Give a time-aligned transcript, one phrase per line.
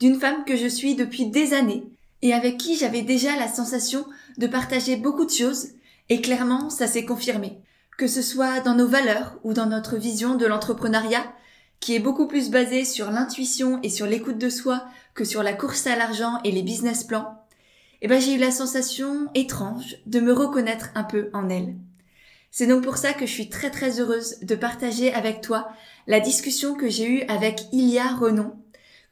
[0.00, 1.84] d'une femme que je suis depuis des années
[2.22, 4.06] et avec qui j'avais déjà la sensation
[4.38, 5.68] de partager beaucoup de choses
[6.08, 7.58] et clairement ça s'est confirmé.
[7.98, 11.24] Que ce soit dans nos valeurs ou dans notre vision de l'entrepreneuriat,
[11.80, 15.52] qui est beaucoup plus basée sur l'intuition et sur l'écoute de soi que sur la
[15.52, 17.44] course à l'argent et les business plans,
[18.02, 21.74] eh ben j'ai eu la sensation étrange de me reconnaître un peu en elle.
[22.50, 25.68] C'est donc pour ça que je suis très très heureuse de partager avec toi
[26.06, 28.54] la discussion que j'ai eue avec Ilia Renon,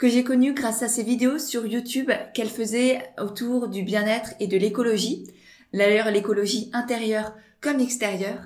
[0.02, 4.48] que j'ai connue grâce à ses vidéos sur YouTube qu'elle faisait autour du bien-être et
[4.48, 5.28] de l'écologie,
[5.72, 8.40] d'ailleurs l'écologie intérieure comme extérieure,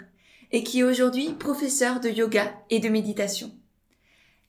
[0.53, 3.53] et qui est aujourd'hui professeure de yoga et de méditation.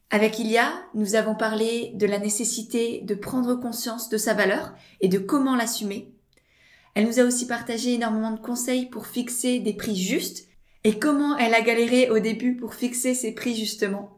[0.09, 5.07] Avec Ilia, nous avons parlé de la nécessité de prendre conscience de sa valeur et
[5.07, 6.11] de comment l'assumer.
[6.93, 10.49] Elle nous a aussi partagé énormément de conseils pour fixer des prix justes
[10.83, 14.16] et comment elle a galéré au début pour fixer ses prix justement.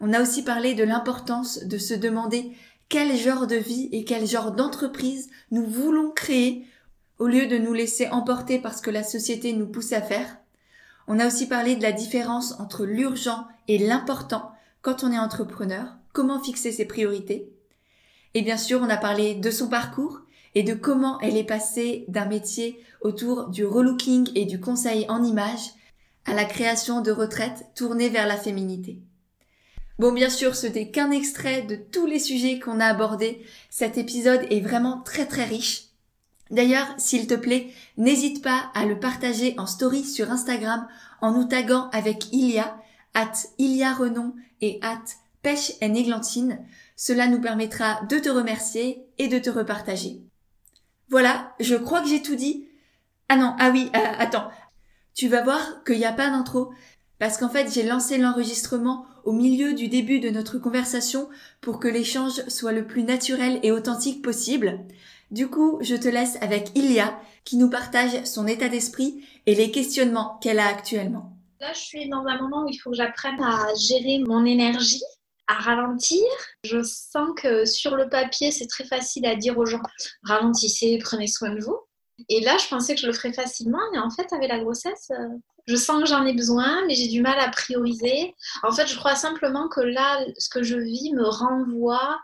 [0.00, 2.52] On a aussi parlé de l'importance de se demander
[2.88, 6.66] quel genre de vie et quel genre d'entreprise nous voulons créer
[7.18, 10.38] au lieu de nous laisser emporter par ce que la société nous pousse à faire.
[11.06, 15.86] On a aussi parlé de la différence entre l'urgent et l'important quand on est entrepreneur,
[16.12, 17.52] comment fixer ses priorités.
[18.32, 20.20] Et bien sûr, on a parlé de son parcours
[20.54, 25.22] et de comment elle est passée d'un métier autour du relooking et du conseil en
[25.22, 25.74] images
[26.24, 28.98] à la création de retraites tournées vers la féminité.
[30.00, 33.44] Bon, bien sûr, ce n'est qu'un extrait de tous les sujets qu'on a abordés.
[33.68, 35.88] Cet épisode est vraiment très très riche.
[36.50, 37.68] D'ailleurs, s'il te plaît,
[37.98, 40.88] n'hésite pas à le partager en story sur Instagram
[41.20, 42.80] en nous taguant avec Ilia,
[43.12, 45.04] at Ilia Renon et at
[45.42, 46.64] Pêche et Églantine.
[46.96, 50.22] Cela nous permettra de te remercier et de te repartager.
[51.10, 52.66] Voilà, je crois que j'ai tout dit.
[53.28, 54.50] Ah non, ah oui, euh, attends.
[55.12, 56.72] Tu vas voir qu'il n'y a pas d'intro.
[57.20, 61.28] Parce qu'en fait, j'ai lancé l'enregistrement au milieu du début de notre conversation
[61.60, 64.80] pour que l'échange soit le plus naturel et authentique possible.
[65.30, 69.70] Du coup, je te laisse avec Ilia qui nous partage son état d'esprit et les
[69.70, 71.36] questionnements qu'elle a actuellement.
[71.60, 75.02] Là, je suis dans un moment où il faut que j'apprenne à gérer mon énergie,
[75.46, 76.24] à ralentir.
[76.64, 79.82] Je sens que sur le papier, c'est très facile à dire aux gens
[80.22, 81.76] ralentissez, prenez soin de vous.
[82.28, 85.10] Et là, je pensais que je le ferais facilement, mais en fait, avec la grossesse,
[85.10, 85.28] euh,
[85.66, 88.34] je sens que j'en ai besoin, mais j'ai du mal à prioriser.
[88.62, 92.20] En fait, je crois simplement que là, ce que je vis me renvoie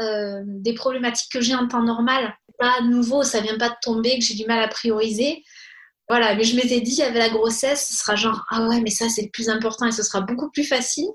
[0.00, 2.34] euh, des problématiques que j'ai en temps normal.
[2.58, 5.44] Pas nouveau, ça vient pas de tomber, que j'ai du mal à prioriser.
[6.08, 9.08] Voilà, mais je m'étais dit, avec la grossesse, ce sera genre, ah ouais, mais ça,
[9.08, 11.08] c'est le plus important et ce sera beaucoup plus facile.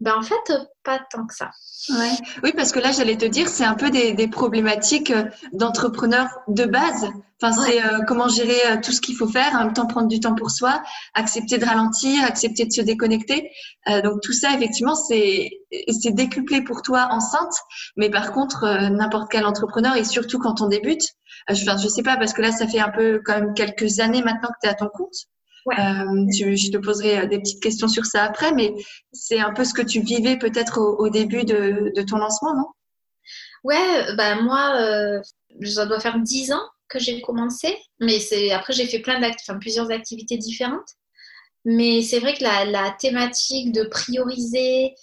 [0.00, 0.52] Ben, en fait,
[0.82, 1.50] pas tant que ça.
[1.90, 2.12] Ouais.
[2.42, 6.28] Oui, parce que là, j'allais te dire, c'est un peu des, des problématiques euh, d'entrepreneurs
[6.48, 7.10] de base.
[7.42, 10.08] Enfin, c'est euh, comment gérer euh, tout ce qu'il faut faire, en même temps prendre
[10.08, 13.50] du temps pour soi, accepter de ralentir, accepter de se déconnecter.
[14.04, 15.50] donc tout ça, effectivement, c'est
[15.88, 17.54] c'est décuplé pour toi enceinte.
[17.96, 21.04] Mais par contre, n'importe quel entrepreneur, et surtout quand on débute,
[21.48, 24.22] enfin, je sais pas, parce que là, ça fait un peu quand même quelques années
[24.22, 25.28] maintenant que tu es à ton compte.
[25.68, 28.74] Euh, je te poserai euh, des petites questions sur ça après, mais
[29.12, 32.66] c'est un peu ce que tu vivais peut-être au, début de, ton lancement, non?
[33.62, 35.20] Ouais, bah moi, euh,
[35.64, 39.58] ça doit faire dix ans que j'ai commencé, mais c'est après j'ai fait plein enfin,
[39.58, 40.88] plusieurs activités différentes.
[41.66, 44.94] Mais c'est vrai que la, thématique de prioriser,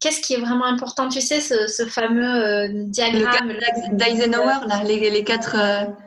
[0.00, 3.52] qu'est-ce qui est vraiment important Tu sais, ce, fameux diagramme.
[3.92, 5.54] D'Eisenhower, là, les, les quatre.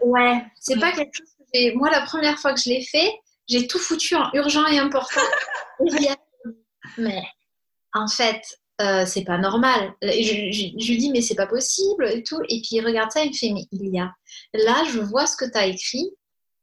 [0.04, 3.12] Ouais, c'est pas quelque chose et moi, la première fois que je l'ai fait,
[3.48, 5.22] j'ai tout foutu en urgent et important.
[6.98, 7.24] mais
[7.94, 8.42] en fait,
[8.82, 9.94] euh, c'est pas normal.
[10.02, 12.40] Je, lui dis, mais c'est pas possible et tout.
[12.50, 14.14] Et puis il regarde ça, il me fait, mais il y a.
[14.54, 16.10] Là, je vois ce que tu as écrit.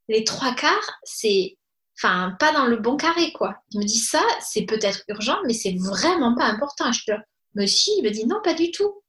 [0.09, 1.57] Les trois quarts, c'est.
[2.01, 3.57] Enfin, pas dans le bon carré, quoi.
[3.73, 6.93] Il me dit, ça, c'est peut-être urgent, mais c'est vraiment pas important.
[6.93, 7.13] Je te
[7.55, 9.03] mais si, il me dit, non, pas du tout.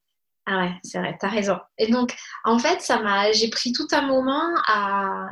[0.51, 1.59] Ah ouais, c'est vrai, t'as raison.
[1.77, 5.29] Et donc, en fait, ça m'a, j'ai pris tout un moment à,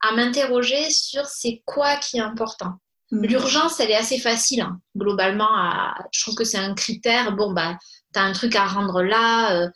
[0.00, 2.74] à m'interroger sur c'est quoi qui est important.
[3.10, 3.24] Mhm.
[3.24, 4.80] L'urgence, elle est assez facile, hein.
[4.96, 5.50] globalement.
[6.12, 7.32] je trouve que c'est un critère.
[7.32, 7.76] Bon, bah,
[8.14, 9.68] tu as un truc à rendre là, euh,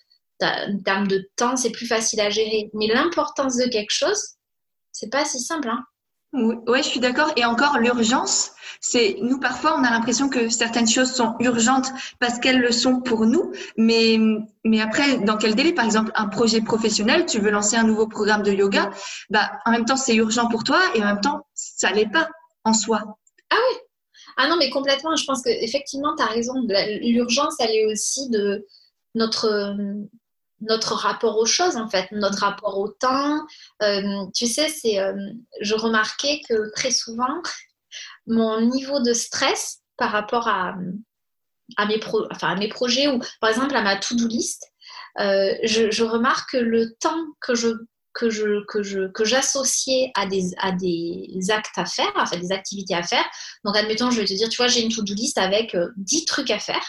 [0.43, 2.71] en termes de temps, c'est plus facile à gérer.
[2.75, 4.21] Mais l'importance de quelque chose,
[4.93, 5.69] c'est pas si simple.
[5.69, 5.85] Hein.
[6.37, 7.33] Oui, je suis d'accord.
[7.37, 11.91] Et encore, l'urgence, c'est nous parfois on a l'impression que certaines choses sont urgentes
[12.21, 14.19] parce qu'elles le sont pour nous, mais
[14.65, 15.73] mais après dans quel délai?
[15.73, 18.91] Par exemple, un projet professionnel, tu veux lancer un nouveau programme de yoga,
[19.31, 22.29] bah en même temps c'est urgent pour toi et en même temps ça l'est pas
[22.65, 23.01] en soi.
[23.51, 23.79] Ah oui.
[24.37, 25.17] Ah non, mais complètement.
[25.17, 26.53] Je pense que effectivement, tu as raison.
[27.01, 28.67] L'urgence, elle est aussi de
[29.15, 29.75] notre
[30.61, 33.47] notre rapport aux choses, en fait, notre rapport au temps.
[33.83, 34.03] Euh,
[34.35, 35.15] tu sais, c'est, euh,
[35.61, 37.43] je remarquais que très souvent,
[38.27, 40.75] mon niveau de stress par rapport à,
[41.77, 44.67] à, mes, pro, enfin, à mes projets ou par exemple à ma to-do list,
[45.21, 47.69] euh, je, je, remarque que le temps que je
[48.13, 52.53] que je que je que j'associais à des à des actes à faire, enfin des
[52.53, 53.25] activités à faire.
[53.65, 56.51] Donc admettons, je vais te dire, tu vois, j'ai une to-do list avec 10 trucs
[56.51, 56.83] à faire.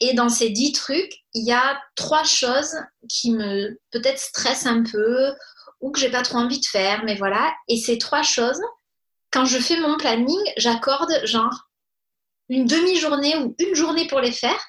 [0.00, 2.76] Et dans ces dix trucs, il y a trois choses
[3.08, 5.32] qui me peut-être stressent un peu
[5.80, 7.54] ou que j'ai pas trop envie de faire, mais voilà.
[7.68, 8.60] Et ces trois choses,
[9.30, 11.68] quand je fais mon planning, j'accorde genre
[12.48, 14.60] une demi-journée ou une journée pour les faire.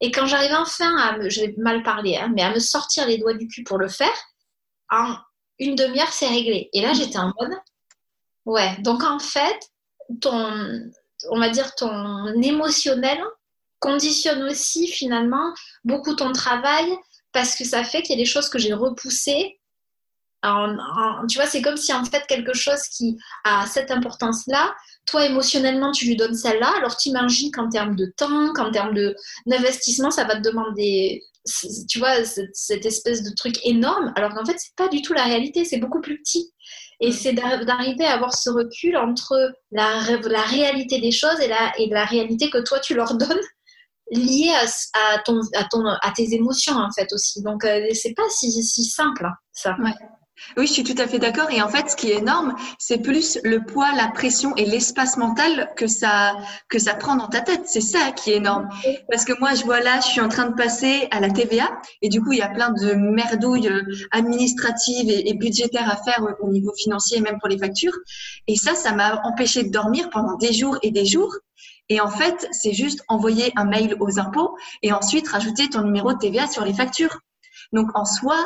[0.00, 3.06] Et quand j'arrive enfin à me, je vais mal parler, hein, mais à me sortir
[3.06, 4.16] les doigts du cul pour le faire,
[4.90, 5.16] en
[5.58, 6.70] une demi-heure, c'est réglé.
[6.72, 7.56] Et là, j'étais en mode,
[8.44, 8.76] ouais.
[8.80, 9.58] Donc en fait,
[10.20, 10.90] ton,
[11.30, 13.18] on va dire ton émotionnel
[13.86, 15.54] conditionne aussi finalement
[15.84, 16.86] beaucoup ton travail
[17.32, 19.60] parce que ça fait qu'il y a des choses que j'ai repoussées.
[20.42, 24.74] tu vois, c'est comme si en fait quelque chose qui a cette importance-là,
[25.06, 28.94] toi émotionnellement tu lui donnes celle-là, alors tu imagines qu'en termes de temps, qu'en termes
[29.46, 31.22] d'investissement, ça va te demander,
[31.88, 35.24] tu vois, cette, espèce de truc énorme, alors qu'en fait c'est pas du tout la
[35.24, 36.52] réalité, c'est beaucoup plus petit.
[36.98, 41.72] Et c'est d'arriver à avoir ce recul entre la, la réalité des choses et la,
[41.78, 43.46] et la réalité que toi tu leur donnes
[44.10, 44.52] lié
[44.94, 47.42] à, ton, à, ton, à tes émotions en fait aussi.
[47.42, 49.76] Donc euh, c'est pas si, si simple hein, ça.
[50.56, 51.50] Oui, je suis tout à fait d'accord.
[51.50, 55.16] Et en fait, ce qui est énorme, c'est plus le poids, la pression et l'espace
[55.16, 56.34] mental que ça,
[56.68, 57.62] que ça prend dans ta tête.
[57.64, 58.68] C'est ça qui est énorme.
[59.10, 61.68] Parce que moi, je vois là, je suis en train de passer à la TVA
[62.02, 65.96] et du coup, il y a plein de merdouilles euh, administratives et, et budgétaires à
[65.96, 67.96] faire au niveau financier, même pour les factures.
[68.46, 71.34] Et ça, ça m'a empêché de dormir pendant des jours et des jours.
[71.88, 76.12] Et en fait, c'est juste envoyer un mail aux impôts et ensuite rajouter ton numéro
[76.12, 77.20] de TVA sur les factures.
[77.72, 78.36] Donc en soi,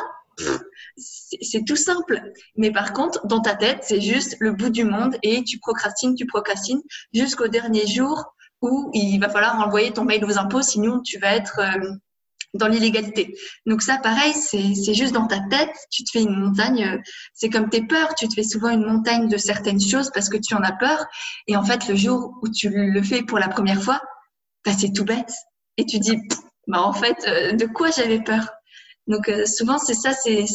[0.97, 2.21] c'est tout simple.
[2.55, 6.15] Mais par contre, dans ta tête, c'est juste le bout du monde et tu procrastines,
[6.15, 6.81] tu procrastines
[7.13, 11.35] jusqu'au dernier jour où il va falloir envoyer ton mail aux impôts, sinon tu vas
[11.35, 11.91] être euh,
[12.53, 13.35] dans l'illégalité.
[13.65, 16.97] Donc ça, pareil, c'est juste dans ta tête, tu te fais une montagne, euh,
[17.33, 20.37] c'est comme tes peurs, tu te fais souvent une montagne de certaines choses parce que
[20.37, 21.05] tu en as peur.
[21.47, 24.01] Et en fait, le jour où tu le fais pour la première fois,
[24.65, 25.33] bah, c'est tout bête.
[25.77, 26.17] Et tu dis,
[26.67, 28.49] bah, en fait, euh, de quoi j'avais peur?
[29.07, 30.45] Donc euh, souvent, c'est ça, c'est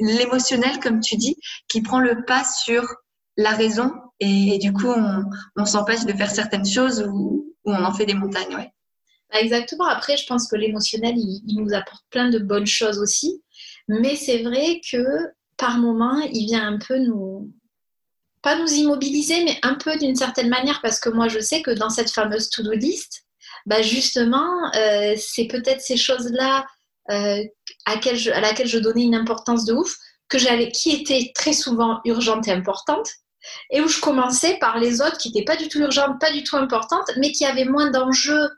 [0.00, 1.36] l'émotionnel, comme tu dis,
[1.68, 2.86] qui prend le pas sur
[3.36, 3.92] la raison.
[4.20, 5.24] Et, du coup, on,
[5.56, 8.54] on s'empêche de faire certaines choses ou, on en fait des montagnes.
[8.56, 8.72] Ouais.
[9.32, 9.86] Bah, exactement.
[9.86, 13.42] Après, je pense que l'émotionnel, il, nous apporte plein de bonnes choses aussi.
[13.88, 15.04] Mais c'est vrai que
[15.56, 17.50] par moment, il vient un peu nous,
[18.42, 21.70] pas nous immobiliser, mais un peu d'une certaine manière, parce que moi, je sais que
[21.70, 23.24] dans cette fameuse to-do list,
[23.66, 26.66] bah justement, euh, c'est peut-être ces choses-là
[27.10, 27.42] euh,
[27.86, 27.94] à,
[28.40, 29.96] laquelle je donnais une importance de ouf,
[30.28, 30.38] que
[30.72, 33.10] qui étaient très souvent urgentes et importantes,
[33.70, 36.42] et où je commençais par les autres qui n'étaient pas du tout urgentes, pas du
[36.42, 38.48] tout importantes, mais qui avaient moins d'enjeux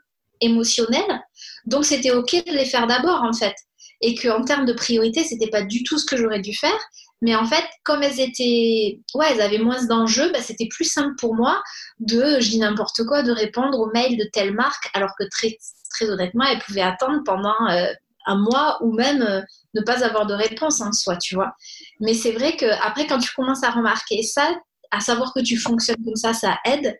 [0.41, 1.21] émotionnels.
[1.65, 3.55] Donc c'était ok de les faire d'abord en fait.
[4.01, 6.79] Et qu'en termes de priorité, c'était pas du tout ce que j'aurais dû faire.
[7.21, 11.15] Mais en fait, comme elles étaient, ouais, elles avaient moins d'enjeux, bah, c'était plus simple
[11.17, 11.61] pour moi
[11.99, 15.57] de, je dis n'importe quoi, de répondre aux mails de telle marque, alors que très,
[15.89, 17.87] très honnêtement, elles pouvaient attendre pendant euh,
[18.25, 19.41] un mois ou même euh,
[19.73, 21.53] ne pas avoir de réponse en soi, tu vois.
[21.99, 24.53] Mais c'est vrai que après, quand tu commences à remarquer ça,
[24.91, 26.95] à savoir que tu fonctionnes comme ça, ça aide.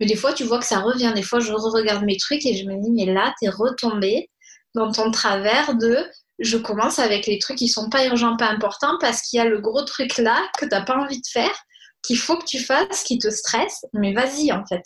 [0.00, 1.12] Mais des fois, tu vois que ça revient.
[1.14, 4.30] Des fois, je regarde mes trucs et je me dis, mais là, tu es retombé
[4.74, 6.06] dans ton travers de
[6.38, 9.44] je commence avec les trucs qui sont pas urgents, pas importants, parce qu'il y a
[9.44, 11.54] le gros truc là que tu n'as pas envie de faire,
[12.02, 13.84] qu'il faut que tu fasses, qui te stresse.
[13.92, 14.82] Mais vas-y, en fait.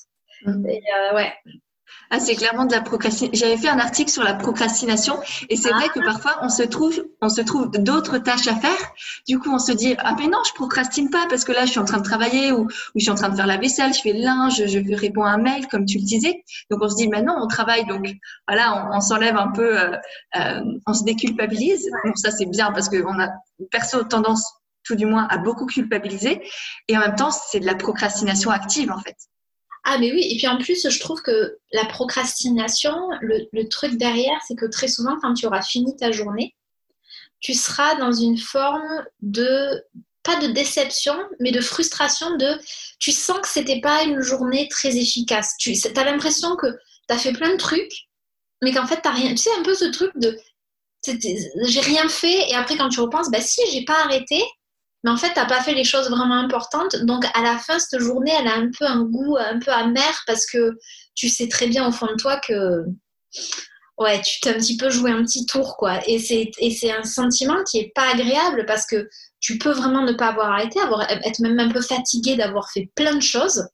[0.47, 1.33] Et euh, ouais.
[2.15, 3.31] Ah, c'est clairement de la procrastination.
[3.33, 6.05] J'avais fait un article sur la procrastination et c'est vrai que ah.
[6.05, 8.93] parfois on se trouve, on se trouve d'autres tâches à faire.
[9.27, 11.71] Du coup, on se dit ah mais non, je procrastine pas parce que là je
[11.71, 14.01] suis en train de travailler ou, je suis en train de faire la vaisselle, je
[14.03, 16.45] fais le linge, je, réponds à un mail comme tu le disais.
[16.71, 18.07] Donc on se dit mais non, on travaille donc
[18.47, 19.97] voilà, on, s'enlève un peu, euh,
[20.37, 21.89] euh, on se déculpabilise.
[22.05, 23.31] Donc ça c'est bien parce que on a
[23.71, 24.45] perso tendance
[24.85, 26.43] tout du moins à beaucoup culpabiliser
[26.89, 29.17] et en même temps c'est de la procrastination active en fait.
[29.85, 34.39] Ah, mais oui, et puis en plus, je trouve que la procrastination, le, truc derrière,
[34.47, 36.55] c'est que très souvent, quand tu auras fini ta journée,
[37.41, 39.83] tu seras dans une forme de
[40.23, 42.57] pas de déception, mais de frustration de
[43.01, 45.57] tu sens que c'était pas une journée très efficace.
[45.59, 46.69] Tu as l'impression que
[47.09, 48.09] tu as fait plein de trucs,
[48.63, 49.31] mais qu'en fait, tu rien.
[49.31, 50.39] Tu sais, un peu ce truc de
[51.67, 54.41] j'ai rien fait, et après, quand tu repenses, bah si, j'ai pas arrêté,
[55.05, 56.97] mais en fait, tu n'as pas fait les choses vraiment importantes.
[57.03, 60.23] Donc, à la fin, cette journée, elle a un peu un goût un peu amer
[60.27, 60.79] parce que
[61.15, 62.85] tu sais très bien au fond de toi que
[63.99, 66.01] ouais, tu t'es un petit peu joué un petit tour, quoi.
[66.07, 69.09] Et c'est un sentiment qui est pas agréable parce que
[69.41, 72.91] tu peux vraiment ne pas avoir arrêté, avoir, être même un peu fatigué d'avoir fait
[72.95, 73.67] plein de choses.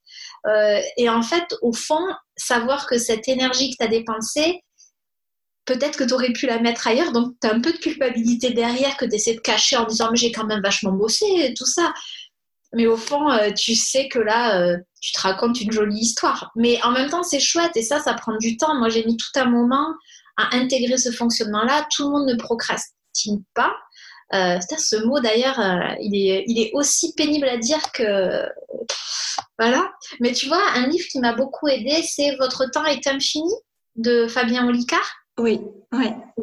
[0.47, 2.05] Euh, et en fait, au fond,
[2.37, 4.63] savoir que cette énergie que tu as dépensée,
[5.69, 8.51] peut-être que tu aurais pu la mettre ailleurs, donc tu as un peu de culpabilité
[8.51, 11.55] derrière que tu essaies de cacher en disant mais j'ai quand même vachement bossé, et
[11.55, 11.93] tout ça.
[12.73, 16.51] Mais au fond, euh, tu sais que là, euh, tu te racontes une jolie histoire.
[16.57, 18.75] Mais en même temps, c'est chouette et ça, ça prend du temps.
[18.79, 19.95] Moi, j'ai mis tout un moment
[20.37, 21.87] à intégrer ce fonctionnement-là.
[21.95, 23.75] Tout le monde ne procrastine pas.
[24.35, 28.47] Euh, ce mot d'ailleurs, euh, il, est, il est aussi pénible à dire que.
[29.59, 29.91] Voilà.
[30.21, 33.51] Mais tu vois, un livre qui m'a beaucoup aidé, c'est Votre temps est infini
[33.97, 35.19] de Fabien Olicard.
[35.39, 35.61] Oui,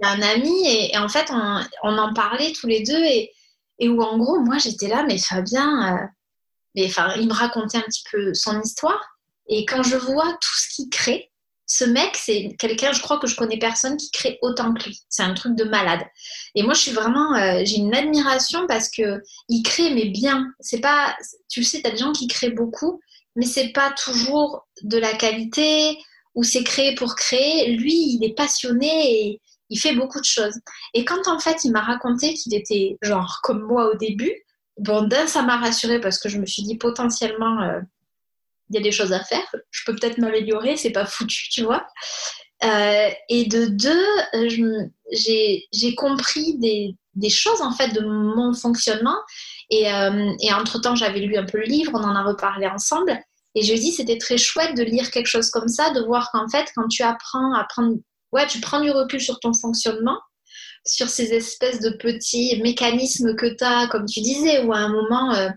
[0.01, 3.31] a un ami et, en fait, on, en parlait tous les deux et,
[3.79, 6.05] et où en gros, moi j'étais là, mais Fabien, euh,
[6.75, 9.01] mais, enfin, il me racontait un petit peu son histoire.
[9.47, 11.31] Et quand je vois tout ce qu'il crée,
[11.67, 15.01] ce mec, c'est quelqu'un, je crois que je connais personne qui crée autant que lui.
[15.09, 16.01] C'est un truc de malade.
[16.53, 20.47] Et moi, je suis vraiment, euh, j'ai une admiration parce que il crée, mais bien.
[20.59, 21.15] C'est pas,
[21.49, 22.99] tu le sais, t'as des gens qui créent beaucoup,
[23.35, 25.97] mais c'est pas toujours de la qualité
[26.35, 27.75] ou c'est créé pour créer.
[27.75, 30.59] Lui, il est passionné et il fait beaucoup de choses.
[30.93, 34.33] Et quand en fait, il m'a raconté qu'il était genre comme moi au début,
[34.77, 37.61] bon, d'un, ça m'a rassurée parce que je me suis dit potentiellement.
[37.61, 37.81] Euh,
[38.69, 41.63] il y a des choses à faire, je peux peut-être m'améliorer, c'est pas foutu, tu
[41.63, 41.85] vois.
[42.63, 44.49] Euh, et de deux,
[45.11, 49.17] j'ai compris des, choses en fait de mon fonctionnement.
[49.69, 53.19] Et, euh, et entre-temps, j'avais lu un peu le livre, on en a reparlé ensemble.
[53.55, 56.47] Et je dis, c'était très chouette de lire quelque chose comme ça, de voir qu'en
[56.47, 57.95] fait, quand tu apprends à prendre,
[58.33, 60.19] ouais, tu prends du recul sur ton fonctionnement,
[60.85, 64.89] sur ces espèces de petits mécanismes que tu as, comme tu disais, où à un
[64.89, 65.49] moment, euh,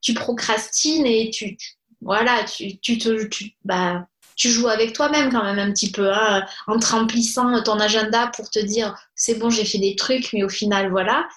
[0.00, 1.56] tu procrastines et tu,
[2.00, 4.06] voilà, tu, tu te, tu, bah,
[4.36, 8.48] tu joues avec toi-même quand même un petit peu, hein, en remplissant ton agenda pour
[8.48, 11.28] te dire c'est bon, j'ai fait des trucs, mais au final, voilà.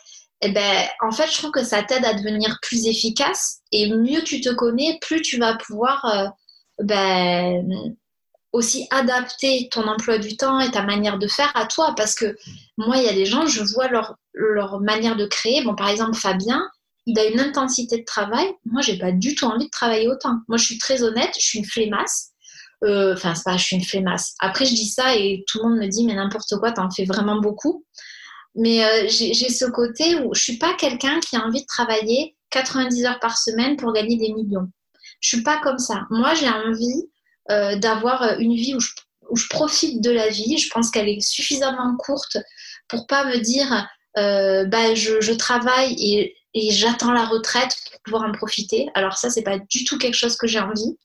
[0.42, 4.24] Eh ben, en fait, je trouve que ça t'aide à devenir plus efficace et mieux
[4.24, 6.28] tu te connais, plus tu vas pouvoir euh,
[6.84, 7.96] ben,
[8.52, 11.94] aussi adapter ton emploi du temps et ta manière de faire à toi.
[11.96, 12.36] Parce que
[12.78, 15.64] moi, il y a des gens, je vois leur, leur manière de créer.
[15.64, 16.62] Bon, par exemple, Fabien,
[17.06, 18.48] il a une intensité de travail.
[18.66, 20.38] Moi, j'ai pas du tout envie de travailler autant.
[20.48, 22.32] Moi, je suis très honnête, je suis une flémasse.
[22.84, 24.34] Euh, enfin, c'est pas, je suis une flémasse.
[24.40, 27.06] Après, je dis ça et tout le monde me dit, mais n'importe quoi, t'en fais
[27.06, 27.86] vraiment beaucoup.
[28.56, 32.36] Mais euh, j'ai ce côté où je suis pas quelqu'un qui a envie de travailler
[32.50, 34.70] 90 heures par semaine pour gagner des millions.
[35.22, 36.02] Je suis pas comme ça.
[36.10, 37.10] Moi, j'ai envie
[37.50, 40.58] euh, d'avoir une vie où je, profite de la vie.
[40.58, 42.38] Je pense qu'elle est suffisamment courte
[42.90, 48.24] pour pas me dire, bah, je, je travaille et et j'attends la retraite pour pouvoir
[48.24, 48.90] en profiter.
[48.94, 50.98] Alors ça, c'est pas du tout quelque chose que j'ai envie.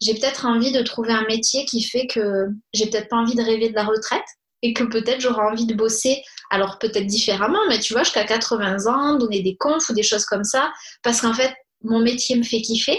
[0.00, 3.42] J'ai peut-être envie de trouver un métier qui fait que j'ai peut-être pas envie de
[3.42, 4.24] rêver de la retraite
[4.62, 8.86] et que peut-être j'aurai envie de bosser, alors peut-être différemment, mais tu vois, jusqu'à 80
[8.86, 12.42] ans, donner des confs ou des choses comme ça, parce qu'en fait, mon métier me
[12.42, 12.98] fait kiffer.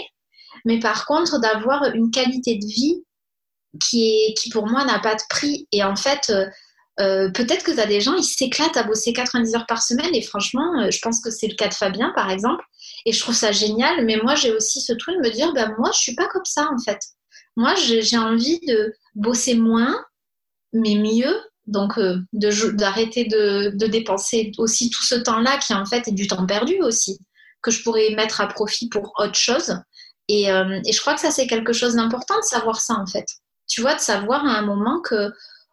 [0.64, 3.04] Mais par contre, d'avoir une qualité de vie
[3.80, 5.66] qui, est, qui pour moi n'a pas de prix.
[5.72, 6.46] Et en fait, euh,
[7.00, 10.14] euh, peut-être que tu as des gens, ils s'éclatent à bosser 90 heures par semaine
[10.14, 12.64] et franchement, euh, je pense que c'est le cas de Fabien par exemple
[13.06, 14.04] et je trouve ça génial.
[14.04, 16.44] Mais moi, j'ai aussi ce truc de me dire, ben, moi, je suis pas comme
[16.44, 17.00] ça en fait.
[17.56, 19.94] Moi, j'ai envie de bosser moins,
[20.72, 21.34] mais mieux.
[21.66, 26.26] Donc, euh, d'arrêter de, de, dépenser aussi tout ce temps-là qui en fait est du
[26.26, 27.18] temps perdu aussi,
[27.62, 29.76] que je pourrais mettre à profit pour autre chose.
[30.28, 33.26] Et, et je crois que ça, c'est quelque chose d'important de savoir ça en fait.
[33.68, 35.30] Tu vois, de savoir à un moment que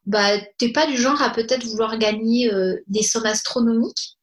[0.10, 4.18] bah, n'es pas du genre à peut-être vouloir gagner euh, des sommes astronomiques,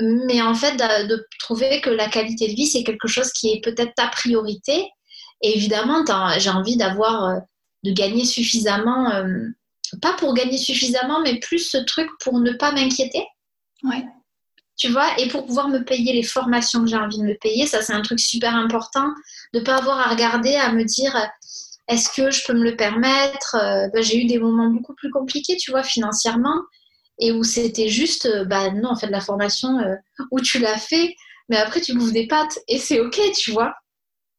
[0.00, 3.62] mais en fait de, trouver que la qualité de vie, c'est quelque chose qui est
[3.62, 4.90] peut-être ta priorité.
[5.42, 6.04] Et évidemment,
[6.38, 7.38] j'ai envie d'avoir, euh,
[7.84, 9.46] de gagner suffisamment, euh,
[9.96, 13.24] pas pour gagner suffisamment, mais plus ce truc pour ne pas m'inquiéter.
[13.84, 14.04] Ouais.
[14.76, 17.66] Tu vois, et pour pouvoir me payer les formations que j'ai envie de me payer,
[17.66, 19.08] ça c'est un truc super important,
[19.52, 21.16] de ne pas avoir à regarder, à me dire
[21.88, 25.10] est-ce que je peux me le permettre euh, bah, J'ai eu des moments beaucoup plus
[25.10, 26.62] compliqués, tu vois, financièrement,
[27.18, 29.94] et où c'était juste, euh, bah non, en fait, la formation euh,
[30.30, 31.14] où tu l'as fait,
[31.48, 33.74] mais après tu bouffes des pâtes, et c'est ok, tu vois.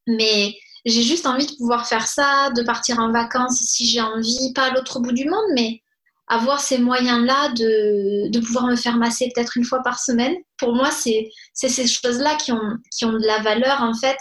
[0.08, 0.54] Mais
[0.86, 4.66] j'ai juste envie de pouvoir faire ça, de partir en vacances si j'ai envie, pas
[4.66, 5.82] à l'autre bout du monde, mais
[6.28, 10.76] avoir ces moyens-là de, de, pouvoir me faire masser peut-être une fois par semaine, pour
[10.76, 14.18] moi, c'est ces choses-là qui ont, qui ont de la valeur, en fait.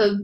[0.00, 0.16] Euh,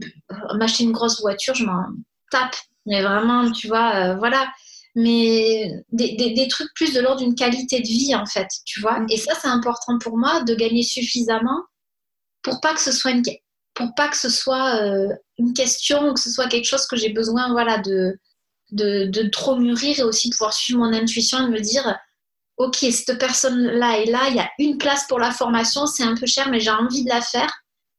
[0.57, 1.83] m'acheter une grosse voiture, je m'en
[2.31, 2.55] tape.
[2.87, 4.51] Mais vraiment, tu vois, euh, voilà.
[4.95, 8.81] Mais des, des, des, trucs plus de l'ordre d'une qualité de vie, en fait, tu
[8.81, 8.99] vois.
[9.09, 11.61] Et ça, c'est important pour moi de gagner suffisamment
[12.41, 13.21] pour pas que ce soit une,
[13.79, 15.07] pour pas que ce soit euh,
[15.37, 18.19] une question ou que ce soit quelque chose que j'ai besoin, voilà, de,
[18.71, 21.97] de, de, trop mûrir et aussi pouvoir suivre mon intuition et me dire
[22.57, 26.03] ok cette personne là est là il y a une place pour la formation c'est
[26.03, 27.51] un peu cher mais j'ai envie de la faire.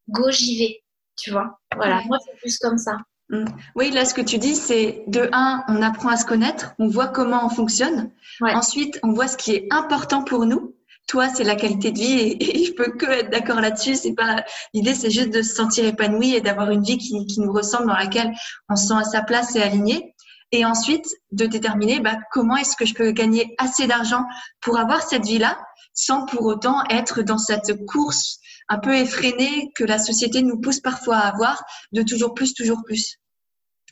[0.07, 0.83] Go j'y vais.
[1.17, 1.59] Tu vois?
[1.75, 2.01] Voilà.
[2.05, 2.97] Moi c'est plus comme ça.
[3.31, 3.45] Mm.
[3.75, 6.89] oui, là, ce que tu dis, c'est de un, on apprend à se connaître, on
[6.89, 8.11] voit comment on fonctionne.
[8.41, 10.75] Ensuite, on voit ce qui est important pour nous.
[11.07, 13.95] Toi, c'est la qualité de vie et, je peux que être d'accord là-dessus.
[13.95, 17.39] C'est pas l'idée, c'est juste de se sentir épanoui et d'avoir une vie qui, qui,
[17.41, 18.31] nous ressemble, dans laquelle
[18.69, 20.15] on se sent à sa place et aligné
[20.51, 24.23] et ensuite de déterminer bah, comment est-ce que je peux gagner assez d'argent
[24.59, 25.57] pour avoir cette vie-là
[25.93, 28.39] sans pour autant être dans cette course
[28.69, 32.81] un peu effrénée que la société nous pousse parfois à avoir de toujours plus, toujours
[32.85, 33.17] plus.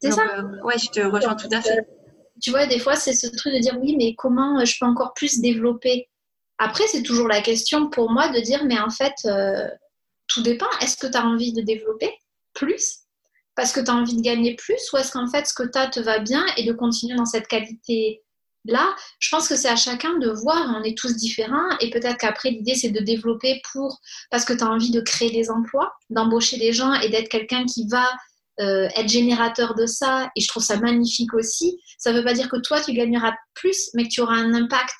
[0.01, 0.23] C'est ça.
[0.37, 1.85] Euh, ouais, je te rejoins tout à fait.
[2.41, 5.13] Tu vois, des fois, c'est ce truc de dire oui, mais comment je peux encore
[5.13, 6.08] plus développer
[6.59, 9.67] Après, c'est toujours la question pour moi de dire, mais en fait, euh,
[10.27, 10.69] tout dépend.
[10.81, 12.13] Est-ce que tu as envie de développer
[12.53, 12.99] plus?
[13.55, 15.77] Parce que tu as envie de gagner plus ou est-ce qu'en fait ce que tu
[15.77, 18.21] as te va bien et de continuer dans cette qualité
[18.63, 22.17] là Je pense que c'est à chacun de voir, on est tous différents et peut-être
[22.17, 23.99] qu'après l'idée c'est de développer pour
[24.31, 27.65] parce que tu as envie de créer des emplois, d'embaucher des gens et d'être quelqu'un
[27.65, 28.07] qui va
[28.61, 31.81] euh, être générateur de ça et je trouve ça magnifique aussi.
[31.97, 34.53] Ça ne veut pas dire que toi tu gagneras plus mais que tu auras un
[34.53, 34.95] impact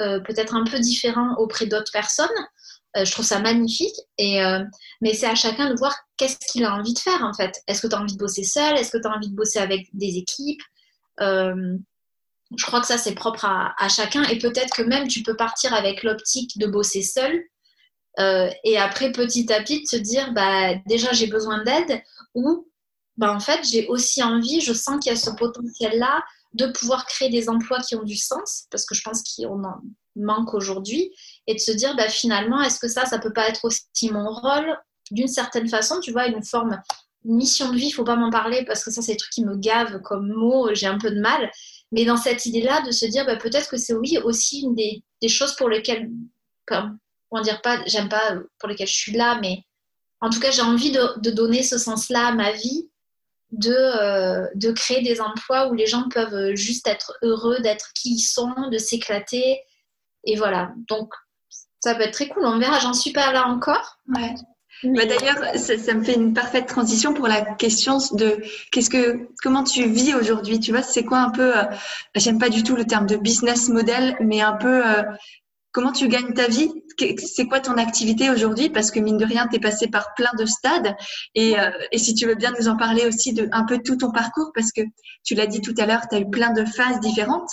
[0.00, 2.28] euh, peut-être un peu différent auprès d'autres personnes.
[2.96, 3.96] Euh, je trouve ça magnifique.
[4.16, 4.62] Et, euh,
[5.00, 7.60] mais c'est à chacun de voir qu'est-ce qu'il a envie de faire en fait.
[7.66, 8.76] Est-ce que tu as envie de bosser seul?
[8.76, 10.62] Est-ce que tu as envie de bosser avec des équipes?
[11.20, 14.22] Je crois que ça c'est propre à, à, chacun.
[14.24, 17.42] Et peut-être que même tu peux partir avec l'optique de bosser seul.
[18.64, 22.02] et après petit à petit se dire bah, déjà j'ai besoin d'aide
[22.34, 22.68] ou
[23.16, 26.22] bah, en fait j'ai aussi envie, je sens qu'il y a ce potentiel-là
[26.54, 29.80] de pouvoir créer des emplois qui ont du sens, parce que je pense qu'on en
[30.16, 31.12] manque aujourd'hui,
[31.46, 34.30] et de se dire bah, finalement, est-ce que ça, ça peut pas être aussi mon
[34.30, 34.76] rôle?
[35.10, 36.80] D'une certaine façon, tu vois, une forme
[37.24, 39.56] mission de vie, faut pas m'en parler parce que ça, c'est des trucs qui me
[39.56, 41.50] gavent comme mot, j'ai un peu de mal.
[41.92, 45.02] Mais dans cette idée-là, de se dire bah, peut-être que c'est oui aussi une des,
[45.22, 46.10] des choses pour lesquelles,
[46.66, 46.98] comme,
[47.30, 49.64] on dire pas, j'aime pas pour lesquelles je suis là, mais
[50.20, 52.88] en tout cas, j'ai envie de, de, donner ce sens-là à ma vie
[53.52, 58.14] de, euh, de créer des emplois où les gens peuvent juste être heureux d'être qui
[58.14, 59.60] ils sont, de s'éclater.
[60.24, 60.72] Et voilà.
[60.88, 61.12] Donc,
[61.80, 62.44] ça peut être très cool.
[62.44, 63.98] On verra, j'en suis pas là encore.
[64.14, 64.34] Ouais.
[64.84, 69.28] Bah D'ailleurs, ça, ça, me fait une parfaite transition pour la question de qu'est-ce que,
[69.42, 70.60] comment tu vis aujourd'hui.
[70.60, 71.64] Tu vois, c'est quoi un peu, euh,
[72.14, 75.02] j'aime pas du tout le terme de business model, mais un peu euh,
[75.78, 76.72] comment tu gagnes ta vie?
[77.18, 78.68] C'est quoi ton activité aujourd'hui?
[78.68, 80.96] Parce que mine de rien, tu es passé par plein de stades.
[81.36, 83.94] Et, euh, et, si tu veux bien nous en parler aussi de un peu tout
[83.94, 84.80] ton parcours, parce que
[85.22, 87.48] tu l'as dit tout à l'heure, tu as eu plein de phases différentes.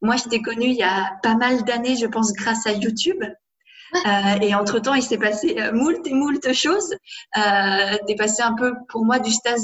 [0.00, 3.22] Moi, je t'ai connue il y a pas mal d'années, je pense, grâce à YouTube.
[3.94, 6.94] Euh, et entre-temps, il s'est passé euh, moult et moult choses.
[7.36, 9.60] Euh, passé un peu, pour moi, du stade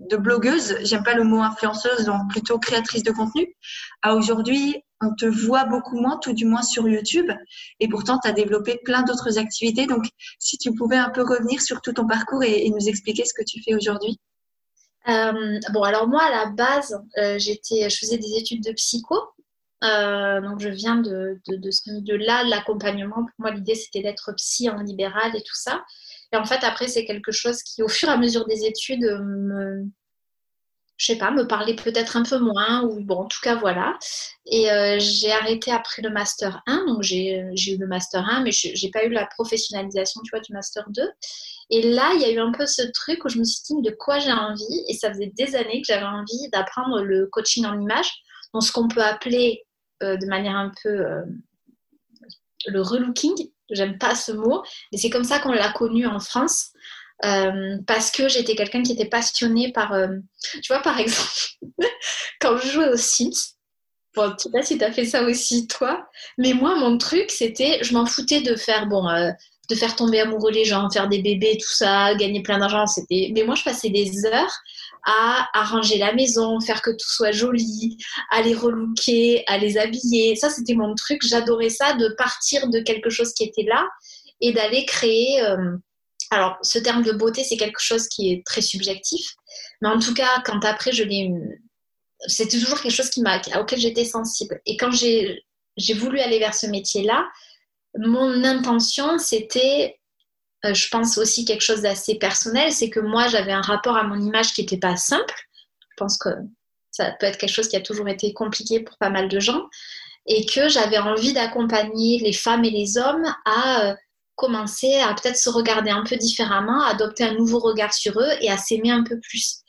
[0.00, 3.54] de blogueuse, j'aime pas le mot influenceuse, donc plutôt créatrice de contenu,
[4.02, 7.30] à aujourd'hui, on te voit beaucoup moins, tout du moins sur YouTube.
[7.80, 9.86] Et pourtant, tu as développé plein d'autres activités.
[9.86, 10.04] Donc,
[10.38, 13.42] si tu pouvais un peu revenir sur tout ton parcours et, nous expliquer ce que
[13.46, 14.18] tu fais aujourd'hui.
[15.08, 19.16] Euh, bon, alors moi, à la base, euh, j'étais, je faisais des études de psycho.
[19.82, 23.16] Euh, donc, je viens de, de, de ce milieu-là, l'accompagnement.
[23.16, 25.82] Pour moi, l'idée, c'était d'être psy en libéral et tout ça.
[26.32, 29.02] Et en fait, après, c'est quelque chose qui, au fur et à mesure des études,
[29.02, 29.84] me,
[31.00, 33.98] je sais pas, me parlait peut-être un peu moins, ou bon, en tout cas, voilà.
[34.44, 38.50] Et euh, j'ai arrêté après le Master 1, donc j'ai eu le Master 1, mais
[38.52, 41.02] j'ai pas eu la professionnalisation, tu vois, du Master 2.
[41.70, 43.80] Et là, il y a eu un peu ce truc où je me suis dit
[43.80, 47.64] de quoi j'ai envie, et ça faisait des années que j'avais envie d'apprendre le coaching
[47.64, 48.12] en image,
[48.52, 49.64] dans ce qu'on peut appeler
[50.02, 51.22] euh, de manière un peu euh,
[52.66, 53.50] le relooking.
[53.70, 56.70] J'aime pas ce mot, mais c'est comme ça qu'on l'a connu en France.
[57.24, 60.08] Euh, parce que j'étais quelqu'un qui était passionné par, euh,
[60.62, 61.30] tu vois, par exemple,
[62.40, 63.56] quand je jouais aux Sims,
[64.16, 67.30] bon, je sais pas si tu as fait ça aussi toi, mais moi, mon truc,
[67.30, 69.30] c'était, je m'en foutais de faire, bon, euh,
[69.68, 73.30] de faire tomber amoureux les gens, faire des bébés, tout ça, gagner plein d'argent, c'était,
[73.34, 74.54] mais moi, je passais des heures
[75.04, 77.96] à arranger la maison, faire que tout soit joli,
[78.30, 80.36] à les relooker, à les habiller.
[80.36, 81.20] Ça, c'était mon truc.
[81.26, 83.88] J'adorais ça, de partir de quelque chose qui était là
[84.40, 85.42] et d'aller créer.
[85.42, 85.76] Euh,
[86.30, 89.34] alors, ce terme de beauté, c'est quelque chose qui est très subjectif.
[89.82, 91.32] Mais en tout cas, quand après je l'ai
[92.26, 94.60] c'était toujours quelque chose qui m'a, auquel j'étais sensible.
[94.66, 95.44] Et quand j'ai,
[95.76, 97.26] j'ai voulu aller vers ce métier-là,
[97.98, 99.99] mon intention, c'était,
[100.64, 104.04] euh, je pense aussi quelque chose d'assez personnel, c'est que moi, j'avais un rapport à
[104.04, 105.34] mon image qui n'était pas simple.
[105.90, 106.30] Je pense que
[106.90, 109.62] ça peut être quelque chose qui a toujours été compliqué pour pas mal de gens.
[110.26, 113.94] Et que j'avais envie d'accompagner les femmes et les hommes à euh,
[114.36, 118.30] commencer à peut-être se regarder un peu différemment, à adopter un nouveau regard sur eux
[118.40, 119.60] et à s'aimer un peu plus.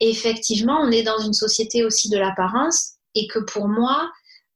[0.00, 4.10] Et effectivement, on est dans une société aussi de l'apparence et que pour moi,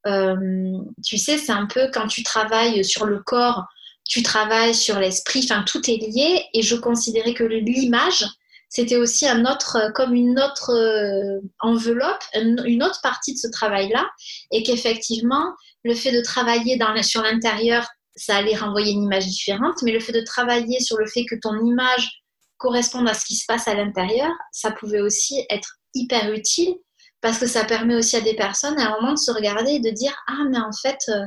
[0.07, 3.65] euh, tu sais, c'est un peu quand tu travailles sur le corps,
[4.07, 8.25] tu travailles sur l'esprit, enfin tout est lié et je considérais que l'image,
[8.69, 14.05] c'était aussi un autre, comme une autre euh, enveloppe, une autre partie de ce travail-là
[14.51, 19.91] et qu'effectivement, le fait de travailler sur l'intérieur, ça allait renvoyer une image différente, mais
[19.91, 22.23] le fait de travailler sur le fait que ton image
[22.57, 26.73] corresponde à ce qui se passe à l'intérieur, ça pouvait aussi être hyper utile
[27.21, 29.79] parce que ça permet aussi à des personnes à un moment de se regarder et
[29.79, 31.25] de dire ah mais en fait euh,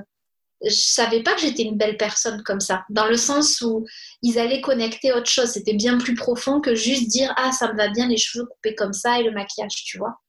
[0.64, 2.84] je savais pas que j'étais une belle personne comme ça.
[2.90, 3.86] Dans le sens où
[4.22, 5.50] ils allaient connecter autre chose.
[5.50, 8.74] C'était bien plus profond que juste dire ah ça me va bien les cheveux coupés
[8.74, 10.20] comme ça et le maquillage tu vois.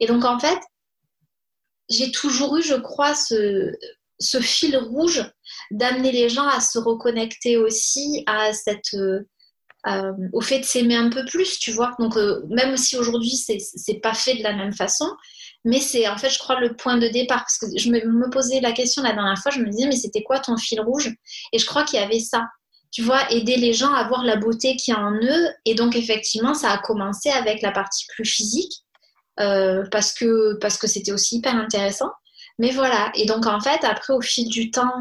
[0.00, 0.58] Et donc en fait
[1.90, 5.30] j'ai toujours eu je crois ce fil rouge
[5.70, 9.28] d'amener les gens à se reconnecter aussi à cette euh,
[9.86, 11.94] euh, au fait de s'aimer un peu plus, tu vois.
[11.98, 15.06] Donc, euh, même si aujourd'hui, c'est pas fait de la même façon,
[15.64, 17.40] mais c'est en fait, je crois, le point de départ.
[17.40, 20.22] Parce que je me, posais la question la dernière fois, je me disais, mais c'était
[20.22, 21.14] quoi ton fil rouge?
[21.52, 22.46] Et je crois qu'il y avait ça.
[22.92, 25.48] Tu vois, aider les gens à voir la beauté qu'il y a en eux.
[25.64, 28.84] Et donc, effectivement, ça a commencé avec la partie plus physique,
[29.40, 32.10] euh, parce, que, parce que c'était aussi hyper intéressant.
[32.58, 33.10] Mais voilà.
[33.14, 34.92] Et donc, en fait, après, au fil du temps,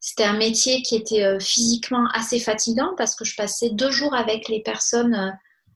[0.00, 4.14] c'était un métier qui était euh, physiquement assez fatigant parce que je passais deux jours
[4.14, 5.30] avec les personnes, euh,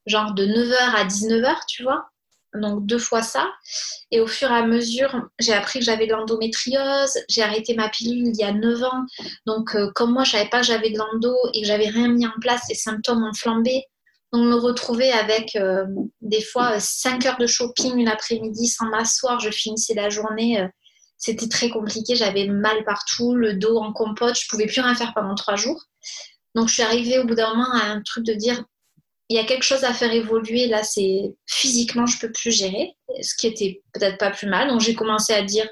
[0.07, 2.09] genre de 9h à 19h, tu vois.
[2.55, 3.51] Donc deux fois ça.
[4.11, 7.19] Et au fur et à mesure, j'ai appris que j'avais de l'endométriose.
[7.29, 9.05] J'ai arrêté ma pilule il y a 9 ans.
[9.47, 12.09] Donc euh, comme moi, je savais pas que j'avais de l'endo et que j'avais rien
[12.09, 13.85] mis en place, les symptômes ont flambé.
[14.33, 15.57] Donc me retrouver avec
[16.21, 20.69] des fois 5 heures de shopping une après-midi sans m'asseoir, je finissais la journée
[21.25, 22.17] c'était très compliqué.
[22.17, 24.38] J'avais mal partout, le dos en compote.
[24.38, 25.83] Je pouvais plus rien faire pendant trois jours.
[26.55, 28.62] Donc, je suis arrivée au bout d'un moment à un truc de dire
[29.28, 30.66] il y a quelque chose à faire évoluer.
[30.66, 34.68] Là, c'est physiquement, je peux plus gérer, ce qui était peut-être pas plus mal.
[34.68, 35.68] Donc, j'ai commencé à dire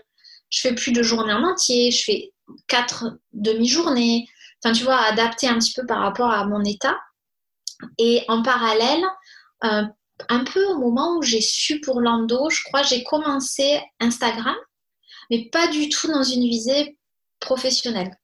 [0.50, 2.32] je fais plus de journées en entier, je fais
[2.68, 4.26] quatre demi-journées.
[4.62, 6.96] Enfin, tu vois, adapter un petit peu par rapport à mon état.
[7.98, 9.02] Et en parallèle,
[9.64, 9.82] euh,
[10.28, 14.54] un peu au moment où j'ai su pour l'endo, je crois, j'ai commencé Instagram
[15.32, 16.98] mais pas du tout dans une visée
[17.40, 18.14] professionnelle.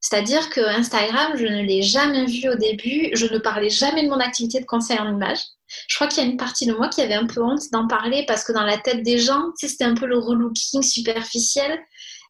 [0.00, 4.08] C'est-à-dire que Instagram, je ne l'ai jamais vu au début, je ne parlais jamais de
[4.08, 5.38] mon activité de conseil en image.
[5.88, 7.86] Je crois qu'il y a une partie de moi qui avait un peu honte d'en
[7.86, 11.78] parler parce que dans la tête des gens, c'était un peu le relooking superficiel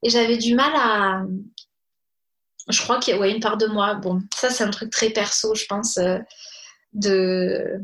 [0.03, 1.23] et j'avais du mal à.
[2.69, 3.95] Je crois qu'il y a une part de moi.
[3.95, 6.19] Bon, ça, c'est un truc très perso, je pense, euh,
[6.93, 7.81] de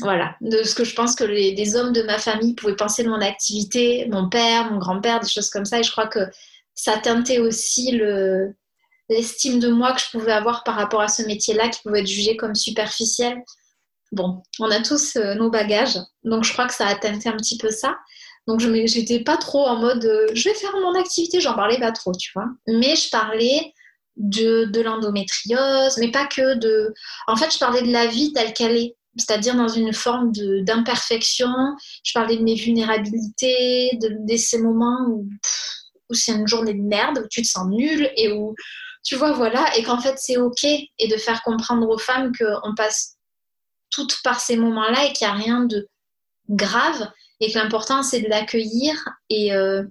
[0.00, 3.08] voilà, de ce que je pense que les, hommes de ma famille pouvaient penser de
[3.08, 5.80] mon activité, mon père, mon grand-père, des choses comme ça.
[5.80, 6.20] Et je crois que
[6.74, 8.54] ça teintait aussi le,
[9.10, 12.06] l'estime de moi que je pouvais avoir par rapport à ce métier-là qui pouvait être
[12.06, 13.42] jugé comme superficiel.
[14.12, 17.36] Bon, on a tous euh, nos bagages, donc je crois que ça a teinté un
[17.36, 17.98] petit peu ça.
[18.46, 21.78] Donc je n'étais pas trop en mode euh, je vais faire mon activité, j'en parlais
[21.78, 22.46] pas trop, tu vois.
[22.66, 23.74] Mais je parlais
[24.16, 26.92] de, de l'endométriose, mais pas que de.
[27.26, 30.30] En fait, je parlais de la vie telle qu'elle est c'est-à-dire dans une forme
[30.62, 31.52] d'imperfection.
[32.04, 35.28] Je parlais de mes vulnérabilités, de, ces moments où,
[36.08, 38.54] où c'est une journée de merde, où tu te sens nul et où,
[39.02, 42.74] tu vois, voilà, et qu'en fait c'est OK, et de faire comprendre aux femmes qu'on
[42.74, 43.16] passe
[43.90, 45.88] toutes par ces moments-là et qu'il n'y a rien de
[46.48, 47.10] grave,
[47.40, 48.94] et que l'important c'est de l'accueillir
[49.30, 49.82] et, euh,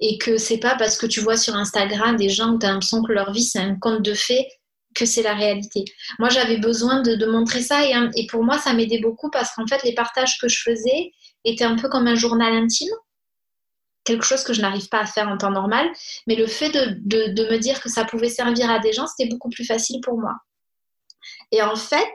[0.00, 2.70] et que c'est pas parce que tu vois sur Instagram des gens où tu as
[2.70, 4.48] l'impression que leur vie c'est un conte de fées
[4.96, 5.84] que c'est la réalité.
[6.18, 9.82] Moi, j'avais besoin de, montrer ça et, pour moi, ça m'aidait beaucoup parce qu'en fait,
[9.84, 11.12] les partages que je faisais
[11.44, 12.88] étaient un peu comme un journal intime,
[14.06, 15.86] quelque chose que je n'arrive pas à faire en temps normal,
[16.26, 19.50] mais le fait de, me dire que ça pouvait servir à des gens, c'était beaucoup
[19.50, 20.34] plus facile pour moi.
[21.52, 22.14] Et en fait,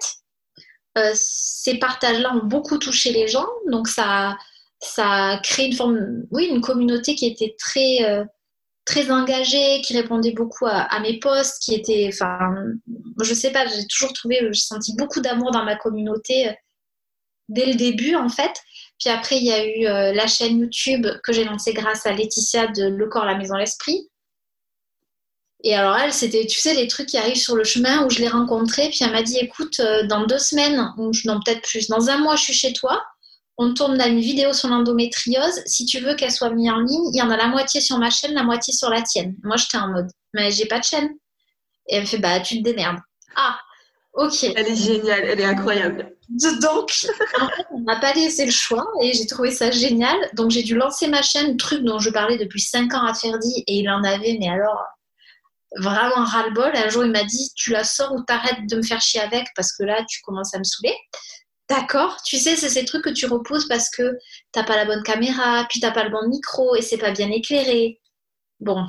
[0.97, 4.37] euh, ces partages-là ont beaucoup touché les gens, donc ça,
[4.79, 8.03] ça a créé une forme, oui, une communauté qui était très...
[8.03, 8.25] Euh,
[8.83, 12.39] très engagée, qui répondait beaucoup à, mes posts, qui était, enfin,
[13.21, 16.53] je sais pas, j'ai toujours trouvé, j'ai senti beaucoup d'amour dans ma communauté euh,
[17.51, 18.53] dès le début en fait.
[18.99, 22.11] Puis après, il y a eu euh, la chaîne YouTube que j'ai lancée grâce à
[22.11, 24.07] Laetitia de Le Corps, la Maison, l'Esprit.
[25.63, 28.19] Et alors elle, c'était, tu sais, les trucs qui arrivent sur le chemin où je
[28.19, 31.87] l'ai rencontrée, puis elle m'a dit, écoute, euh, dans deux semaines, ou non peut-être plus,
[31.87, 33.03] dans un mois, je suis chez toi,
[33.57, 35.61] on tourne une vidéo sur l'endométriose.
[35.65, 37.97] Si tu veux qu'elle soit mise en ligne, il y en a la moitié sur
[37.99, 39.35] ma chaîne, la moitié sur la tienne.
[39.43, 41.09] Moi, j'étais en mode, mais j'ai pas de chaîne.
[41.87, 42.97] Et elle me fait, bah, tu te démerdes.
[43.35, 43.59] Ah,
[44.13, 44.43] ok.
[44.55, 46.15] Elle est géniale, elle est incroyable.
[46.61, 47.07] Donc,
[47.39, 50.17] en fait, on m'a pas laissé le choix et j'ai trouvé ça génial.
[50.33, 53.63] Donc, j'ai dû lancer ma chaîne, truc dont je parlais depuis 5 ans à Ferdi
[53.67, 54.81] et il en avait, mais alors,
[55.77, 56.71] vraiment ras-le-bol.
[56.73, 59.47] Un jour, il m'a dit, tu la sors ou t'arrêtes de me faire chier avec
[59.55, 60.95] parce que là, tu commences à me saouler.
[61.69, 64.17] D'accord, tu sais, c'est ces trucs que tu repousses parce que
[64.51, 67.31] t'as pas la bonne caméra, puis t'as pas le bon micro et c'est pas bien
[67.31, 68.01] éclairé.
[68.59, 68.85] Bon,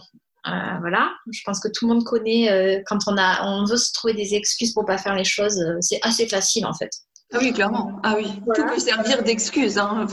[0.46, 3.76] euh, voilà, je pense que tout le monde connaît euh, quand on, a, on veut
[3.76, 6.90] se trouver des excuses pour pas faire les choses, euh, c'est assez facile en fait.
[7.32, 8.00] Ah oui, clairement.
[8.02, 9.78] Ah oui, tout peut servir d'excuse.
[9.78, 10.06] Hein.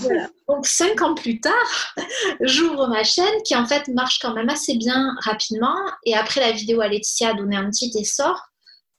[0.48, 1.96] Donc cinq ans plus tard,
[2.42, 5.76] j'ouvre ma chaîne qui en fait marche quand même assez bien rapidement.
[6.06, 8.40] Et après la vidéo à Laetitia a donné un petit essor.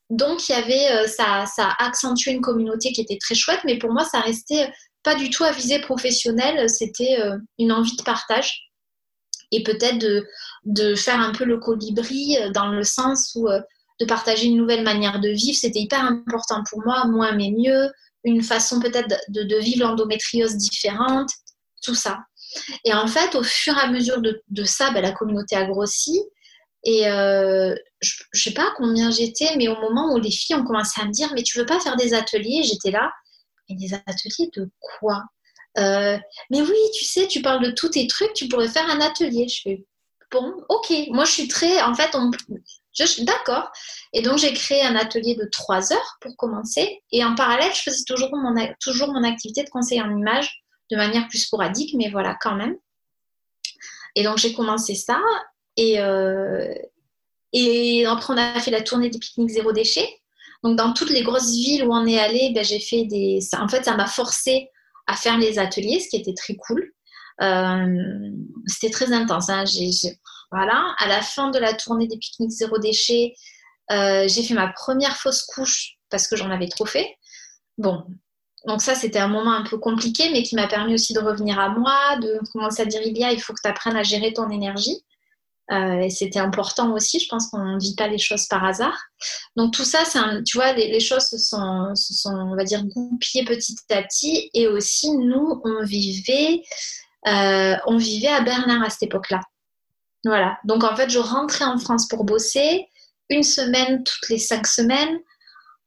[0.09, 3.77] Donc, il y avait, ça, ça a accentué une communauté qui était très chouette, mais
[3.77, 4.69] pour moi, ça restait
[5.03, 6.69] pas du tout à visée professionnelle.
[6.69, 7.17] C'était
[7.57, 8.70] une envie de partage
[9.51, 9.97] et peut-être
[10.65, 13.47] de, faire un peu le colibri euh, dans le sens où
[13.99, 15.57] de partager une nouvelle manière de vivre.
[15.57, 17.89] C'était hyper important pour moi, moins mais mieux,
[18.23, 21.29] une façon peut-être de, vivre l'endométriose différente,
[21.83, 22.19] tout ça.
[22.83, 26.19] Et en fait, au fur et à mesure de, ça, ben, la communauté a grossi.
[26.83, 30.65] Et euh, je ne sais pas combien j'étais, mais au moment où les filles ont
[30.65, 32.63] commencé à me dire Mais tu veux pas faire des ateliers?
[32.63, 33.11] J'étais là.
[33.69, 35.23] Et des ateliers de quoi?
[35.77, 36.17] Euh,
[36.49, 39.47] Mais oui, tu sais, tu parles de tous tes trucs, tu pourrais faire un atelier.
[39.47, 39.85] Je fais
[40.31, 40.93] Bon, ok.
[41.09, 41.81] Moi, je suis très.
[41.81, 42.31] En fait, on,
[42.93, 43.69] je, d'accord.
[44.13, 47.03] Et donc, j'ai créé un atelier de trois heures pour commencer.
[47.11, 50.95] Et en parallèle, je faisais toujours mon, toujours mon activité de conseil en image de
[50.97, 52.75] manière plus sporadique, mais voilà, quand même.
[54.15, 55.19] Et donc, j'ai commencé ça.
[55.77, 56.73] Et, euh,
[57.53, 60.07] et après, on a fait la tournée des pique-niques zéro déchet.
[60.63, 63.39] Donc, dans toutes les grosses villes où on est allé, ben, j'ai fait des.
[63.59, 64.69] En fait, ça m'a forcé
[65.07, 66.91] à faire les ateliers, ce qui était très cool.
[67.41, 68.31] Euh,
[68.67, 69.49] c'était très intense.
[69.49, 69.63] Hein.
[70.51, 70.95] Voilà.
[70.97, 73.33] À la fin de la tournée des pique-niques zéro déchet,
[73.91, 77.17] euh, j'ai fait ma première fausse couche parce que j'en avais trop fait.
[77.77, 78.03] Bon,
[78.67, 81.59] donc ça, c'était un moment un peu compliqué, mais qui m'a permis aussi de revenir
[81.59, 84.49] à moi, de commencer à dire, Ilia, il faut que tu apprennes à gérer ton
[84.49, 85.03] énergie.
[85.71, 87.19] Euh, et c'était important aussi.
[87.19, 88.97] Je pense qu'on ne vit pas les choses par hasard.
[89.55, 93.45] Donc tout ça, un, tu vois, les, choses se sont, sont, on va dire, goupillées
[93.45, 94.49] petit à petit.
[94.53, 96.61] Et aussi, nous, on vivait,
[97.27, 99.39] euh, on vivait à Berlin à cette époque-là.
[100.25, 100.57] Voilà.
[100.65, 102.87] Donc en fait, je rentrais en France pour bosser
[103.29, 105.19] une semaine toutes les cinq semaines.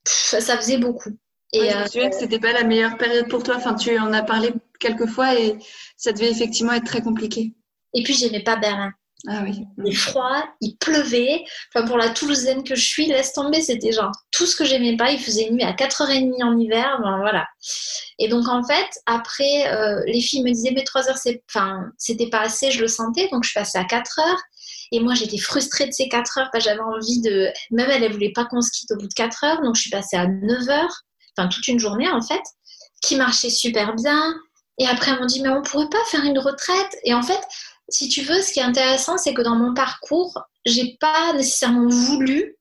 [0.04, 1.10] ça faisait beaucoup.
[1.52, 3.56] Et je me souviens que c'était pas la meilleure période pour toi.
[3.56, 5.56] Enfin, tu en as parlé quelques fois et
[5.96, 7.52] ça devait effectivement être très compliqué.
[7.92, 8.92] Et puis, j'aimais pas Berlin.
[9.26, 9.64] Ah oui.
[9.84, 11.44] Il froid, il pleuvait.
[11.74, 14.96] Enfin, pour la Toulousaine que je suis, laisse tomber, c'était genre tout ce que j'aimais
[14.96, 15.12] pas.
[15.12, 16.98] Il faisait nuit à 4h30 en hiver.
[17.00, 17.46] voilà.
[18.18, 21.86] Et donc, en fait, après, euh, les filles me disaient, mais 3 h c'est, enfin,
[21.96, 23.28] c'était pas assez, je le sentais.
[23.32, 24.36] Donc, je passée à 4 h
[24.92, 26.50] Et moi, j'étais frustrée de ces 4 heures.
[26.58, 27.48] J'avais envie de.
[27.70, 29.62] Même elle, elle voulait pas qu'on se quitte au bout de 4 heures.
[29.62, 30.88] Donc, je suis passée à 9 h
[31.36, 32.42] Enfin, toute une journée, en fait,
[33.02, 34.34] qui marchait super bien.
[34.78, 36.96] Et après, elles m'ont dit, mais on pourrait pas faire une retraite.
[37.04, 37.40] Et en fait,
[37.88, 41.88] si tu veux, ce qui est intéressant, c'est que dans mon parcours, j'ai pas nécessairement
[41.88, 42.56] voulu.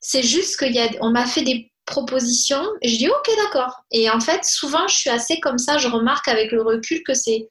[0.00, 3.82] C'est juste qu'on m'a fait des propositions et je dis ok d'accord.
[3.90, 5.78] Et en fait, souvent, je suis assez comme ça.
[5.78, 7.48] Je remarque avec le recul que c'est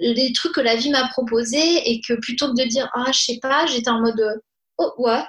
[0.00, 3.18] des trucs que la vie m'a proposé et que plutôt que de dire ah je
[3.18, 4.40] sais pas, j'étais en mode
[4.78, 5.22] oh ouais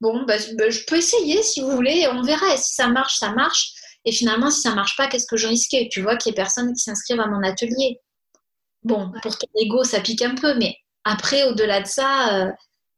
[0.00, 3.16] bon bah, bah, je peux essayer si vous voulez on verra et si ça marche
[3.18, 3.72] ça marche
[4.04, 5.88] et finalement si ça marche pas qu'est-ce que je risquais?
[5.90, 8.00] Tu vois qu'il y ait personne qui s'inscrive à mon atelier
[8.86, 12.52] Bon, pour ton ego, ça pique un peu, mais après, au-delà de ça, euh,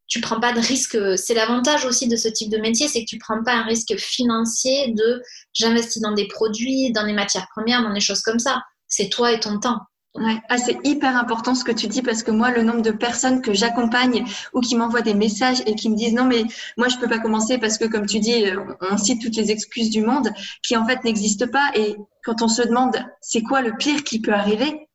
[0.07, 0.95] tu prends pas de risque.
[1.17, 3.97] C'est l'avantage aussi de ce type de métier, c'est que tu prends pas un risque
[3.97, 8.61] financier de j'investis dans des produits, dans des matières premières, dans des choses comme ça.
[8.87, 9.79] C'est toi et ton temps.
[10.13, 10.37] Ouais.
[10.49, 13.41] Ah, c'est hyper important ce que tu dis parce que moi, le nombre de personnes
[13.41, 16.43] que j'accompagne ou qui m'envoient des messages et qui me disent non, mais
[16.77, 18.43] moi, je peux pas commencer parce que, comme tu dis,
[18.81, 20.29] on cite toutes les excuses du monde
[20.63, 21.71] qui en fait n'existent pas.
[21.73, 24.88] Et quand on se demande c'est quoi le pire qui peut arriver,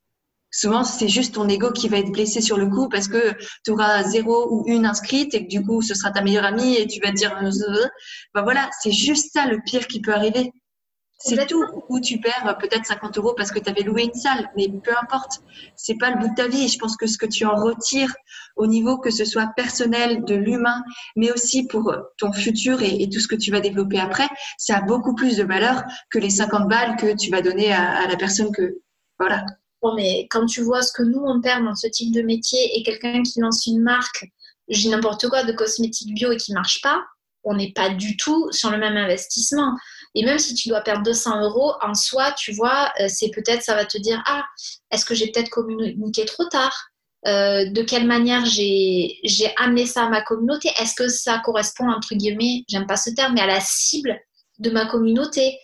[0.55, 3.73] souvent c'est juste ton ego qui va être blessé sur le coup parce que tu
[3.73, 6.87] auras zéro ou une inscrite et que du coup ce sera ta meilleure amie et
[6.87, 7.37] tu vas te dire
[8.35, 10.53] ben voilà c'est juste ça le pire qui peut arriver.
[11.17, 11.65] C'est tout.
[11.89, 14.91] Où tu perds peut-être 50 euros parce que tu avais loué une salle mais peu
[15.01, 15.41] importe.
[15.75, 18.15] C'est pas le bout de ta vie je pense que ce que tu en retires
[18.57, 20.83] au niveau que ce soit personnel de l'humain
[21.17, 24.83] mais aussi pour ton futur et, tout ce que tu vas développer après ça a
[24.83, 28.17] beaucoup plus de valeur que les 50 balles que tu vas donner à, à la
[28.17, 28.79] personne que
[29.19, 29.45] voilà
[29.93, 32.83] mais quand tu vois ce que nous, on perd dans ce type de métier et
[32.83, 34.27] quelqu'un qui lance une marque,
[34.69, 37.03] j'ai n'importe quoi, de cosmétiques bio et qui marche pas,
[37.45, 39.77] on n'est pas du tout sur le même investissement.
[40.15, 43.63] Et même si tu dois perdre 200 euros, en soi, tu vois, euh, c'est peut-être,
[43.63, 44.45] ça va te dire, ah,
[44.91, 46.75] est-ce que j'ai peut-être communiqué trop tard?
[47.27, 49.21] Euh, De quelle manière j'ai
[49.59, 50.71] amené ça à ma communauté?
[50.79, 54.19] Est-ce que ça correspond, entre guillemets, j'aime pas ce terme, mais à la cible
[54.59, 55.59] de ma communauté?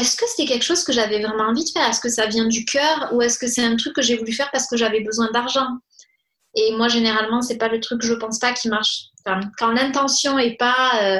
[0.00, 1.88] Est-ce que c'était quelque chose que j'avais vraiment envie de faire?
[1.88, 4.32] Est-ce que ça vient du cœur ou est-ce que c'est un truc que j'ai voulu
[4.32, 5.68] faire parce que j'avais besoin d'argent?
[6.54, 9.04] Et moi, généralement, c'est pas le truc que je pense pas qui marche.
[9.58, 11.18] quand l'intention est pas euh,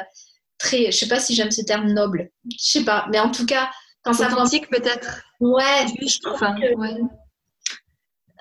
[0.58, 3.44] très, je sais pas si j'aime ce terme noble, je sais pas, mais en tout
[3.44, 3.70] cas,
[4.02, 5.22] quand ça authentique peut-être.
[5.40, 5.84] Ouais.
[6.26, 6.56] enfin,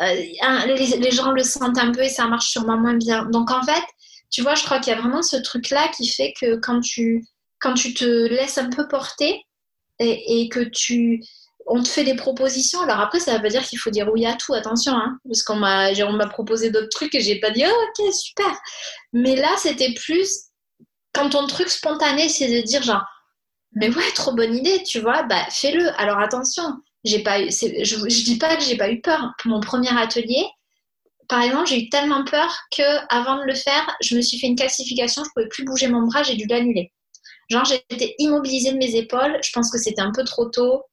[0.01, 3.25] euh, les, gens le sentent un peu et ça marche sûrement moins bien.
[3.25, 3.83] Donc en fait,
[4.31, 7.25] tu vois, je crois qu'il y a vraiment ce truc-là qui fait que quand tu,
[7.59, 9.43] quand tu te laisses un peu porter
[9.99, 11.21] et, que tu,
[11.67, 12.81] on te fait des propositions.
[12.81, 15.43] Alors après, ça veut pas dire qu'il faut dire oui à tout, attention, hein, parce
[15.43, 18.59] qu'on m'a, m'a proposé d'autres trucs et j'ai pas dit oh, ok super.
[19.13, 20.45] Mais là, c'était plus
[21.13, 23.03] quand ton truc spontané, c'est de dire genre,
[23.73, 25.89] mais ouais, trop bonne idée, tu vois, bah fais-le.
[25.99, 26.63] Alors attention,
[27.03, 29.33] j'ai pas je, je dis pas que j'ai pas eu peur.
[29.39, 30.45] Pour mon premier atelier,
[31.27, 34.47] par exemple, j'ai eu tellement peur que avant de le faire, je me suis fait
[34.47, 36.91] une calcification, je pouvais plus bouger mon bras, j'ai dû l'annuler.
[37.49, 40.83] Genre, j'étais immobilisée de mes épaules, je pense que c'était un peu trop tôt.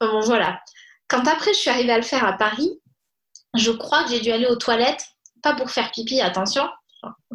[0.00, 0.60] Bon, voilà.
[1.08, 2.80] Quand après, je suis arrivée à le faire à Paris,
[3.54, 5.04] je crois que j'ai dû aller aux toilettes,
[5.42, 6.68] pas pour faire pipi, attention,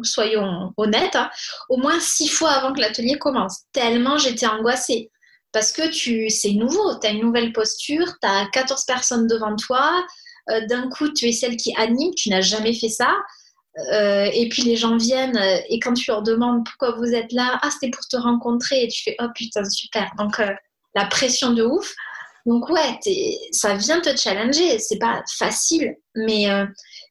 [0.02, 1.30] soyons honnêtes, hein,
[1.68, 5.10] au moins six fois avant que l'atelier commence, tellement j'étais angoissée.
[5.52, 9.56] Parce que tu, c'est nouveau, tu as une nouvelle posture, tu as 14 personnes devant
[9.56, 10.04] toi,
[10.50, 13.14] euh, d'un coup tu es celle qui anime, tu n'as jamais fait ça.
[13.92, 17.32] Euh, et puis les gens viennent euh, et quand tu leur demandes pourquoi vous êtes
[17.32, 20.10] là, ah c'était pour te rencontrer et tu fais oh putain super.
[20.18, 20.40] Donc
[20.94, 21.94] la pression de ouf.
[22.46, 22.98] Donc ouais,
[23.52, 24.78] ça vient te challenger.
[24.78, 26.46] C'est pas facile, mais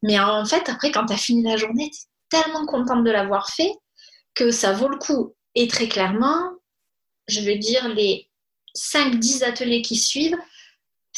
[0.04, 1.92] mais en fait après quand tu as fini la journée,
[2.30, 3.72] tellement contente de l'avoir fait
[4.36, 5.36] que ça vaut le coup.
[5.56, 6.52] Et très clairement,
[7.28, 8.30] je veux dire, les
[8.76, 10.38] 5-10 ateliers qui suivent,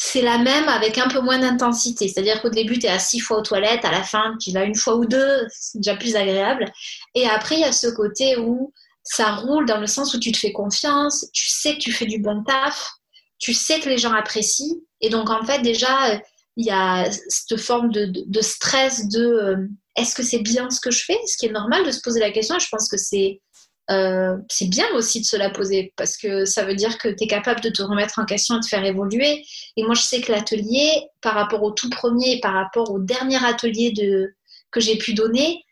[0.02, 2.08] c'est la même avec un peu moins d'intensité.
[2.08, 4.64] C'est-à-dire qu'au début, tu es à 6 fois aux toilettes, à la fin, tu vas
[4.64, 6.72] une fois ou deux, c'est déjà plus agréable.
[7.14, 8.72] Et après, il y a ce côté où
[9.04, 12.06] ça roule dans le sens où tu te fais confiance, tu sais que tu fais
[12.06, 12.92] du bon taf,
[13.38, 14.74] tu sais que les gens apprécient.
[15.02, 16.18] Et donc, en fait, déjà,
[16.56, 20.90] il y a cette forme de, stress de euh, est-ce que c'est bien ce que
[20.90, 21.18] je fais?
[21.26, 22.58] Ce qui est normal de se poser la question.
[22.58, 23.42] Je pense que c'est
[23.90, 27.24] euh, c'est bien aussi de se la poser parce que ça veut dire que tu
[27.24, 29.44] es capable de te remettre en question et de faire évoluer.
[29.76, 33.00] Et moi, je sais que l'atelier, par rapport au tout premier et par rapport au
[33.00, 34.32] dernier atelier de,
[34.70, 35.64] que j'ai pu donner,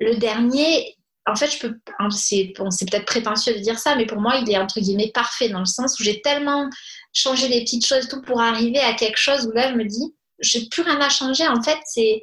[0.00, 1.74] le dernier, en fait, je peux,
[2.10, 5.60] c'est peut-être prétentieux de dire ça, mais pour moi, il est entre guillemets parfait dans
[5.60, 6.70] le sens où j'ai tellement
[7.12, 10.14] changé les petites choses tout pour arriver à quelque chose où là, je me dis,
[10.38, 11.46] j'ai plus rien à changer.
[11.46, 12.22] En fait, c'est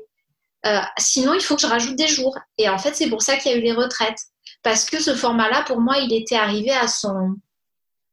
[0.65, 2.35] euh, sinon, il faut que je rajoute des jours.
[2.57, 4.17] Et en fait, c'est pour ça qu'il y a eu les retraites.
[4.65, 7.35] Parce que ce format-là, pour moi, il était arrivé à son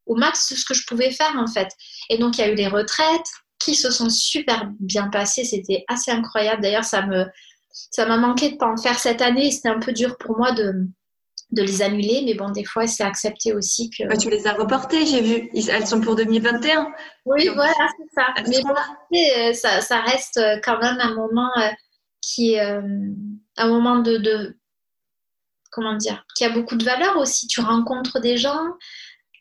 [0.05, 1.69] au max de ce que je pouvais faire, en fait.
[2.11, 5.45] Et donc, il y a eu les retraites qui se sont super bien passées.
[5.45, 6.61] C'était assez incroyable.
[6.61, 7.25] D'ailleurs, ça me
[7.71, 9.49] ça m'a manqué de pas en faire cette année.
[9.49, 10.87] C'était un peu dur pour moi de,
[11.53, 14.15] de les annuler, mais bon, des fois, c'est accepté aussi que.
[14.17, 15.49] tu les as reportées, j'ai vu.
[15.55, 16.93] Elles sont pour 2021.
[17.25, 18.27] Oui, voilà, c'est ça.
[18.47, 18.75] Mais bon,
[19.17, 21.69] euh, ça, ça, reste quand même un moment euh,
[22.21, 22.81] qui est euh,
[23.57, 24.55] un moment de,
[25.73, 27.47] comment dire, qui a beaucoup de valeur aussi.
[27.47, 28.63] Tu rencontres des gens,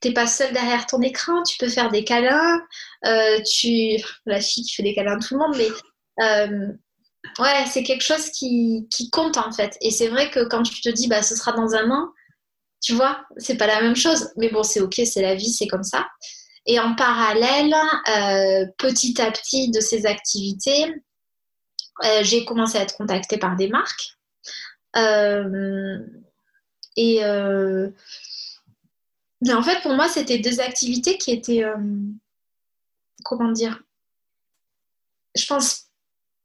[0.01, 2.61] tu n'es pas seul derrière ton écran, tu peux faire des câlins.
[3.07, 5.69] Euh, tu, la fille qui fait des câlins à tout le monde, mais
[6.25, 6.73] euh,
[7.39, 9.77] ouais, c'est quelque chose qui, qui, compte en fait.
[9.81, 12.09] Et c'est vrai que quand tu te dis, bah, ce sera dans un an,
[12.83, 14.31] tu vois, c'est pas la même chose.
[14.37, 16.07] Mais bon, c'est ok, c'est la vie, c'est comme ça.
[16.67, 17.75] Et en parallèle,
[18.79, 20.93] petit à petit de ces activités,
[22.05, 24.17] euh, j'ai commencé à être contactée par des marques.
[24.97, 25.99] Euh,
[26.97, 27.89] et euh,
[29.49, 31.65] en fait, pour moi, c'était deux activités qui étaient,
[33.25, 33.83] comment dire,
[35.35, 35.87] je pense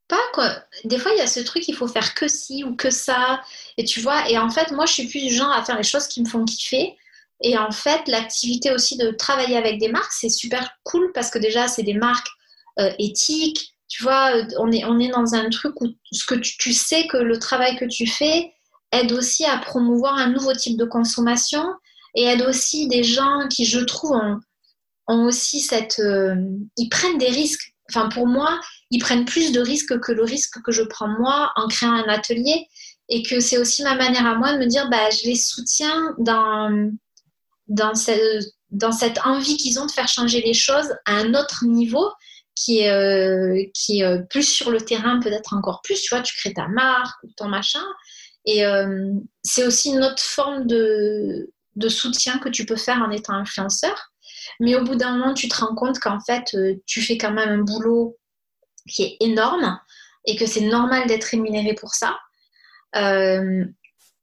[0.08, 0.64] pas quoi.
[0.86, 3.44] Des fois, il y a ce truc, il faut faire que ci ou que ça.
[3.78, 5.84] Et tu vois, et en fait, moi, je suis plus du genre à faire les
[5.84, 6.96] choses qui me font kiffer.
[7.42, 11.38] Et en fait, l'activité aussi de travailler avec des marques, c'est super cool parce que
[11.38, 12.30] déjà, c'est des marques
[13.00, 17.08] éthiques, tu vois, on est, on est dans un truc où ce que tu, sais
[17.08, 18.52] que le travail que tu fais
[18.92, 21.64] aide aussi à promouvoir un nouveau type de consommation
[22.16, 24.12] et aide aussi des gens qui, je trouve,
[25.08, 26.00] ont, aussi cette...
[26.00, 26.36] Euh,
[26.76, 27.74] ils prennent des risques.
[27.90, 28.60] Enfin, pour moi,
[28.92, 32.10] ils prennent plus de risques que le risque que je prends moi en créant un
[32.10, 32.68] atelier
[33.08, 36.14] et que c'est aussi ma manière à moi de me dire, bah, je les soutiens
[36.18, 36.92] dans,
[37.70, 37.94] dans,
[38.72, 42.10] dans cette envie qu'ils ont de faire changer les choses à un autre niveau
[42.58, 46.02] qui est, euh, qui est euh, plus sur le terrain, peut-être encore plus.
[46.02, 47.84] Tu vois, tu crées ta marque ou ton machin.
[48.46, 53.12] Et euh, c'est aussi une autre forme de, de, soutien que tu peux faire en
[53.12, 54.12] étant influenceur.
[54.60, 56.56] Mais au bout d'un moment, tu te rends compte qu'en fait,
[56.88, 58.18] tu fais quand même un boulot
[58.90, 59.80] qui est énorme
[60.26, 62.18] et que c'est normal d'être rémunéré pour ça.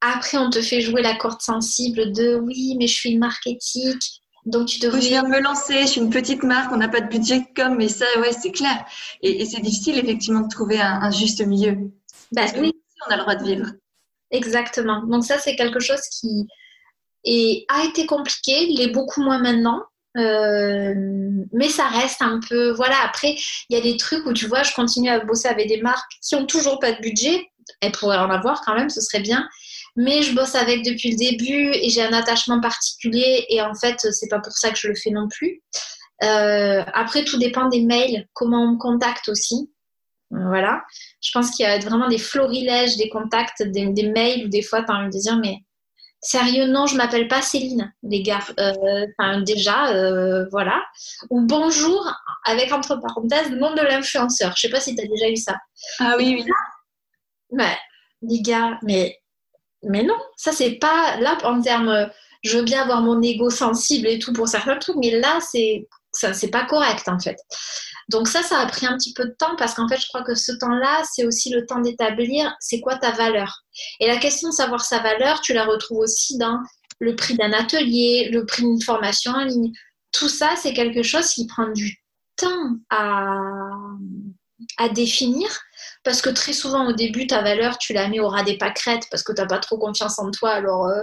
[0.01, 3.47] Après, on te fait jouer la corde sensible de oui, mais je suis une marque
[3.47, 5.01] éthique, donc tu devrais.
[5.01, 7.47] je viens de me lancer, je suis une petite marque, on n'a pas de budget
[7.57, 8.85] comme, mais ça, ouais, c'est clair.
[9.23, 11.91] Et, c'est difficile effectivement de trouver un, juste milieu.
[12.33, 12.73] Bah, oui.
[13.07, 13.67] On a le droit de vivre.
[14.31, 15.03] Exactement.
[15.07, 16.47] Donc ça, c'est quelque chose qui
[17.25, 19.83] est, a été compliqué, il est beaucoup moins maintenant.
[20.17, 20.95] Euh,
[21.53, 22.71] mais ça reste un peu.
[22.73, 23.35] Voilà, après,
[23.69, 26.13] il y a des trucs où tu vois, je continue à bosser avec des marques
[26.23, 27.51] qui ont toujours pas de budget.
[27.81, 29.49] Elles pourraient en avoir quand même, ce serait bien.
[29.97, 34.01] Mais je bosse avec depuis le début et j'ai un attachement particulier et en fait,
[34.01, 35.63] c'est pas pour ça que je le fais non plus.
[36.23, 39.71] Euh, après, tout dépend des mails, comment on me contacte aussi.
[40.31, 40.83] Voilà.
[41.23, 44.83] Je pense qu'il y a vraiment des florilèges, des contacts, des, mails où des fois,
[44.83, 45.59] tu as envie de dire, mais
[46.21, 48.41] sérieux, non, je m'appelle pas Céline, les gars.
[48.59, 50.83] Euh, enfin, déjà, euh, voilà.
[51.31, 52.11] Ou bonjour,
[52.45, 54.55] avec entre parenthèses, le nom de l'influenceur.
[54.57, 55.57] Je sais pas si tu as déjà eu ça.
[56.01, 56.51] Ah oui, oui.
[57.51, 57.77] Ouais,
[58.23, 59.21] les gars, mais,
[59.89, 62.11] mais non, ça c'est pas là en termes.
[62.43, 65.87] Je veux bien avoir mon ego sensible et tout pour certains trucs, mais là c'est
[66.13, 67.37] ça c'est pas correct en fait.
[68.11, 70.23] Donc ça, ça a pris un petit peu de temps parce qu'en fait, je crois
[70.23, 73.63] que ce temps-là, c'est aussi le temps d'établir c'est quoi ta valeur.
[74.01, 76.59] Et la question de savoir sa valeur, tu la retrouves aussi dans
[77.01, 79.73] le prix d'un atelier, le prix d'une formation en ligne.
[80.13, 82.03] Tout ça, c'est quelque chose qui prend du
[82.37, 83.41] temps à,
[84.79, 85.49] à définir
[86.05, 89.09] parce que très souvent au début ta valeur tu la mets au ras des pâquerettes
[89.11, 91.03] parce que tu n'as pas trop confiance en toi alors euh,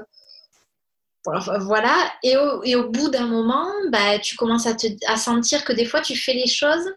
[1.26, 4.88] voilà, et au, bout d'un moment, bah, tu commences à, te,
[5.18, 6.90] sentir que des fois, tu fais les choses,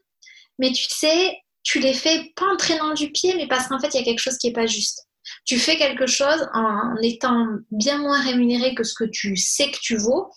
[0.59, 3.89] mais tu sais, tu les fais pas en traînant du pied, mais parce qu'en fait,
[3.89, 5.07] il y a quelque chose qui n'est pas juste.
[5.45, 9.79] Tu fais quelque chose en étant bien moins rémunéré que ce que tu sais que
[9.81, 10.31] tu vaux,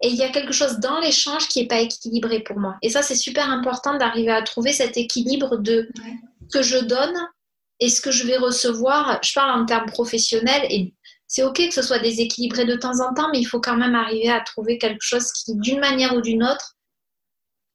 [0.00, 2.76] et il y a quelque chose dans l'échange qui n'est pas équilibré pour moi.
[2.82, 5.88] Et ça, c'est super important d'arriver à trouver cet équilibre de
[6.52, 7.16] que je donne
[7.80, 9.20] et ce que je vais recevoir.
[9.22, 10.94] Je parle en termes professionnels et
[11.26, 13.94] c'est ok que ce soit déséquilibré de temps en temps, mais il faut quand même
[13.94, 16.76] arriver à trouver quelque chose qui, d'une manière ou d'une autre,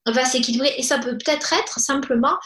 [0.06, 0.74] va s'équilibrer.
[0.76, 2.36] Et ça peut peut-être être simplement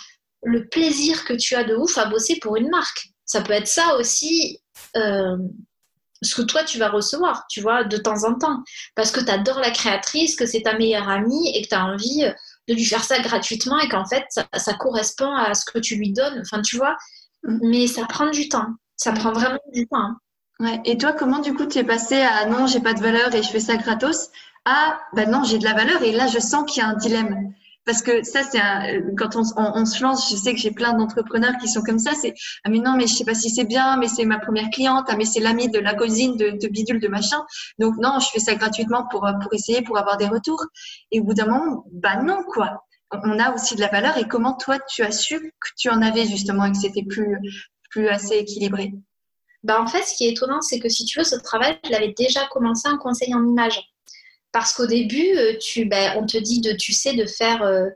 [0.43, 3.09] le plaisir que tu as de ouf à bosser pour une marque.
[3.25, 4.61] Ça peut être ça aussi,
[4.97, 5.37] euh,
[6.23, 8.63] ce que toi tu vas recevoir, tu vois, de temps en temps.
[8.95, 11.85] Parce que tu adores la créatrice, que c'est ta meilleure amie et que tu as
[11.85, 12.25] envie
[12.69, 15.97] de lui faire ça gratuitement et qu'en fait ça, ça, correspond à ce que tu
[15.97, 16.41] lui donnes.
[16.41, 16.97] Enfin, tu vois,
[17.45, 17.59] mm.
[17.63, 18.67] mais ça prend du temps.
[18.97, 20.11] Ça prend vraiment du temps.
[20.61, 20.81] Ouais.
[20.85, 23.43] Et toi, comment du coup tu es passé à non, j'ai pas de valeur et
[23.43, 24.31] je fais ça gratos
[24.65, 26.95] à ben non, j'ai de la valeur et là je sens qu'il y a un
[26.95, 27.55] dilemme.
[27.89, 28.61] Parce que ça, c'est
[29.17, 32.11] quand on, se lance, je sais que j'ai plein d'entrepreneurs qui sont comme ça.
[32.13, 32.35] C'est
[32.65, 35.07] ah mais non, mais je sais pas si c'est bien, mais c'est ma première cliente,
[35.09, 37.43] ah mais c'est l'ami de la cousine de, bidule de machin.
[37.79, 40.63] Donc non, je fais ça gratuitement pour pour essayer, pour avoir des retours.
[41.13, 42.85] Et au bout d'un moment, bah non quoi.
[43.11, 44.19] On a aussi de la valeur.
[44.19, 47.39] Et comment toi tu as su que tu en avais justement et que c'était plus
[47.89, 48.93] plus assez équilibré?
[49.63, 51.91] Bah, en fait, ce qui est étonnant, c'est que si tu veux, ce travail, je
[51.91, 53.81] l'avais déjà commencé en conseil en image.
[54.53, 57.87] Parce qu'au début, euh, tu, bah, on te dit de, tu sais, de faire euh,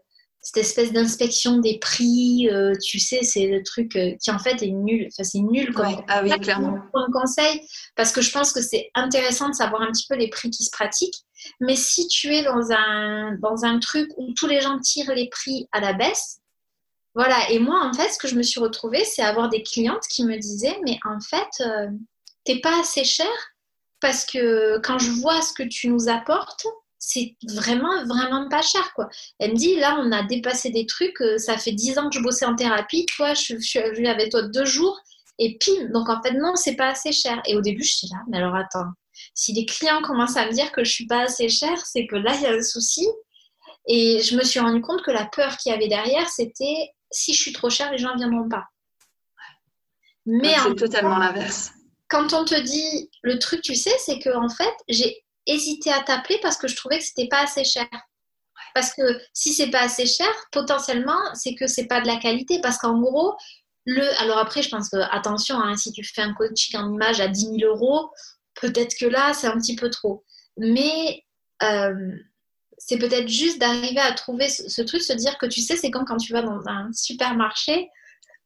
[0.40, 2.48] cette espèce d'inspection des prix.
[2.50, 5.08] Euh, tu sais, c'est le truc qui en fait est nul.
[5.12, 6.78] Enfin, c'est nul comme ah oui, clairement.
[6.94, 7.60] un conseil.
[7.96, 10.64] Parce que je pense que c'est intéressant de savoir un petit peu les prix qui
[10.64, 11.22] se pratiquent.
[11.60, 15.28] Mais si tu es dans un, dans un truc où tous les gens tirent les
[15.28, 16.42] prix à la baisse,
[17.14, 20.04] voilà, et moi, en fait, ce que je me suis retrouvée, c'est avoir des clientes
[20.08, 21.88] qui me disaient, mais en fait, euh,
[22.44, 23.28] t'es pas assez cher
[24.02, 26.66] parce que quand je vois ce que tu nous apportes,
[26.98, 29.08] c'est vraiment, vraiment pas cher, quoi.
[29.38, 32.16] Elle me dit, là, on a dépassé des trucs, euh, ça fait dix ans que
[32.16, 35.00] je bossais en thérapie, toi, je, je suis venue avec toi deux jours,
[35.38, 35.90] et pile.
[35.92, 37.40] Donc, en fait, non, c'est pas assez cher.
[37.46, 38.90] Et au début, je suis là, mais alors attends,
[39.34, 42.16] si les clients commencent à me dire que je suis pas assez cher, c'est que
[42.16, 43.06] là, il y a un souci.
[43.88, 47.34] Et je me suis rendu compte que la peur qu'il y avait derrière, c'était si
[47.34, 48.64] je suis trop chère, les gens ne viendront pas.
[50.24, 51.72] Mais c'est totalement l'inverse.
[52.12, 56.02] Quand on te dit le truc, tu sais, c'est que en fait, j'ai hésité à
[56.02, 57.88] t'appeler parce que je trouvais que c'était pas assez cher.
[58.74, 59.02] Parce que
[59.32, 62.60] si c'est pas assez cher, potentiellement, c'est que c'est pas de la qualité.
[62.60, 63.34] Parce qu'en gros,
[63.86, 64.04] le.
[64.20, 67.28] Alors après, je pense que attention, hein, si tu fais un coaching en image à
[67.28, 68.10] 10 000 euros,
[68.60, 70.22] peut-être que là, c'est un petit peu trop.
[70.58, 71.24] Mais
[71.62, 72.14] euh,
[72.76, 76.04] c'est peut-être juste d'arriver à trouver ce, truc, se dire que tu sais, c'est comme
[76.04, 77.88] quand tu vas dans un supermarché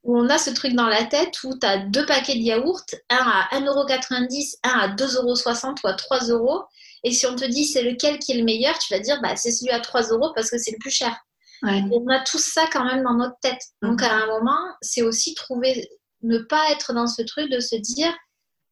[0.06, 2.86] où on a ce truc dans la tête où tu as deux paquets de yaourts,
[3.10, 6.66] un à 1,90€, un à 2,60€ ou à 3€.
[7.02, 9.34] Et si on te dit c'est lequel qui est le meilleur, tu vas dire bah,
[9.34, 11.14] c'est celui à 3€ parce que c'est le plus cher.
[11.62, 13.60] on a tout ça quand même dans notre tête.
[13.82, 15.88] Donc à un moment, c'est aussi trouver,
[16.22, 18.14] ne pas être dans ce truc de se dire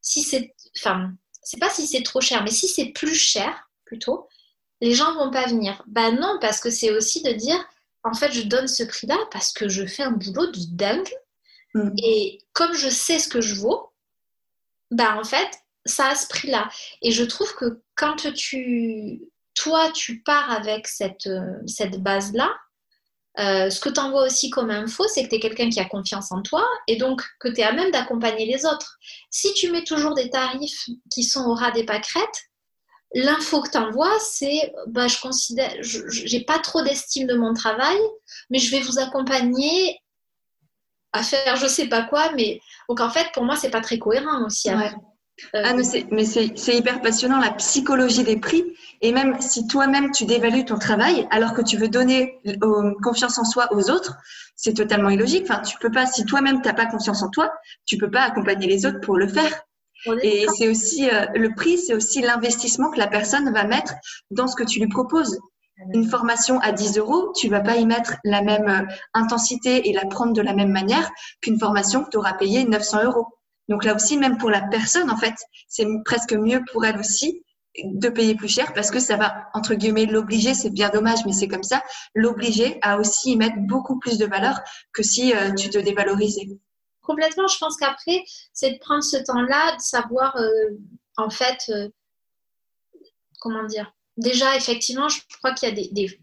[0.01, 1.11] si c'est, enfin,
[1.43, 4.29] c'est pas si c'est trop cher, mais si c'est plus cher plutôt,
[4.79, 5.83] les gens vont pas venir.
[5.87, 7.61] Bah non, parce que c'est aussi de dire,
[8.03, 11.09] en fait, je donne ce prix-là parce que je fais un boulot de dingue.
[11.75, 11.91] Mm.
[12.03, 13.91] Et comme je sais ce que je vaux,
[14.89, 15.49] bah en fait,
[15.85, 16.69] ça a ce prix-là.
[17.03, 19.21] Et je trouve que quand tu,
[19.53, 21.29] toi, tu pars avec cette,
[21.67, 22.51] cette base-là,
[23.37, 25.85] euh, ce que tu envoies aussi comme info, c'est que tu es quelqu'un qui a
[25.85, 28.97] confiance en toi et donc que tu es à même d'accompagner les autres.
[29.29, 32.45] Si tu mets toujours des tarifs qui sont au ras des pâquerettes,
[33.13, 37.97] l'info que tu envoies, c'est bah, je considère, j'ai pas trop d'estime de mon travail,
[38.49, 39.99] mais je vais vous accompagner
[41.15, 42.31] à faire je sais pas quoi.
[42.35, 44.69] Mais donc en fait, pour moi, c'est pas très cohérent aussi.
[44.69, 45.73] Euh, ah,
[46.11, 48.63] mais c'est hyper passionnant, la psychologie des prix.
[49.01, 52.39] Et même si toi-même, tu dévalues ton travail, alors que tu veux donner
[53.03, 54.15] confiance en soi aux autres,
[54.55, 55.45] c'est totalement illogique.
[55.49, 57.51] Enfin, tu peux pas, si toi-même, tu n'as pas confiance en toi,
[57.85, 59.51] tu peux pas accompagner les autres pour le faire.
[60.21, 63.93] Et c'est aussi, euh, le prix, c'est aussi l'investissement que la personne va mettre
[64.29, 65.39] dans ce que tu lui proposes.
[65.93, 69.93] Une formation à 10 euros, tu vas pas y mettre la même euh, intensité et
[69.93, 71.11] la prendre de la même manière
[71.41, 73.27] qu'une formation que tu auras payée 900 euros.
[73.67, 75.35] Donc là aussi, même pour la personne, en fait,
[75.67, 77.43] c'est presque mieux pour elle aussi
[77.83, 81.33] de payer plus cher parce que ça va, entre guillemets, l'obliger, c'est bien dommage, mais
[81.33, 84.61] c'est comme ça, l'obliger à aussi y mettre beaucoup plus de valeur
[84.93, 86.47] que si euh, tu te dévalorisais.
[87.01, 88.23] Complètement, je pense qu'après,
[88.53, 90.69] c'est de prendre ce temps-là, de savoir, euh,
[91.17, 91.69] en fait,
[93.39, 96.19] comment dire, déjà, effectivement, je crois qu'il y a des,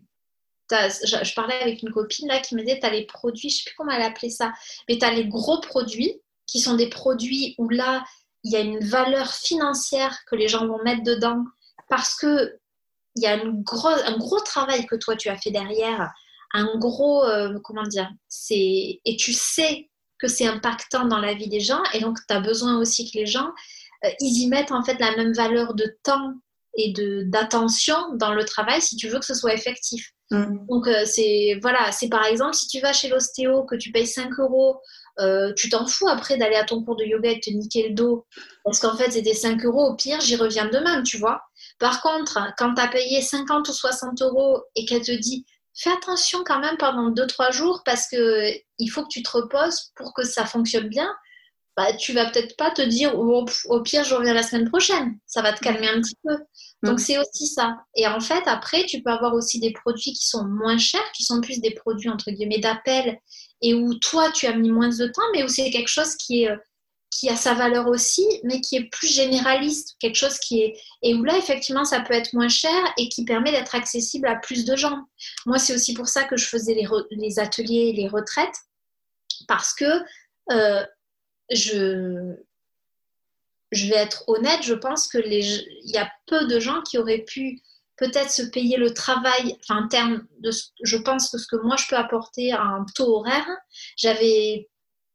[0.71, 3.63] je, parlais avec une copine là qui me disait, tu as les produits, je sais
[3.67, 4.53] plus comment elle appelait ça,
[4.89, 8.05] mais tu as les gros produits qui sont des produits où là,
[8.45, 11.45] il y a une valeur financière que les gens vont mettre dedans
[11.89, 12.59] parce que
[13.15, 16.11] il y a une un gros travail que toi tu as fait derrière,
[16.55, 21.49] un gros, euh, comment dire, c'est et tu sais que c'est impactant dans la vie
[21.49, 23.51] des gens et donc tu as besoin aussi que les gens,
[24.05, 26.35] euh, ils y mettent en fait la même valeur de temps
[26.75, 30.13] et de d'attention dans le travail si tu veux que ce soit effectif.
[30.31, 30.67] Mm.
[30.69, 34.07] Donc euh, c'est voilà, c'est par exemple si tu vas chez l'ostéo que tu payes
[34.07, 34.81] 5 euros
[35.21, 37.95] euh, tu t'en fous après d'aller à ton cours de yoga et te niquer le
[37.95, 38.27] dos.
[38.65, 39.91] Parce qu'en fait, c'était 5 euros.
[39.91, 41.43] Au pire, j'y reviens demain, tu vois.
[41.79, 45.45] Par contre, quand tu as payé 50 ou 60 euros et qu'elle te dit
[45.75, 50.13] fais attention quand même pendant 2-3 jours parce qu'il faut que tu te reposes pour
[50.15, 51.11] que ça fonctionne bien,
[51.77, 53.45] bah, tu vas peut-être pas te dire au,
[53.83, 55.19] pire, je reviens la semaine prochaine.
[55.27, 56.37] Ça va te calmer un petit peu.
[56.83, 57.03] Donc, mm.
[57.03, 57.77] c'est aussi ça.
[57.97, 61.25] Et en fait, après, tu peux avoir aussi des produits qui sont moins chers, qui
[61.25, 63.19] sont plus des produits entre guillemets d'appel
[63.63, 66.45] et où toi, tu as mis moins de temps, mais où c'est quelque chose qui
[66.45, 66.51] est
[67.13, 71.15] qui a sa valeur aussi, mais qui est plus généraliste, quelque chose qui est et
[71.15, 74.65] où là effectivement ça peut être moins cher et qui permet d'être accessible à plus
[74.65, 74.99] de gens.
[75.45, 78.57] Moi c'est aussi pour ça que je faisais les, les ateliers, les retraites,
[79.47, 79.85] parce que
[80.51, 80.85] euh,
[81.51, 82.35] je
[83.71, 85.45] je vais être honnête, je pense que les
[85.85, 87.63] il y a peu de gens qui auraient pu
[87.97, 90.51] peut-être se payer le travail, enfin en termes de,
[90.83, 93.49] je pense que ce que moi je peux apporter à un taux horaire,
[93.97, 94.69] j'avais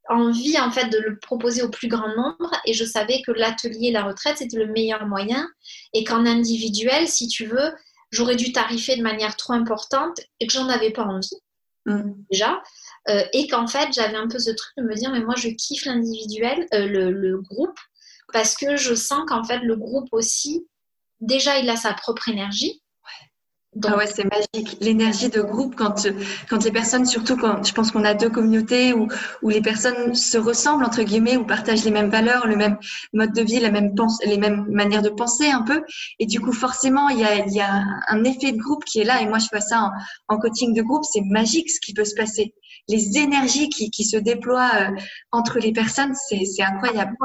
[0.10, 3.92] envie en fait de le proposer au plus grand nombre et je savais que l'atelier,
[3.92, 5.48] la retraite, c'était le meilleur moyen
[5.94, 7.74] et qu'en individuel, si tu veux,
[8.12, 11.36] j'aurais dû tarifer de manière trop importante et que j'en avais pas envie
[11.86, 12.14] mm.
[12.32, 12.62] déjà.
[13.10, 15.50] Euh, et qu'en fait, j'avais un peu ce truc de me dire, mais moi, je
[15.50, 17.80] kiffe l'individuel, euh, le, le, groupe,
[18.34, 20.68] parce que je sens qu'en fait, le groupe aussi,
[21.22, 22.82] déjà, il a sa propre énergie.
[23.84, 24.78] Ah ouais, c'est magique.
[24.82, 26.08] L'énergie de groupe, quand,
[26.50, 29.08] quand les personnes, surtout quand je pense qu'on a deux communautés où,
[29.42, 32.78] où les personnes se ressemblent, entre guillemets, ou partagent les mêmes valeurs, le même
[33.14, 35.84] mode de vie, la même pense, les mêmes manières de penser un peu.
[36.20, 39.04] Et du coup, forcément, il y a, y a un effet de groupe qui est
[39.04, 39.22] là.
[39.22, 41.04] Et moi, je fais ça en, en coaching de groupe.
[41.04, 42.54] C'est magique ce qui peut se passer.
[42.88, 44.90] Les énergies qui, qui se déploient euh,
[45.32, 47.16] entre les personnes, c'est incroyable.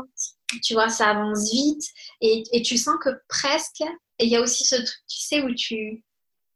[0.63, 1.85] Tu vois, ça avance vite.
[2.21, 3.81] Et, et tu sens que presque,
[4.19, 6.03] et il y a aussi ce truc, tu sais, où tu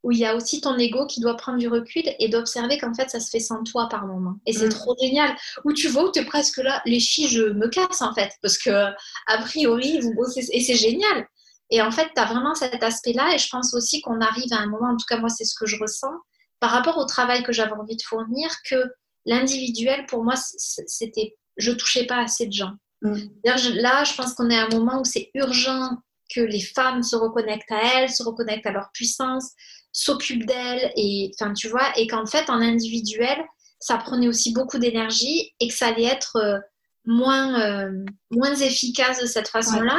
[0.06, 2.94] où il y a aussi ton ego qui doit prendre du recul et d'observer qu'en
[2.94, 4.36] fait ça se fait sans toi par moment.
[4.46, 4.70] Et c'est mm.
[4.70, 5.36] trop génial.
[5.64, 8.30] Où tu vois où tu es presque là, les chi, je me casse en fait,
[8.40, 11.26] parce que a priori, vous bossez, et c'est génial.
[11.70, 14.58] Et en fait, tu as vraiment cet aspect-là, et je pense aussi qu'on arrive à
[14.58, 16.14] un moment, en tout cas moi c'est ce que je ressens,
[16.60, 18.84] par rapport au travail que j'avais envie de fournir, que
[19.24, 22.74] l'individuel, pour moi, c'était, je touchais pas assez de gens.
[23.02, 23.16] Mm.
[23.42, 25.90] Là, je pense qu'on est à un moment où c'est urgent
[26.32, 29.50] que les femmes se reconnectent à elles, se reconnectent à leur puissance,
[29.96, 33.42] s'occupe d'elle et enfin tu vois et qu'en fait en individuel
[33.80, 36.58] ça prenait aussi beaucoup d'énergie et que ça allait être euh,
[37.06, 39.98] moins euh, moins efficace de cette façon-là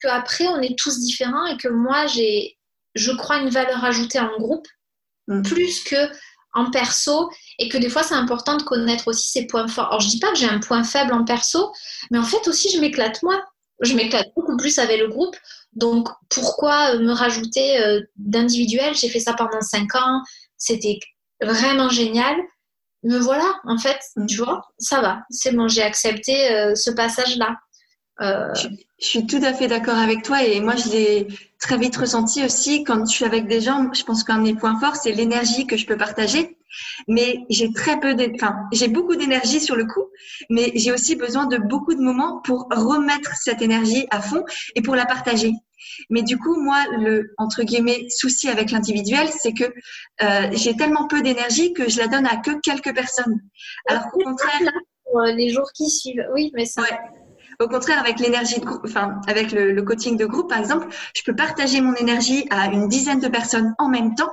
[0.00, 2.56] que, après on est tous différents et que moi j'ai
[2.94, 4.68] je crois une valeur ajoutée en groupe
[5.26, 5.42] mm.
[5.42, 6.08] plus que
[6.52, 9.88] en perso et que des fois c'est important de connaître aussi ses points forts.
[9.88, 11.72] Alors je dis pas que j'ai un point faible en perso,
[12.12, 13.44] mais en fait aussi je m'éclate moi.
[13.80, 15.36] Je m'éclate beaucoup plus avec le groupe.
[15.72, 18.94] Donc, pourquoi me rajouter euh, d'individuel?
[18.94, 20.22] J'ai fait ça pendant cinq ans.
[20.56, 20.98] C'était
[21.42, 22.36] vraiment génial.
[23.02, 24.26] Me voilà, en fait, mm.
[24.26, 25.22] tu vois, ça va.
[25.30, 27.56] C'est bon, j'ai accepté euh, ce passage-là.
[28.20, 28.68] Euh, je,
[29.04, 31.26] suis tout à fait d'accord avec toi et moi je l'ai
[31.58, 33.92] très vite ressenti aussi quand je suis avec des gens.
[33.92, 36.56] Je pense qu'un de mes points forts c'est l'énergie que je peux partager,
[37.08, 40.04] mais j'ai très peu, enfin j'ai beaucoup d'énergie sur le coup,
[40.48, 44.44] mais j'ai aussi besoin de beaucoup de moments pour remettre cette énergie à fond
[44.76, 45.52] et pour la partager.
[46.08, 49.64] Mais du coup, moi, le entre guillemets souci avec l'individuel, c'est que
[50.22, 53.40] euh, j'ai tellement peu d'énergie que je la donne à que quelques personnes.
[53.88, 54.72] Alors qu'au contraire,
[55.14, 56.82] euh, les jours qui suivent, oui, mais ça.
[57.60, 61.34] Au contraire, avec l'énergie de enfin, avec le, coaching de groupe, par exemple, je peux
[61.34, 64.30] partager mon énergie à une dizaine de personnes en même temps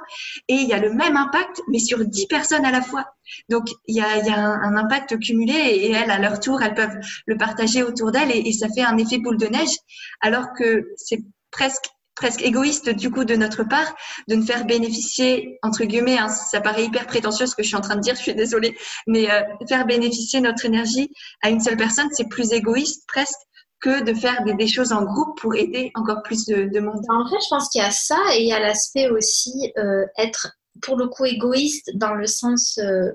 [0.48, 3.06] et il y a le même impact, mais sur dix personnes à la fois.
[3.50, 6.74] Donc, il y a, y a un, impact cumulé et, elles, à leur tour, elles
[6.74, 9.76] peuvent le partager autour d'elles et ça fait un effet boule de neige,
[10.22, 11.20] alors que c'est
[11.52, 11.86] presque
[12.22, 13.96] presque égoïste du coup de notre part
[14.28, 17.76] de ne faire bénéficier entre guillemets hein, ça paraît hyper prétentieux ce que je suis
[17.76, 21.10] en train de dire je suis désolée mais euh, faire bénéficier notre énergie
[21.42, 23.40] à une seule personne c'est plus égoïste presque
[23.80, 27.04] que de faire des, choses en groupe pour aider encore plus de, monde.
[27.10, 30.06] En fait, je pense qu'il y a ça et il y a l'aspect aussi euh,
[30.20, 33.10] être pour le coup égoïste dans le sens euh,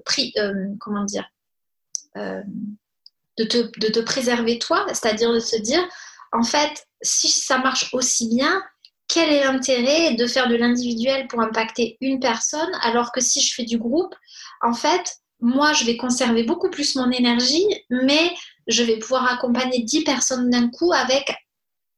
[0.80, 1.30] comment dire
[2.16, 5.86] de te, de te préserver toi, c'est-à-dire de se dire
[6.32, 8.62] en fait si ça marche aussi bien,
[9.16, 13.54] quel est l'intérêt de faire de l'individuel pour impacter une personne alors que si je
[13.54, 14.14] fais du groupe,
[14.60, 15.10] en fait,
[15.40, 18.34] moi, je vais conserver beaucoup plus mon énergie, mais
[18.66, 21.34] je vais pouvoir accompagner 10 personnes d'un coup avec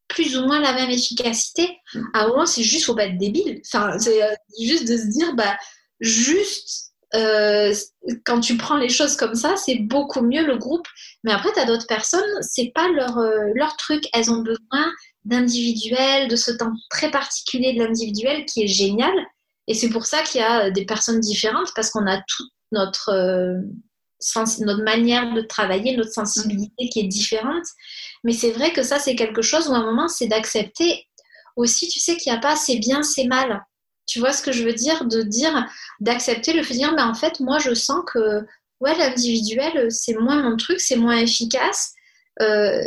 [0.07, 1.77] plus ou moins la même efficacité.
[2.15, 3.63] À un moment, c'est juste, faut pas être débile.
[3.67, 5.57] Enfin, c'est euh, juste de se dire, bah,
[5.99, 7.75] juste, euh,
[8.25, 10.87] quand tu prends les choses comme ça, c'est beaucoup mieux le groupe.
[11.25, 14.05] Mais après, tu as d'autres personnes, c'est pas leur, euh, leur truc.
[14.13, 14.93] Elles ont besoin
[15.29, 19.13] d'individuel, de ce temps très particulier de l'individuel qui est génial.
[19.67, 23.11] Et c'est pour ça qu'il y a des personnes différentes, parce qu'on a toute notre,
[23.11, 23.61] euh,
[24.61, 27.67] notre manière de travailler, notre sensibilité qui est différente.
[28.25, 31.07] Mais c'est vrai que ça, c'est quelque chose où à un moment, c'est d'accepter
[31.57, 33.63] aussi, tu sais, qu'il n'y a pas c'est bien, c'est mal.
[34.07, 35.05] Tu vois ce que je veux dire?
[35.05, 35.67] De dire,
[36.01, 38.47] d'accepter le fait de dire, mais en fait, moi, je sens que
[38.81, 41.93] ouais, l'individuel, c'est moins mon truc, c'est moins efficace.
[42.41, 42.81] Euh,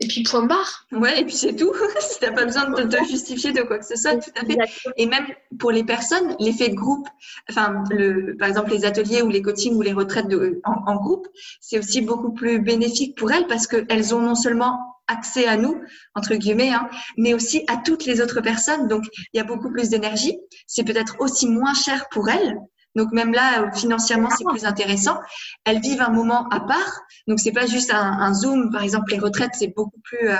[0.00, 0.86] et puis point barre.
[0.92, 1.72] Ouais, et puis c'est tout.
[2.00, 4.58] si t'as pas besoin de te justifier de quoi que ce soit, tout à fait.
[4.96, 5.26] Et même
[5.58, 7.08] pour les personnes, l'effet de groupe,
[7.50, 11.26] enfin, le, par exemple, les ateliers ou les coachings ou les retraites de, en, groupe,
[11.60, 14.78] c'est aussi beaucoup plus bénéfique pour elles parce qu'elles ont non seulement
[15.08, 15.80] accès à nous,
[16.14, 18.88] entre guillemets, hein, mais aussi à toutes les autres personnes.
[18.88, 20.38] Donc, il y a beaucoup plus d'énergie.
[20.66, 22.58] C'est peut-être aussi moins cher pour elles
[22.94, 25.18] donc même là, euh, financièrement, c'est plus intéressant.
[25.64, 27.02] Elles vivent un moment à part.
[27.26, 28.70] Donc c'est pas juste un, zoom.
[28.72, 30.36] Par exemple, les retraites, c'est beaucoup plus euh,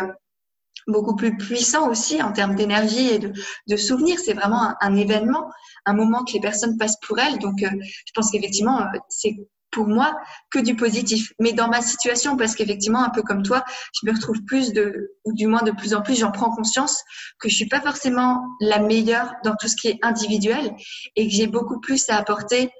[0.87, 4.19] beaucoup plus puissant aussi en termes d'énergie et de, souvenirs.
[4.19, 5.51] C'est vraiment un, événement,
[5.85, 7.39] un moment que les personnes passent pour elles.
[7.39, 7.69] Donc euh,
[8.07, 9.37] je pense qu'effectivement, c'est
[9.71, 10.17] pour moi
[10.51, 11.33] que du positif.
[11.39, 15.13] Mais dans ma situation, parce qu'effectivement, un peu comme toi, je me retrouve plus de,
[15.25, 17.03] ou du moins de plus en plus, j'en prends conscience
[17.39, 20.75] que je suis pas forcément la meilleure dans tout ce qui est individuel
[21.17, 22.71] et que j'ai beaucoup plus à apporter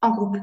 [0.00, 0.36] en groupe.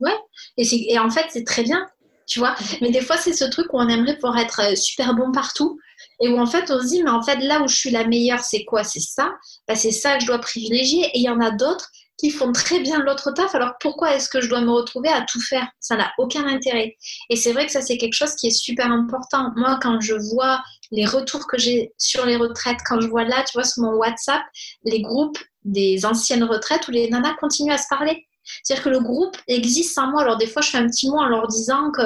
[0.00, 0.16] Ouais,
[0.58, 1.86] et, en fait, c'est très bien,
[2.26, 2.54] tu vois.
[2.82, 5.78] Mais des fois, c'est ce truc où on aimerait pouvoir être euh, super bon partout
[6.20, 8.06] et où en fait, on se dit, mais en fait, là où je suis la
[8.06, 8.84] meilleure, c'est quoi?
[8.84, 9.32] C'est ça?
[9.68, 11.04] Bah, c'est ça que je dois privilégier.
[11.14, 14.28] Et il y en a d'autres qui font très bien l'autre taf, alors pourquoi est-ce
[14.28, 15.66] que je dois me retrouver à tout faire?
[15.80, 16.96] Ça n'a aucun intérêt.
[17.28, 19.52] Et c'est vrai que ça, c'est quelque chose qui est super important.
[19.56, 23.44] Moi, quand je vois les retours que j'ai sur les retraites, quand je vois là,
[23.44, 24.42] tu vois, sur mon WhatsApp,
[24.84, 28.26] les groupes des anciennes retraites où les nanas continuent à se parler.
[28.62, 30.22] C'est-à-dire que le groupe existe sans moi.
[30.22, 32.02] Alors des fois, je fais un petit mot en leur disant que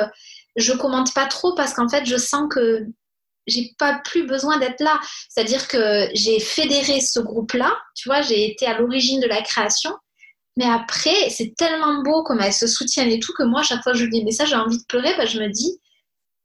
[0.56, 2.86] je commente pas trop parce qu'en fait, je sens que
[3.46, 4.98] j'ai pas plus besoin d'être là.
[5.28, 9.92] C'est-à-dire que j'ai fédéré ce groupe-là, tu vois, j'ai été à l'origine de la création.
[10.56, 13.92] Mais après, c'est tellement beau comme elles se soutiennent et tout que moi, chaque fois
[13.92, 15.14] que je lis des messages, j'ai envie de pleurer.
[15.16, 15.80] Bah, je me dis,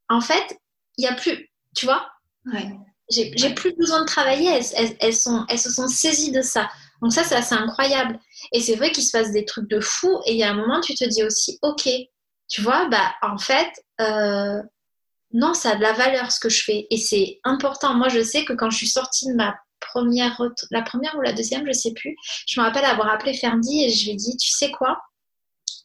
[0.10, 0.58] en fait,
[0.98, 2.08] il n'y a plus, tu vois,
[2.54, 2.70] ouais.
[3.10, 4.62] j'ai plus besoin de travailler.
[5.00, 6.70] Elles, sont, elles se sont saisies de ça.
[7.02, 8.20] Donc ça, c'est assez incroyable.
[8.54, 10.22] Et c'est vrai qu'il se passe des trucs de fou.
[10.26, 11.90] Et il y a un moment, tu te dis aussi, ok,
[12.48, 14.62] tu vois, bah en fait, euh,
[15.36, 16.88] non, ça a de la valeur ce que je fais.
[16.90, 17.94] Et c'est important.
[17.94, 21.34] Moi, je sais que quand je suis sortie de ma première, la première ou la
[21.34, 22.16] deuxième, je sais plus,
[22.48, 24.98] je me rappelle avoir appelé Ferdi et je lui ai dit, tu sais quoi?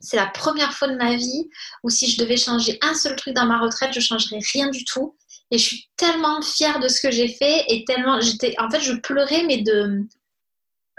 [0.01, 1.49] C'est la première fois de ma vie
[1.83, 4.85] où si je devais changer un seul truc dans ma retraite, je changerais rien du
[4.85, 5.17] tout.
[5.51, 8.81] Et je suis tellement fière de ce que j'ai fait et tellement, j'étais, en fait,
[8.81, 10.07] je pleurais, mais de,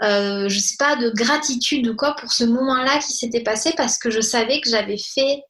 [0.02, 3.96] euh, je sais pas, de gratitude ou quoi pour ce moment-là qui s'était passé parce
[3.96, 5.42] que je savais que j'avais fait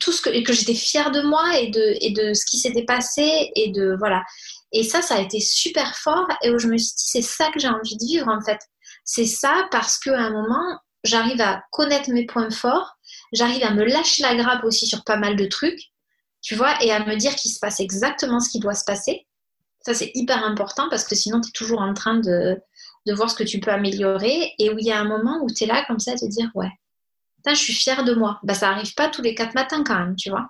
[0.00, 2.84] tout ce que, que j'étais fière de moi et de, et de ce qui s'était
[2.84, 4.22] passé et de voilà.
[4.72, 7.50] Et ça, ça a été super fort et où je me suis dit, c'est ça
[7.50, 8.58] que j'ai envie de vivre en fait.
[9.04, 12.96] C'est ça parce qu'à un moment, j'arrive à connaître mes points forts,
[13.32, 15.80] j'arrive à me lâcher la grappe aussi sur pas mal de trucs,
[16.42, 19.26] tu vois, et à me dire qu'il se passe exactement ce qui doit se passer.
[19.84, 22.60] Ça, c'est hyper important parce que sinon, tu es toujours en train de,
[23.06, 25.46] de voir ce que tu peux améliorer et où il y a un moment où
[25.48, 26.70] tu es là comme ça te dire, ouais,
[27.54, 28.40] je suis fière de moi.
[28.42, 30.48] Bah, ça arrive pas tous les quatre matins quand même, tu vois.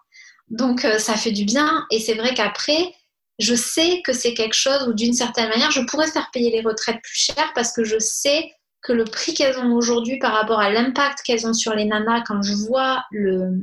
[0.48, 1.86] Donc, euh, ça fait du bien.
[1.90, 2.94] Et c'est vrai qu'après,
[3.38, 6.62] je sais que c'est quelque chose où, d'une certaine manière, je pourrais faire payer les
[6.62, 8.50] retraites plus cher parce que je sais
[8.82, 12.22] que le prix qu'elles ont aujourd'hui par rapport à l'impact qu'elles ont sur les nanas,
[12.22, 13.60] quand je vois le,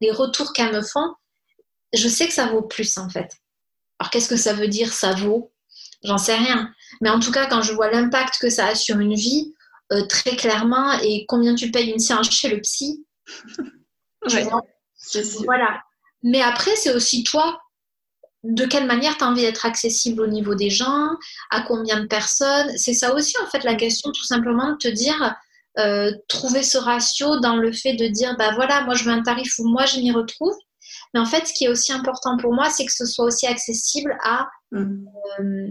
[0.00, 1.14] les retours qu'elles me font,
[1.94, 3.32] je sais que ça vaut plus en fait.
[3.98, 5.50] Alors qu'est-ce que ça veut dire ça vaut?
[6.04, 6.72] J'en sais rien.
[7.00, 9.54] Mais en tout cas, quand je vois l'impact que ça a sur une vie,
[9.92, 13.04] euh, très clairement et combien tu payes une séance chez le psy?
[15.44, 15.80] Voilà.
[16.22, 17.60] Mais après, c'est aussi toi,
[18.42, 21.08] de quelle manière tu as envie d'être accessible au niveau des gens,
[21.50, 22.76] à combien de personnes?
[22.76, 25.34] C'est ça aussi, en fait, la question, tout simplement, de te dire,
[25.78, 29.22] euh, trouver ce ratio dans le fait de dire, bah voilà, moi je veux un
[29.22, 30.54] tarif où moi je m'y retrouve.
[31.14, 33.46] Mais en fait, ce qui est aussi important pour moi, c'est que ce soit aussi
[33.46, 35.06] accessible à mmh.
[35.40, 35.68] euh,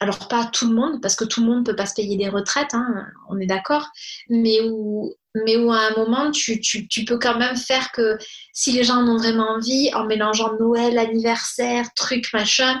[0.00, 2.16] alors pas tout le monde, parce que tout le monde ne peut pas se payer
[2.16, 3.86] des retraites, hein, on est d'accord,
[4.30, 6.58] mais où, mais où à un moment, tu,
[7.06, 8.16] peux quand même faire que
[8.54, 12.80] si les gens en ont vraiment envie, en mélangeant Noël, anniversaire, truc, machin,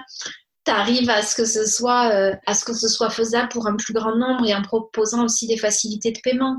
[0.64, 3.66] tu arrives à ce, que ce soit, euh, à ce que ce soit faisable pour
[3.66, 6.58] un plus grand nombre et en proposant aussi des facilités de paiement.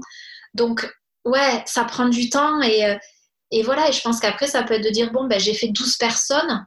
[0.53, 0.87] Donc,
[1.25, 2.95] ouais, ça prend du temps et, euh,
[3.49, 5.69] et voilà, et je pense qu'après, ça peut être de dire, bon, ben, j'ai fait
[5.69, 6.65] 12 personnes,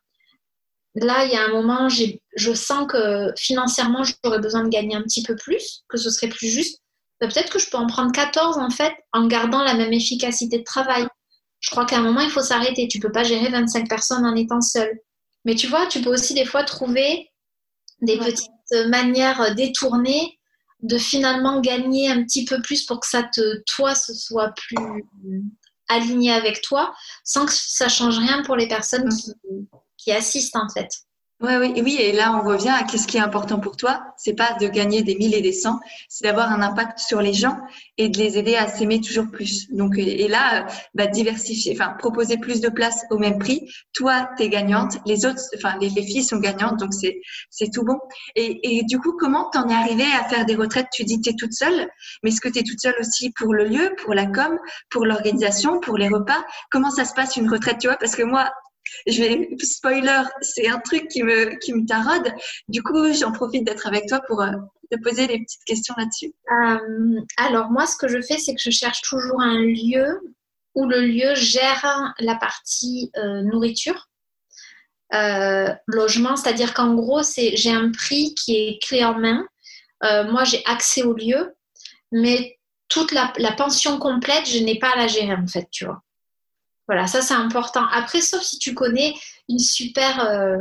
[0.95, 5.03] là, il y a un moment, je sens que financièrement, j'aurais besoin de gagner un
[5.03, 6.81] petit peu plus, que ce serait plus juste.
[7.21, 10.59] Bah, peut-être que je peux en prendre 14 en fait, en gardant la même efficacité
[10.59, 11.07] de travail.
[11.61, 12.89] Je crois qu'à un moment, il faut s'arrêter.
[12.89, 15.01] Tu peux pas gérer 25 personnes en étant seul.
[15.45, 17.31] Mais tu vois, tu peux aussi des fois trouver
[18.03, 20.39] des petites manières détournées
[20.83, 24.77] de finalement gagner un petit peu plus pour que ça te, toi, ce soit plus
[25.89, 29.33] aligné avec toi, sans que ça change rien pour les personnes qui,
[30.05, 30.91] qui assistent en fait.
[31.41, 31.53] Oui,
[31.83, 34.03] oui, et là on revient à qu'est-ce qui est important pour toi.
[34.17, 37.35] C'est pas de gagner des mille et des cents, c'est d'avoir un impact sur les
[37.35, 37.59] gens
[37.99, 39.71] et de les aider à s'aimer toujours plus.
[39.71, 43.69] Donc, et là, bah, diversifier, enfin proposer plus de places au même prix.
[43.93, 47.99] Toi, tu es gagnante, les autres, enfin les, filles sont gagnantes, donc c'est tout bon.
[48.37, 50.87] Et, et du coup, comment t'en es arrivée à faire des retraites?
[50.93, 51.89] Tu dis que tu es toute seule,
[52.23, 54.57] mais est-ce que tu es toute seule aussi pour le lieu, pour la com,
[54.89, 56.45] pour l'organisation, pour les repas?
[56.71, 57.97] Comment ça se passe une retraite, tu vois?
[57.97, 58.51] Parce que moi,
[59.07, 62.33] je vais spoiler, c'est un truc qui me qui me taraude.
[62.69, 64.53] Du coup, j'en profite d'être avec toi pour euh,
[64.91, 66.33] te poser des petites questions là-dessus.
[66.53, 70.21] Euh, alors moi, ce que je fais, c'est que je cherche toujours un lieu
[70.75, 74.09] où le lieu gère la partie euh, nourriture.
[75.87, 79.47] logement, c'est-à-dire qu'en gros, c'est j'ai un prix qui est clé en main.
[80.03, 81.55] moi, j'ai accès au lieu,
[82.11, 82.59] mais
[82.89, 86.03] toute la, la pension complète, je n'ai pas à la gérer en fait, tu vois.
[86.87, 87.87] Voilà, ça c'est important.
[87.93, 89.15] Après, sauf si tu connais
[89.49, 90.59] une super, euh,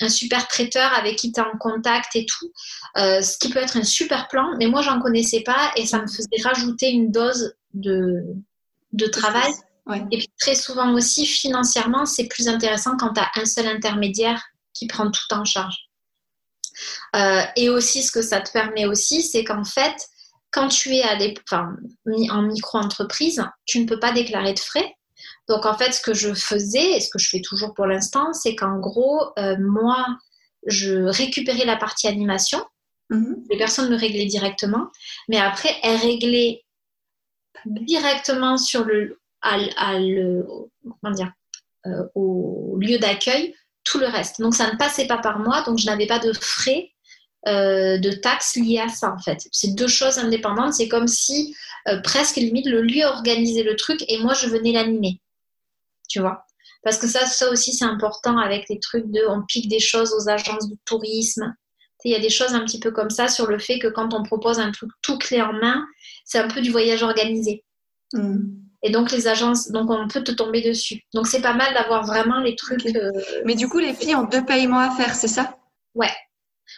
[0.00, 2.52] un super traiteur avec qui tu es en contact et tout,
[2.98, 6.00] euh, ce qui peut être un super plan, mais moi j'en connaissais pas et ça
[6.00, 8.24] me faisait rajouter une dose de,
[8.92, 9.52] de travail.
[10.12, 14.40] Et puis très souvent aussi, financièrement, c'est plus intéressant quand tu as un seul intermédiaire
[14.72, 15.90] qui prend tout en charge.
[17.16, 19.96] Euh, et aussi, ce que ça te permet aussi, c'est qu'en fait,
[20.52, 21.74] quand tu es à enfin,
[22.30, 24.94] en micro-entreprise, tu ne peux pas déclarer de frais
[25.50, 28.32] donc en fait, ce que je faisais, et ce que je fais toujours pour l'instant,
[28.32, 30.06] c'est qu'en gros, euh, moi,
[30.64, 32.64] je récupérais la partie animation.
[33.10, 33.42] Mhm.
[33.50, 34.86] Les personnes me réglaient directement.
[35.28, 36.62] Mais après, elles réglaient
[37.66, 41.32] directement sur le, comment dire,
[41.86, 44.40] euh, au lieu d'accueil tout le reste.
[44.40, 46.92] Donc ça ne passait pas par moi, donc je n'avais pas de frais
[47.48, 49.48] euh, de taxes liées à ça en fait.
[49.50, 50.74] C'est deux choses indépendantes.
[50.74, 51.56] C'est comme si
[52.04, 55.20] presque limite le lieu organisait le truc et moi je venais l'animer
[56.10, 56.44] tu vois.
[56.82, 60.12] Parce que ça, ça aussi, c'est important avec les trucs de on pique des choses
[60.12, 61.54] aux agences de tourisme.
[62.04, 64.14] Il y a des choses un petit peu comme ça sur le fait que quand
[64.14, 65.84] on propose un truc tout clé en main,
[66.24, 67.64] c'est un peu du voyage organisé.
[68.14, 68.38] Mm.
[68.82, 71.02] Et donc les agences, donc on peut te tomber dessus.
[71.12, 72.86] Donc c'est pas mal d'avoir vraiment les trucs.
[72.86, 73.12] Euh,
[73.44, 75.58] Mais du coup, les filles ont deux paiements à faire, c'est ça?
[75.94, 76.12] Ouais.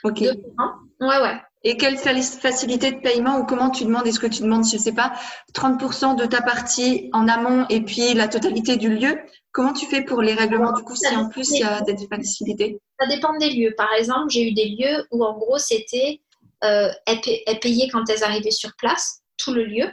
[0.02, 0.18] Ok.
[0.18, 0.74] Deux paiements.
[1.00, 1.40] Ouais, ouais.
[1.64, 4.80] Et quelle facilité de paiement ou comment tu demandes Est-ce que tu demandes, je ne
[4.80, 5.12] sais pas,
[5.54, 9.16] 30% de ta partie en amont et puis la totalité du lieu?
[9.52, 11.96] Comment tu fais pour les règlements du coup si en plus il y a des
[12.08, 12.80] facilités?
[12.98, 13.74] Ça dépend des lieux.
[13.76, 16.20] Par exemple, j'ai eu des lieux où en gros c'était
[16.64, 19.88] euh, elles payaient quand elles arrivaient sur place, tout le lieu.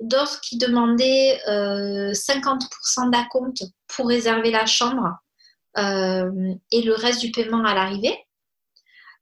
[0.00, 5.16] D'autres qui demandaient 50% euh, d'acompte pour réserver la chambre
[5.76, 8.16] et le reste du paiement à l'arrivée.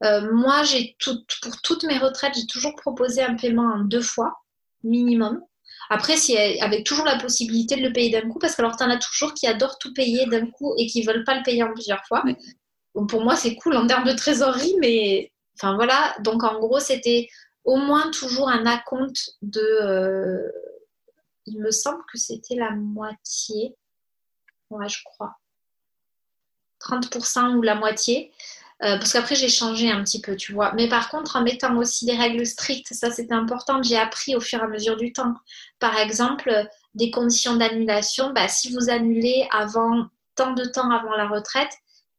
[0.03, 4.43] Moi, j'ai tout, pour toutes mes retraites, j'ai toujours proposé un paiement en deux fois
[4.85, 5.41] minimum.
[5.89, 8.83] Après, si, avec toujours la possibilité de le payer d'un coup, parce que alors tu
[8.83, 11.63] en as toujours qui adorent tout payer d'un coup et qui veulent pas le payer
[11.63, 12.25] en plusieurs fois.
[13.09, 16.17] pour moi, c'est cool en termes de trésorerie, mais enfin voilà.
[16.21, 17.29] Donc en gros, c'était
[17.65, 19.61] au moins toujours un acompte de.
[19.61, 20.51] Euh,
[21.47, 23.77] il me semble que c'était la moitié.
[24.71, 25.37] Ouais, je crois.
[26.81, 28.33] 30% ou la moitié.
[28.83, 30.73] Euh, parce qu'après, j'ai changé un petit peu, tu vois.
[30.75, 34.41] Mais par contre, en mettant aussi des règles strictes, ça c'était important, j'ai appris au
[34.41, 35.35] fur et à mesure du temps.
[35.79, 36.51] Par exemple,
[36.95, 41.73] des conditions d'annulation, bah, si vous annulez avant tant de temps avant la retraite,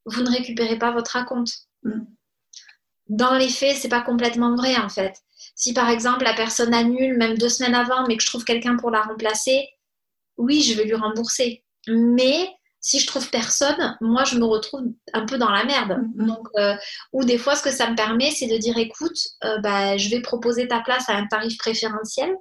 [0.06, 1.54] vous ne récupérez pas votre acompte.
[1.84, 2.02] Mm.
[3.10, 5.14] Dans les faits, c'est pas complètement vrai en fait.
[5.56, 8.76] Si par exemple la personne annule même deux semaines avant, mais que je trouve quelqu'un
[8.76, 9.70] pour la remplacer,
[10.38, 11.64] oui, je vais lui rembourser.
[11.88, 12.50] Mais
[12.88, 16.00] si je trouve personne, moi, je me retrouve un peu dans la merde.
[16.00, 16.26] Mm-hmm.
[16.26, 16.74] Donc, euh,
[17.12, 20.08] ou des fois, ce que ça me permet, c'est de dire, écoute, euh, bah, je
[20.10, 22.34] vais proposer ta place à un tarif préférentiel.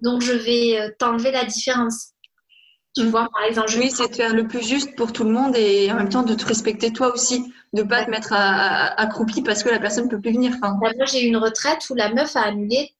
[0.00, 2.14] Donc, je vais euh, t'enlever la différence.
[2.96, 3.10] Tu mm.
[3.10, 3.70] vois, par exemple.
[3.78, 6.24] oui, c'est de faire le plus juste pour tout le monde et en même temps
[6.24, 7.44] de te respecter toi aussi,
[7.74, 10.52] de ne pas te mettre accroupi parce que la personne ne peut plus venir.
[10.56, 10.76] Enfin...
[10.82, 12.92] Bah, moi, j'ai eu une retraite où la meuf a annulé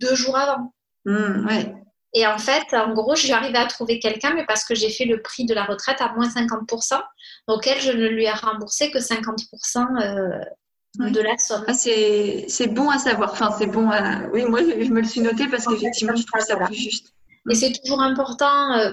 [0.00, 0.74] deux jours avant.
[1.04, 1.74] Mm, ouais.
[2.12, 5.04] Et en fait, en gros, j'ai arrivé à trouver quelqu'un, mais parce que j'ai fait
[5.04, 7.00] le prix de la retraite à moins 50%,
[7.48, 11.64] donc elle, je ne lui ai remboursé que 50% euh, de la somme.
[11.68, 13.30] Ah, c'est bon à savoir.
[13.32, 14.26] Enfin, c'est bon à...
[14.32, 17.14] Oui, moi, je, me le suis noté parce qu'effectivement, je trouve ça plus juste.
[17.48, 18.72] Et c'est toujours important.
[18.72, 18.92] Euh,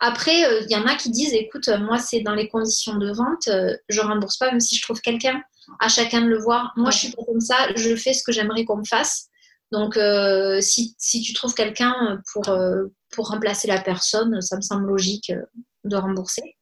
[0.00, 3.10] après, il euh, y en a qui disent, écoute, moi, c'est dans les conditions de
[3.10, 3.48] vente,
[3.88, 5.40] je rembourse pas, même si je trouve quelqu'un.
[5.80, 6.74] À chacun de le voir.
[6.76, 7.56] Moi, je suis pas comme ça.
[7.74, 9.30] Je fais ce que j'aimerais qu'on me fasse.
[9.74, 14.86] Donc, euh, si, tu trouves quelqu'un pour, euh, pour remplacer la personne, ça me semble
[14.86, 15.42] logique euh,
[15.82, 16.56] de rembourser.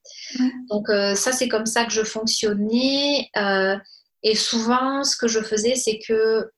[0.70, 3.30] Donc, ça, c'est comme ça que je fonctionnais.
[4.22, 6.50] et souvent, ce que je faisais, c'est que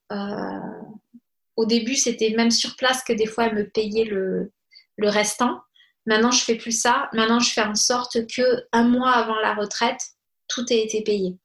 [1.57, 4.53] au début, c'était même sur place que des fois, elle me payait le,
[4.97, 5.61] le restant.
[6.07, 7.11] Maintenant, je fais plus ça.
[7.13, 10.01] Maintenant, je fais en sorte que un mois avant la retraite,
[10.49, 11.37] tout ait été payé.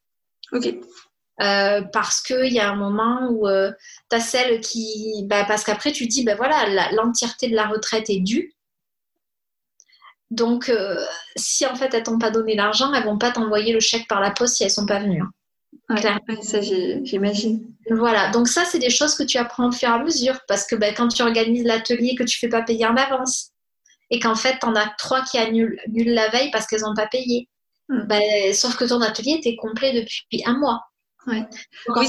[0.54, 0.74] Ok.
[1.42, 3.72] Euh, parce qu'il y a un moment où euh,
[4.10, 5.24] tu as celle qui.
[5.26, 8.54] Bah, parce qu'après, tu dis, ben voilà, l'entièreté de la retraite est due.
[10.32, 11.04] Donc, euh,
[11.36, 14.20] si en fait elles t'ont pas donné l'argent, elles vont pas t'envoyer le chèque par
[14.20, 15.24] la poste si elles sont pas venues.
[15.24, 15.96] Hein.
[16.42, 17.66] ça j'imagine.
[17.90, 20.68] Voilà, donc ça c'est des choses que tu apprends au fur et à mesure parce
[20.68, 23.52] que ben, quand tu organises l'atelier que tu fais pas payer en avance
[24.12, 27.08] et qu'en fait tu en as trois qui annulent, la veille parce qu'elles n'ont pas
[27.08, 27.50] payé.
[27.88, 28.04] Hmm.
[28.04, 30.89] Ben, sauf que ton atelier était complet depuis un mois.
[31.30, 31.46] Ouais.
[31.96, 32.08] oui,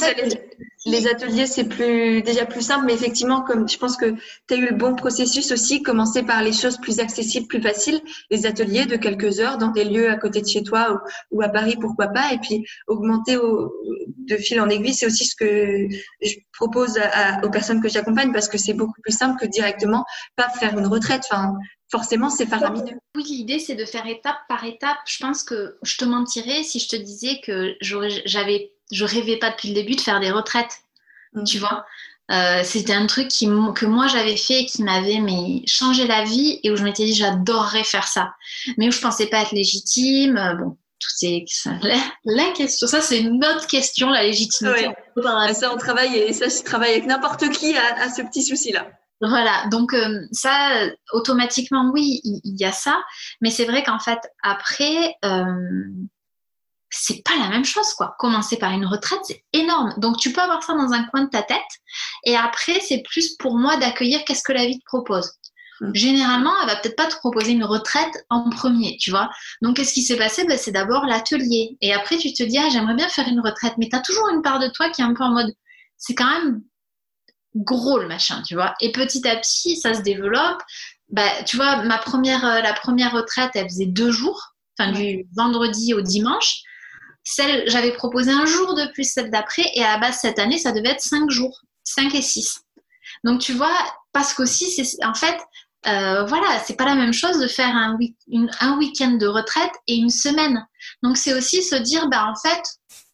[0.87, 4.15] les, ateliers, c'est plus, déjà plus simple, mais effectivement, comme je pense que
[4.49, 8.01] tu as eu le bon processus aussi, commencer par les choses plus accessibles, plus faciles,
[8.31, 11.51] les ateliers de quelques heures dans des lieux à côté de chez toi ou, à
[11.51, 15.87] Paris, pourquoi pas, et puis augmenter de fil en aiguille, c'est aussi ce que
[16.23, 16.99] je propose
[17.43, 20.05] aux personnes que j'accompagne parce que c'est beaucoup plus simple que directement
[20.37, 21.23] pas faire une retraite.
[21.31, 21.55] Enfin,
[21.91, 22.99] forcément, c'est faramineux.
[23.17, 24.99] Oui, l'idée, c'est de faire étape par étape.
[25.07, 29.51] Je pense que je te mentirais si je te disais que j'avais je rêvais pas
[29.51, 30.81] depuis le début de faire des retraites,
[31.35, 31.45] mm.
[31.45, 31.85] tu vois.
[32.31, 36.23] Euh, c'était un truc qui, que moi j'avais fait et qui m'avait mais changé la
[36.23, 38.35] vie et où je m'étais dit j'adorerais faire ça,
[38.79, 40.37] mais où je pensais pas être légitime.
[40.37, 41.45] Euh, bon, tout c'est
[42.25, 42.87] la, question.
[42.87, 44.91] Ça c'est une autre question, la légitimité.
[45.55, 48.87] Ça on travaille et ça je travaille avec n'importe qui à, ce petit souci là.
[49.23, 50.71] Voilà, donc euh, ça,
[51.13, 53.03] automatiquement, oui, il, y, a ça,
[53.43, 55.15] mais c'est vrai qu'en fait, après,
[56.91, 58.17] c'est pas la même chose, quoi.
[58.19, 59.95] Commencer par une retraite, c'est énorme.
[59.99, 61.59] Donc, tu peux avoir ça dans un coin de ta tête.
[62.25, 65.31] Et après, c'est plus pour moi d'accueillir qu'est-ce que la vie te propose.
[65.81, 65.95] Mm.
[65.95, 69.31] Généralement, elle va peut-être pas te proposer une retraite en premier, tu vois.
[69.63, 70.45] Donc, qu'est-ce qui s'est passé?
[70.45, 71.77] Ben, C'est d'abord l'atelier.
[71.81, 73.75] Et après, tu te dis, ah, j'aimerais bien faire une retraite.
[73.79, 75.55] Mais tu as toujours une part de toi qui est un peu en mode,
[75.97, 76.63] c'est quand même
[77.55, 78.75] gros le machin, tu vois.
[78.81, 80.63] Et petit à petit, ça se développe.
[81.09, 85.27] Bah, tu vois, ma première, euh, la première retraite, elle faisait deux jours, enfin du
[85.37, 86.63] vendredi au dimanche.
[87.33, 90.59] Celle, j'avais proposé un jour de plus celle d'après, et à la base, cette année,
[90.59, 92.63] ça devait être cinq jours, cinq et six.
[93.23, 93.77] Donc, tu vois,
[94.13, 95.39] parce qu'aussi, c'est, en fait,
[95.87, 97.97] euh, voilà, c'est pas la même chose de faire un,
[98.61, 100.67] un week-end de retraite et une semaine.
[101.05, 102.63] Donc, c'est aussi se dire, bah, en fait,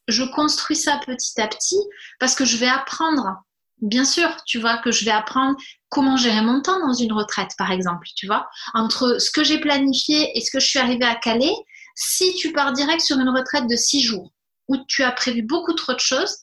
[0.09, 1.79] je construis ça petit à petit
[2.19, 3.35] parce que je vais apprendre.
[3.83, 5.59] Bien sûr, tu vois, que je vais apprendre
[5.91, 8.49] comment gérer mon temps dans une retraite, par exemple, tu vois.
[8.73, 11.53] Entre ce que j'ai planifié et ce que je suis arrivée à caler,
[11.97, 14.31] si tu pars direct sur une retraite de six jours
[14.69, 16.37] où tu as prévu beaucoup trop de choses,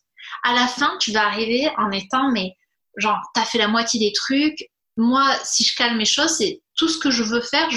[0.43, 2.57] à la fin, tu vas arriver en étant, mais
[2.97, 4.69] genre, tu as fait la moitié des trucs.
[4.97, 7.69] Moi, si je calme mes choses, c'est tout ce que je veux faire,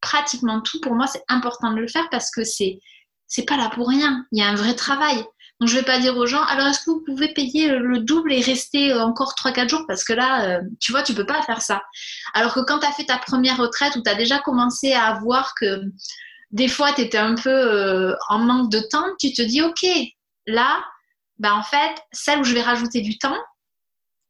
[0.00, 2.78] pratiquement tout, pour moi, c'est important de le faire parce que c'est
[3.30, 4.24] c'est pas là pour rien.
[4.32, 5.22] Il y a un vrai travail.
[5.60, 8.32] Donc, je vais pas dire aux gens, alors est-ce que vous pouvez payer le double
[8.32, 9.84] et rester encore 3-4 jours?
[9.86, 11.82] Parce que là, euh, tu vois, tu peux pas faire ça.
[12.32, 15.18] Alors que quand tu as fait ta première retraite où tu as déjà commencé à
[15.20, 15.82] voir que
[16.50, 19.84] des fois, tu étais un peu euh, en manque de temps, tu te dis, OK,
[20.46, 20.82] là,
[21.38, 23.36] bah, en fait, celle où je vais rajouter du temps,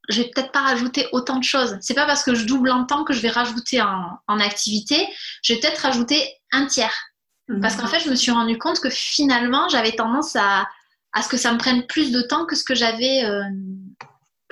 [0.09, 1.77] je vais peut-être pas rajouter autant de choses.
[1.81, 5.07] C'est pas parce que je double en temps que je vais rajouter en, en activité.
[5.43, 6.95] Je vais peut-être rajouter un tiers.
[7.49, 7.61] Mhm.
[7.61, 10.67] Parce qu'en fait, je me suis rendu compte que finalement, j'avais tendance à,
[11.13, 13.43] à, ce que ça me prenne plus de temps que ce que j'avais euh,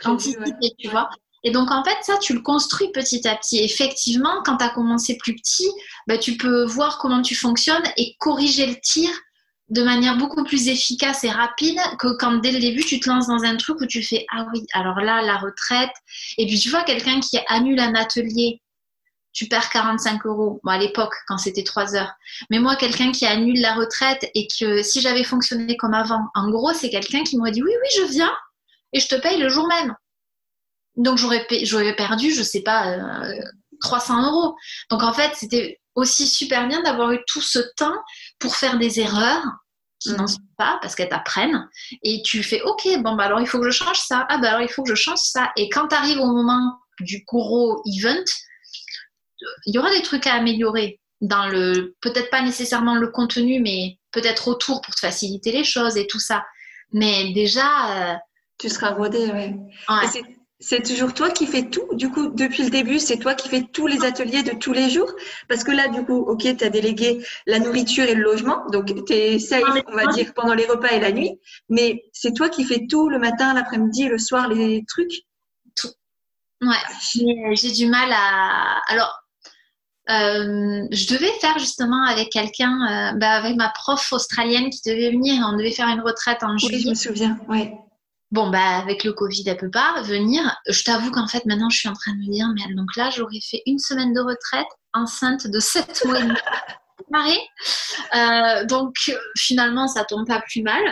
[0.04, 1.08] anticipé, tu vois.
[1.46, 3.60] Et donc, en fait, ça, tu le construis petit à petit.
[3.60, 5.70] Effectivement, quand tu as commencé plus petit,
[6.08, 9.08] bah, tu peux voir comment tu fonctionnes et corriger le tir
[9.68, 13.28] de manière beaucoup plus efficace et rapide que quand dès le début tu te lances
[13.28, 15.90] dans un truc où tu fais ah oui alors là la retraite
[16.38, 18.62] et puis tu vois quelqu'un qui annule un atelier
[19.32, 20.60] tu perds 45 euros.
[20.62, 22.12] Bon, à l'époque quand c'était 3 heures.
[22.48, 26.48] Mais moi quelqu'un qui annule la retraite et que si j'avais fonctionné comme avant en
[26.50, 28.32] gros c'est quelqu'un qui m'aurait dit oui oui je viens
[28.92, 29.96] et je te paye le jour même
[30.96, 31.46] donc j'aurais
[31.96, 32.98] perdu je sais pas
[33.80, 34.56] 300 euh, euros.
[34.90, 37.96] Donc en fait c'était aussi super bien d'avoir eu tout ce temps
[38.38, 39.44] pour faire des erreurs
[39.98, 40.28] qui n'en mm.
[40.28, 41.68] sont pas parce qu'elles t'apprennent.
[42.02, 44.26] Et tu fais ok bon bah alors il faut que je change ça.
[44.28, 45.52] Ah bah alors il faut que je change ça.
[45.56, 48.24] Et quand tu arrives au moment du gros event
[49.66, 53.98] il y aura des trucs à améliorer dans le peut-être pas nécessairement le contenu mais
[54.12, 56.44] peut-être autour pour te faciliter les choses et tout ça.
[56.92, 58.14] Mais déjà euh,
[58.58, 59.54] tu seras rodé ouais,
[59.88, 60.36] ouais.
[60.58, 61.86] C'est toujours toi qui fais tout.
[61.92, 64.88] Du coup, depuis le début, c'est toi qui fais tous les ateliers de tous les
[64.88, 65.12] jours.
[65.48, 68.64] Parce que là, du coup, ok, tu as délégué la nourriture et le logement.
[68.72, 71.38] Donc, tu es safe, on va dire, pendant les repas et la nuit.
[71.68, 75.24] Mais c'est toi qui fais tout le matin, l'après-midi, le soir, les trucs.
[75.74, 75.90] Tout.
[76.62, 77.54] Ouais.
[77.54, 78.80] J'ai du mal à.
[78.88, 79.14] Alors,
[80.08, 85.10] euh, je devais faire justement avec quelqu'un, euh, bah, avec ma prof australienne qui devait
[85.10, 85.46] venir.
[85.46, 86.76] On devait faire une retraite en juillet.
[86.76, 87.74] Oui, je me souviens, ouais.
[88.32, 90.42] Bon, bah, avec le Covid, elle peut pas venir.
[90.68, 93.10] Je t'avoue qu'en fait, maintenant, je suis en train de me dire, mais donc là,
[93.10, 96.34] j'aurais fait une semaine de retraite, enceinte de 7 mois et demi.
[98.14, 98.94] Euh, donc,
[99.36, 100.82] finalement, ça tombe pas plus mal.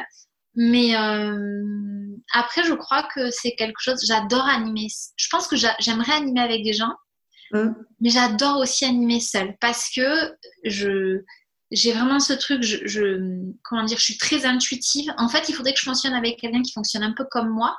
[0.54, 4.04] Mais euh, après, je crois que c'est quelque chose.
[4.06, 4.86] J'adore animer.
[5.16, 6.94] Je pense que j'aimerais animer avec des gens,
[7.52, 7.70] mmh.
[8.00, 10.32] mais j'adore aussi animer seule parce que
[10.64, 11.22] je
[11.70, 15.12] j'ai vraiment ce truc, je, comment dire, je suis très intuitive.
[15.18, 17.76] En fait, il faudrait que je fonctionne avec quelqu'un qui fonctionne un peu comme moi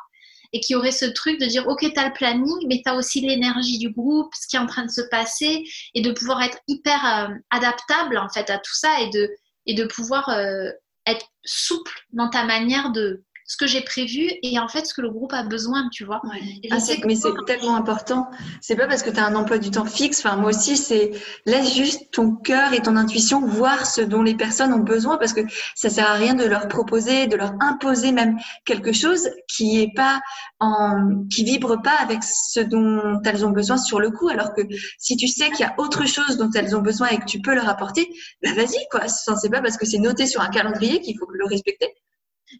[0.54, 2.96] et qui aurait ce truc de dire, OK, tu as le planning, mais tu as
[2.96, 5.64] aussi l'énergie du groupe, ce qui est en train de se passer,
[5.94, 9.30] et de pouvoir être hyper euh, adaptable, en fait, à tout ça, et de,
[9.66, 10.70] et de pouvoir euh,
[11.08, 15.02] être souple dans ta manière de, ce que j'ai prévu et en fait ce que
[15.02, 16.20] le groupe a besoin, tu vois.
[16.24, 18.28] Ah, mais c'est tellement important.
[18.60, 20.20] C'est pas parce que tu as un emploi du temps fixe.
[20.26, 21.12] Enfin, moi aussi, c'est
[21.46, 25.34] laisse juste ton cœur et ton intuition voir ce dont les personnes ont besoin parce
[25.34, 25.42] que
[25.76, 29.94] ça sert à rien de leur proposer, de leur imposer même quelque chose qui est
[29.96, 30.22] pas
[30.60, 34.28] en, qui vibre pas avec ce dont elles ont besoin sur le coup.
[34.28, 34.62] Alors que
[34.98, 37.42] si tu sais qu'il y a autre chose dont elles ont besoin et que tu
[37.42, 38.10] peux leur apporter,
[38.44, 39.08] bah vas-y quoi.
[39.08, 41.94] C'est pas parce que c'est noté sur un calendrier qu'il faut le respecter.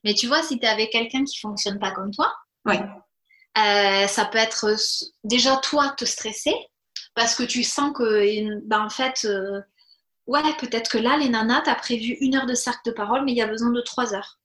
[0.04, 2.34] Mais tu vois, si tu es avec quelqu'un qui fonctionne pas comme toi,
[2.66, 2.80] ouais.
[3.58, 4.76] Euh, ça peut être
[5.24, 6.54] déjà toi te stresser
[7.14, 9.62] parce que tu sens que, ben, en fait, euh,
[10.28, 13.24] ouais, peut-être que là, les nanas, tu as prévu une heure de cercle de parole,
[13.24, 14.40] mais il y a besoin de trois heures.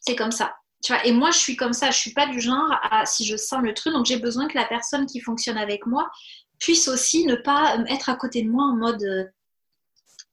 [0.00, 0.56] C'est comme ça.
[0.82, 1.92] Tu vois, et moi, je suis comme ça.
[1.92, 4.58] Je suis pas du genre à, si je sens le truc, donc j'ai besoin que
[4.58, 6.10] la personne qui fonctionne avec moi
[6.58, 9.24] puisse aussi ne pas être à côté de moi en mode euh,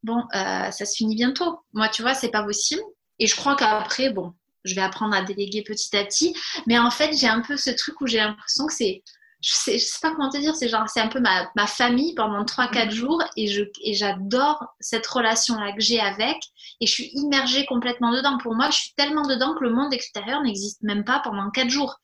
[0.03, 1.60] bon, ça se finit bientôt.
[1.74, 2.82] Moi, tu vois, c'est pas possible.
[3.20, 6.36] Et je crois qu'après, bon, je vais apprendre à déléguer petit à petit.
[6.65, 9.03] Mais en fait, j'ai un peu ce truc où j'ai l'impression que c'est.
[9.39, 12.15] Je sais, sais pas comment te dire, c'est genre, c'est un peu ma, ma famille
[12.15, 16.38] pendant 3-4 jours et, je, et j'adore cette relation-là que j'ai avec
[16.82, 18.39] et je suis immergée complètement dedans.
[18.39, 21.70] Pour moi, je suis tellement dedans que le monde extérieur n'existe même pas pendant 4
[21.70, 21.99] jours.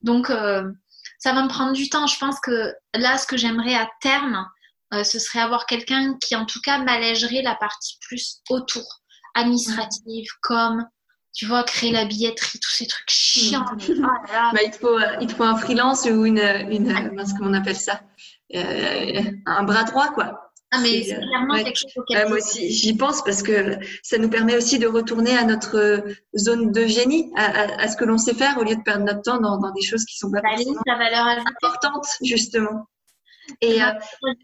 [0.00, 0.64] Donc, euh,
[1.18, 2.06] ça va me prendre du temps.
[2.06, 4.46] Je pense que là, ce que j'aimerais à terme,
[4.94, 9.02] euh, ce serait avoir quelqu'un qui, en tout cas, m'allégerait la partie plus autour
[9.38, 10.86] administratives comme
[11.34, 13.64] tu vois, créer la billetterie, tous ces trucs chiants.
[13.88, 14.02] Mm.
[14.52, 16.92] bah, il, te faut, il faut un freelance ou une, une
[17.36, 18.00] comment on appelle ça
[18.56, 20.50] euh, Un bras droit, quoi.
[20.70, 24.28] Ah, mais c'est clairement quelque chose auquel Moi aussi, j'y pense parce que ça nous
[24.28, 26.04] permet aussi de retourner à notre
[26.36, 29.22] zone de génie, à, à, ce que l'on sait faire au lieu de perdre notre
[29.22, 32.86] temps dans, dans des choses qui sont pas la valeur importantes, justement.
[33.62, 33.86] Et euh,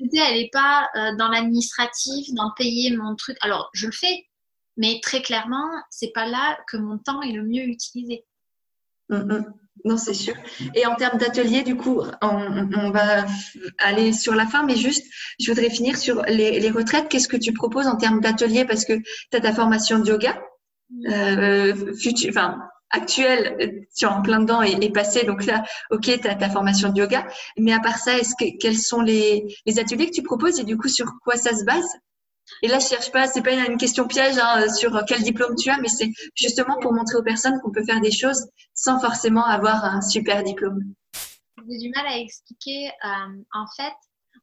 [0.00, 3.36] elle n'est pas euh, dans l'administratif, dans payer mon truc.
[3.42, 4.26] Alors, je le fais,
[4.76, 8.24] mais très clairement, c'est pas là que mon temps est le mieux utilisé.
[9.08, 9.54] Mm, mm.
[9.84, 10.34] Non, c'est sûr.
[10.74, 13.26] Et en termes d'atelier, du coup, on, va
[13.78, 15.04] aller sur la fin, mais juste,
[15.38, 17.08] je voudrais finir sur les, retraites.
[17.08, 18.64] Qu'est-ce que tu proposes en termes d'atelier?
[18.64, 20.40] Parce que tu as ta formation de yoga,
[21.10, 22.58] euh, futur, enfin,
[22.90, 25.26] actuelle, tu es en plein dedans et, et passé.
[25.26, 27.26] Donc là, ok, tu as ta formation de yoga.
[27.58, 30.60] Mais à part ça, est-ce que, quels sont les, les ateliers que tu proposes?
[30.60, 31.88] Et du coup, sur quoi ça se base?
[32.62, 35.70] Et là, je cherche pas, c'est pas une question piège hein, sur quel diplôme tu
[35.70, 39.44] as, mais c'est justement pour montrer aux personnes qu'on peut faire des choses sans forcément
[39.44, 40.94] avoir un super diplôme.
[41.68, 42.88] J'ai du mal à expliquer.
[43.04, 43.94] Euh, en fait,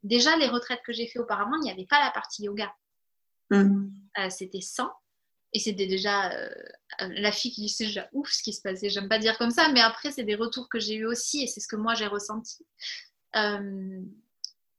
[0.03, 2.73] déjà, les retraites que j'ai fait auparavant, il n'y avait pas la partie yoga.
[3.49, 3.89] Hmm.
[4.17, 4.89] Euh, c'était 100.
[5.53, 6.49] Et c'était déjà euh,
[6.99, 8.89] la fille qui disait déjà ouf ce qui se passait.
[8.89, 11.47] J'aime pas dire comme ça, mais après, c'est des retours que j'ai eu aussi et
[11.47, 12.65] c'est ce que moi j'ai ressenti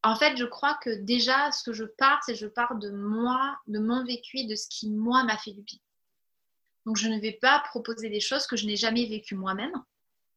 [0.05, 3.57] en fait, je crois que déjà, ce que je pars, c'est je pars de moi,
[3.69, 5.79] de mon vécu et de ce qui, moi, m'a fait du bien.
[6.87, 9.73] Donc, je ne vais pas proposer des choses que je n'ai jamais vécues moi-même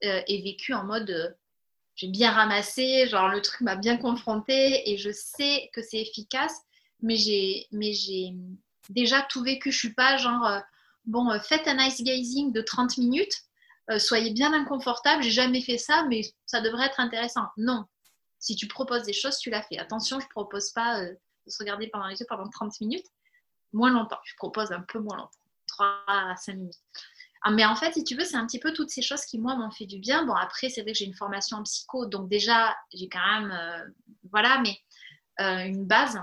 [0.03, 1.30] euh, et vécues en mode euh,
[1.95, 6.61] j'ai bien ramassé, genre le truc m'a bien confronté et je sais que c'est efficace,
[7.01, 7.68] mais j'ai,
[8.89, 9.72] déjà tout vécu.
[9.72, 10.59] Je suis pas genre euh,
[11.05, 13.43] bon, faites un ice gazing de 30 minutes,
[13.97, 17.45] soyez bien inconfortable, j'ai jamais fait ça, mais ça devrait être intéressant.
[17.55, 17.86] Non,
[18.45, 19.79] si tu proposes des choses, tu l'as fait.
[19.79, 21.15] Attention, je ne propose pas euh,
[21.45, 23.07] de se regarder pendant les yeux pendant 30 minutes.
[23.73, 24.19] Moins longtemps.
[24.23, 25.39] Je propose un peu moins longtemps.
[25.65, 26.79] 3 à 5 minutes.
[27.41, 29.39] Ah, mais en fait, si tu veux, c'est un petit peu toutes ces choses qui,
[29.39, 30.25] moi, m'ont fait du bien.
[30.25, 33.51] Bon, après, c'est vrai que j'ai une formation en psycho, donc déjà, j'ai quand même,
[33.51, 33.83] euh,
[34.31, 34.77] voilà, mais
[35.41, 36.19] euh, une base.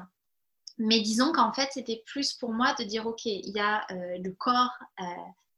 [0.78, 4.30] Mais disons qu'en fait, c'était plus pour moi de dire, OK, il y a le
[4.30, 4.72] corps,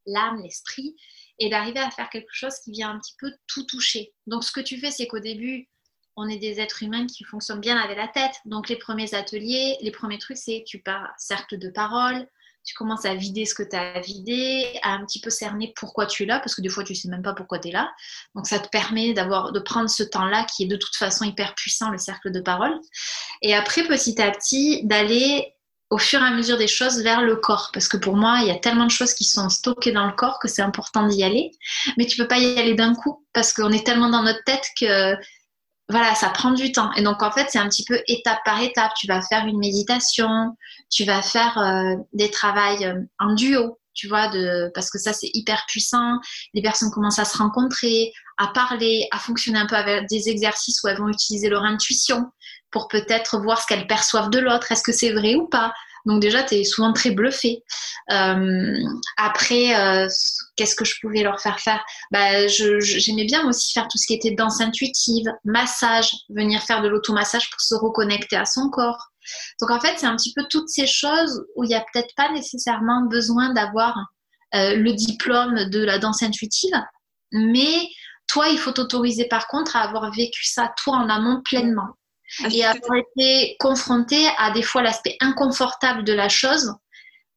[0.07, 0.97] l'âme, l'esprit,
[1.39, 4.15] et d'arriver à faire quelque chose qui vient un petit peu tout toucher.
[4.27, 5.69] Donc, ce que tu fais, c'est qu'au début,
[6.17, 8.35] on est des êtres humains qui fonctionnent bien avec la tête.
[8.45, 12.27] Donc les premiers ateliers, les premiers trucs, c'est tu pars cercle de parole,
[12.65, 15.73] tu commences à vider ce que tu as à vider, à un petit peu cerner
[15.77, 17.73] pourquoi tu es là, parce que des fois tu sais même pas pourquoi tu es
[17.73, 17.93] là.
[18.35, 21.55] Donc ça te permet d'avoir de prendre ce temps-là qui est de toute façon hyper
[21.55, 22.79] puissant, le cercle de parole.
[23.43, 25.55] Et après, petit à petit, d'aller
[25.91, 27.71] au fur et à mesure des choses vers le corps.
[27.73, 30.13] Parce que pour moi, il y a tellement de choses qui sont stockées dans le
[30.13, 31.53] corps que c'est important d'y aller.
[31.99, 34.67] Mais tu peux pas y aller d'un coup parce qu'on est tellement dans notre tête
[34.81, 35.15] que
[35.91, 36.93] voilà, ça prend du temps.
[36.95, 38.93] Et donc, en fait, c'est un petit peu étape par étape.
[38.97, 40.57] Tu vas faire une méditation,
[40.91, 45.13] tu vas faire euh, des travails euh, en duo, tu vois, de, parce que ça,
[45.13, 46.19] c'est hyper puissant.
[46.55, 50.83] Les personnes commencent à se rencontrer, à parler, à fonctionner un peu avec des exercices
[50.83, 52.25] où elles vont utiliser leur intuition
[52.71, 54.73] pour peut-être voir ce qu'elles perçoivent de l'autre.
[54.73, 55.75] Est-ce que c'est vrai ou pas?
[56.05, 57.63] Donc déjà, tu es souvent très bluffé.
[58.11, 58.79] Euh,
[59.17, 60.09] après, euh,
[60.57, 61.83] qu'est-ce que je pouvais leur faire faire?
[62.11, 66.89] Bah, J'aimais bien aussi faire tout ce qui était danse intuitive, massage, venir faire de
[66.89, 69.11] l'automassage pour se reconnecter à son corps.
[69.61, 72.15] Donc en fait, c'est un petit peu toutes ces choses où il n'y a peut-être
[72.17, 73.97] pas nécessairement besoin d'avoir
[74.55, 76.75] euh, le diplôme de la danse intuitive,
[77.33, 77.89] mais
[78.29, 81.97] toi, il faut t'autoriser par contre à avoir vécu ça, toi, en amont pleinement
[82.51, 86.75] et avoir été confronté à des fois l'aspect inconfortable de la chose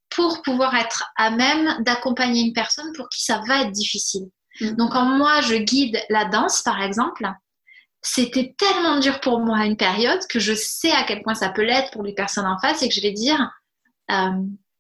[0.10, 4.30] pour pouvoir être à même d'accompagner une personne pour qui ça va être difficile.
[4.62, 4.76] Mm.
[4.76, 7.28] Donc quand moi je guide la danse par exemple,
[8.02, 11.50] c'était tellement dur pour moi à une période que je sais à quel point ça
[11.50, 13.52] peut l'être pour les personnes en face et que je vais dire
[14.12, 14.32] euh,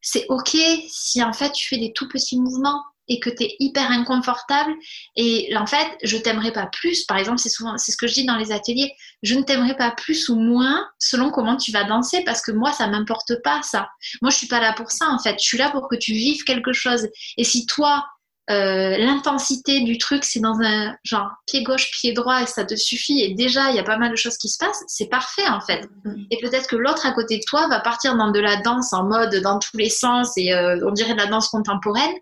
[0.01, 0.55] c'est ok
[0.88, 4.74] si en fait tu fais des tout petits mouvements et que tu es hyper inconfortable.
[5.16, 7.05] Et en fait je t'aimerais pas plus.
[7.05, 8.91] Par exemple c'est souvent c'est ce que je dis dans les ateliers.
[9.24, 12.72] Je ne t'aimerais pas plus ou moins selon comment tu vas danser parce que moi
[12.72, 13.89] ça m'importe pas ça.
[14.22, 15.36] Moi je suis pas là pour ça en fait.
[15.39, 17.08] Je suis là pour que tu vives quelque chose.
[17.38, 18.05] Et si toi
[18.49, 22.78] euh, l'intensité du truc c'est dans un genre pied gauche pied droit et ça te
[22.78, 25.49] suffit et déjà il y a pas mal de choses qui se passent c'est parfait
[25.49, 25.82] en fait.
[26.05, 26.28] Mm-hmm.
[26.32, 29.03] et peut-être que l'autre à côté de toi va partir dans de la danse en
[29.03, 32.13] mode dans tous les sens et euh, on dirait de la danse contemporaine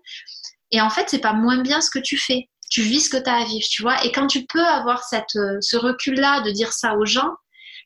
[0.70, 2.48] et en fait, c'est pas moins bien ce que tu fais.
[2.70, 4.04] Tu vis ce que tu as à vivre, tu vois.
[4.04, 7.30] Et quand tu peux avoir cette, euh, ce recul-là de dire ça aux gens,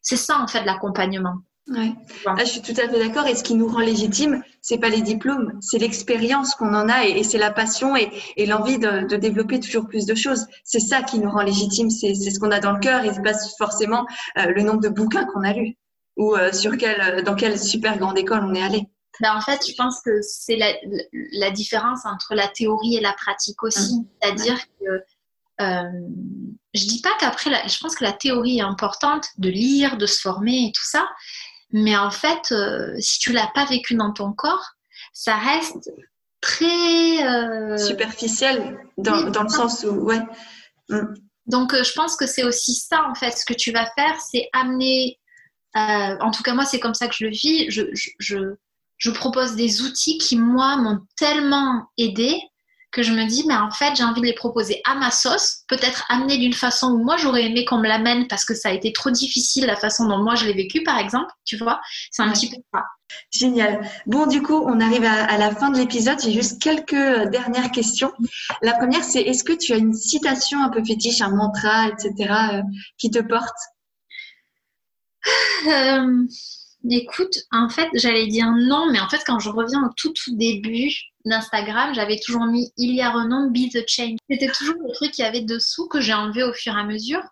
[0.00, 1.34] c'est ça en fait l'accompagnement.
[1.68, 1.92] Ouais.
[2.26, 3.26] Ah, je suis tout à fait d'accord.
[3.26, 7.04] Et ce qui nous rend légitime, c'est pas les diplômes, c'est l'expérience qu'on en a
[7.04, 10.46] et, c'est la passion et, et l'envie de, de, développer toujours plus de choses.
[10.64, 11.90] C'est ça qui nous rend légitime.
[11.90, 14.06] C'est ce qu'on a dans le cœur et pas forcément
[14.38, 15.76] euh, le nombre de bouquins qu'on a lus
[16.16, 18.88] ou euh, sur quel, dans quelle super grande école on est allé.
[19.20, 20.72] Ben, en fait, je pense que c'est la,
[21.12, 23.96] la, différence entre la théorie et la pratique aussi.
[23.96, 24.04] Mmh.
[24.22, 25.04] C'est-à-dire que
[25.60, 25.90] euh,
[26.72, 30.20] je dis pas qu'après, je pense que la théorie est importante de lire, de se
[30.20, 31.06] former et tout ça.
[31.72, 34.72] Mais en fait, euh, si tu l'as pas vécu dans ton corps,
[35.12, 35.90] ça reste
[36.40, 40.20] très euh, superficiel dans, dans, le sens où, ouais.
[40.88, 41.14] Mmh.
[41.46, 43.32] Donc, euh, je pense que c'est aussi ça en fait.
[43.32, 45.18] Ce que tu vas faire, c'est amener.
[45.74, 47.70] en tout cas, moi, c'est comme ça que je le vis.
[47.70, 48.38] je, je je
[49.08, 52.38] propose des outils qui, moi, m'ont tellement aidé
[52.92, 55.62] que je me dis, mais en fait, j'ai envie de les proposer à ma sauce,
[55.68, 58.72] peut-être amener d'une façon où moi j'aurais aimé qu'on me l'amène parce que ça a
[58.72, 61.80] été trop difficile la façon dont moi je l'ai vécu, par exemple, tu vois.
[62.10, 62.82] C'est un petit peu ça.
[63.30, 63.88] Génial.
[64.06, 66.20] Bon, du coup, on arrive à, la fin de l'épisode.
[66.20, 68.12] J'ai juste quelques euh, dernières questions.
[68.62, 72.32] La première, c'est est-ce que tu as une citation un peu fétiche, un mantra, etc.,
[72.54, 72.62] euh,
[72.98, 73.56] qui te porte?
[75.66, 76.26] Euh,
[76.88, 80.34] Écoute, en fait, j'allais dire non, mais en fait, quand je reviens au tout, tout
[80.36, 80.90] début
[81.26, 84.18] d'Instagram, j'avais toujours mis Il y a renom, be the change.
[84.30, 86.84] C'était toujours le truc qu'il y avait dessous que j'ai enlevé au fur et à
[86.84, 87.22] mesure.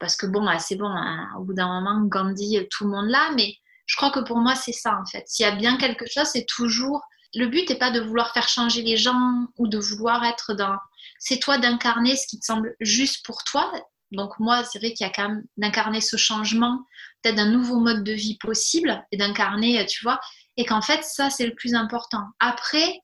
[0.00, 3.30] Parce que bon, c'est bon, hein, au bout d'un moment, Gandhi, tout le monde là,
[3.36, 3.54] mais
[3.86, 5.24] je crois que pour moi, c'est ça en fait.
[5.26, 7.02] S'il y a bien quelque chose, c'est toujours.
[7.34, 10.76] Le but n'est pas de vouloir faire changer les gens ou de vouloir être dans.
[11.18, 13.72] C'est toi d'incarner ce qui te semble juste pour toi.
[14.12, 16.80] Donc moi, c'est vrai qu'il y a quand même d'incarner ce changement,
[17.24, 20.20] peut-être d'un nouveau mode de vie possible et d'incarner, tu vois,
[20.56, 22.22] et qu'en fait, ça, c'est le plus important.
[22.38, 23.00] Après,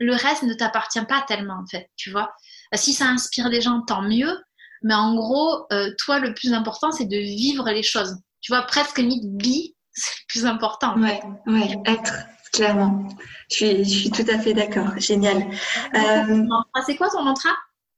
[0.00, 2.32] le reste ne t'appartient pas tellement, en fait, tu vois.
[2.74, 4.36] Si ça inspire les gens, tant mieux.
[4.82, 8.16] Mais en gros, euh, toi, le plus important, c'est de vivre les choses.
[8.40, 10.94] Tu vois, presque ni bi, c'est le plus important.
[10.96, 11.12] Oui,
[11.46, 12.14] ouais, être,
[12.52, 13.06] clairement.
[13.50, 14.88] Je suis, je suis tout à fait d'accord.
[14.96, 15.46] Génial.
[15.94, 16.46] Euh...
[16.86, 17.50] C'est quoi ton mantra?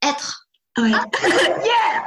[0.03, 0.44] Être.
[0.79, 0.91] Ouais.
[0.93, 1.05] Ah.
[1.65, 2.05] yeah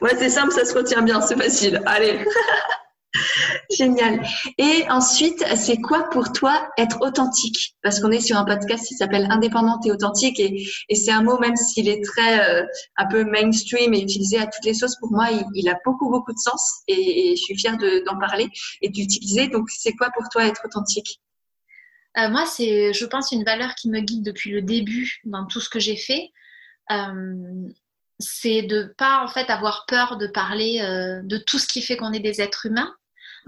[0.00, 1.82] ouais, c'est simple, ça se retient bien, c'est facile.
[1.86, 2.24] Allez.
[3.70, 4.22] Génial.
[4.58, 7.74] Et ensuite, c'est quoi pour toi être authentique?
[7.82, 11.22] Parce qu'on est sur un podcast qui s'appelle Indépendante et authentique et, et c'est un
[11.22, 12.66] mot, même s'il est très euh,
[12.96, 16.32] un peu mainstream et utilisé à toutes les sauces, pour moi, il, a beaucoup, beaucoup
[16.32, 18.48] de sens et, je suis fière d'en parler
[18.82, 19.48] et d'utiliser.
[19.48, 21.20] Donc, c'est quoi pour toi être authentique?
[22.18, 25.60] Euh, Moi, c'est, je pense, une valeur qui me guide depuis le début dans tout
[25.60, 26.30] ce que j'ai fait.
[26.90, 27.68] Euh,
[28.18, 30.80] c'est de pas en fait avoir peur de parler
[31.22, 32.94] de tout ce qui fait qu'on est des êtres humains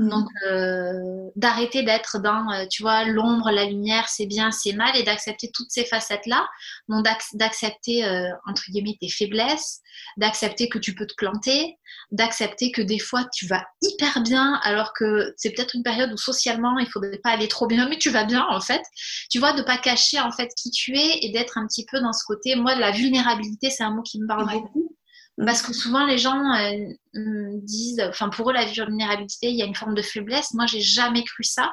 [0.01, 0.47] donc, mm.
[0.49, 5.03] euh, d'arrêter d'être dans, euh, tu vois, l'ombre, la lumière, c'est bien, c'est mal, et
[5.03, 6.49] d'accepter toutes ces facettes-là.
[6.89, 9.81] Donc, d'accepter, euh, entre guillemets, tes faiblesses,
[10.17, 11.77] d'accepter que tu peux te planter,
[12.13, 16.17] d'accepter que des fois, tu vas hyper bien, alors que c'est peut-être une période où
[16.17, 18.83] socialement, il faudrait pas aller trop bien, mais tu vas bien, en fait.
[19.31, 22.01] Tu vois, de pas cacher, en fait, qui tu es et d'être un petit peu
[22.01, 22.57] dans ce côté.
[22.57, 24.97] Moi, la vulnérabilité, c'est un mot qui me parle beaucoup.
[25.45, 29.67] Parce que souvent, les gens euh, disent, enfin, pour eux, la vulnérabilité, il y a
[29.67, 30.53] une forme de faiblesse.
[30.55, 31.73] Moi, j'ai jamais cru ça.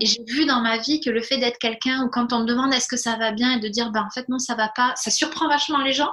[0.00, 2.46] Et j'ai vu dans ma vie que le fait d'être quelqu'un où quand on me
[2.46, 4.68] demande est-ce que ça va bien et de dire, ben, en fait, non, ça va
[4.68, 6.12] pas, ça surprend vachement les gens.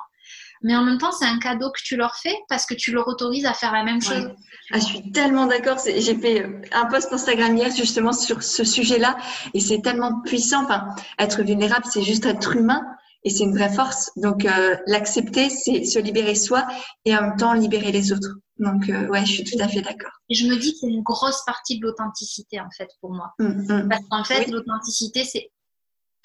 [0.62, 3.08] Mais en même temps, c'est un cadeau que tu leur fais parce que tu leur
[3.08, 4.30] autorises à faire la même chose.
[4.72, 5.78] Ah, je suis tellement d'accord.
[5.86, 9.18] J'ai fait euh, un post Instagram hier justement sur ce sujet-là
[9.54, 10.64] et c'est tellement puissant.
[10.66, 12.82] Enfin, être vulnérable, c'est juste être humain
[13.24, 14.12] et c'est une vraie force.
[14.16, 16.66] Donc euh, l'accepter, c'est se libérer soi
[17.06, 18.36] et en même temps libérer les autres.
[18.58, 20.12] Donc euh, ouais, je suis tout à fait d'accord.
[20.30, 23.34] Je me dis que c'est une grosse partie de l'authenticité en fait pour moi.
[23.40, 23.90] Mmh, mmh.
[23.90, 25.52] Parce qu'en fait, l'authenticité, c'est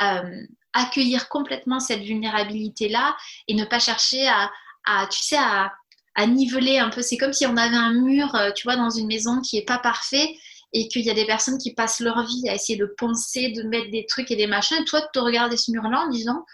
[0.03, 0.43] euh,
[0.73, 3.17] accueillir complètement cette vulnérabilité là
[3.49, 4.51] et ne pas chercher à,
[4.87, 5.73] à tu sais, à,
[6.15, 7.03] à niveler un peu.
[7.03, 9.79] C'est comme si on avait un mur, tu vois, dans une maison qui est pas
[9.79, 10.37] parfait
[10.73, 13.63] et qu'il y a des personnes qui passent leur vie à essayer de poncer, de
[13.63, 14.77] mettre des trucs et des machins.
[14.81, 16.45] Et toi, de te regarder ce mur-là en disant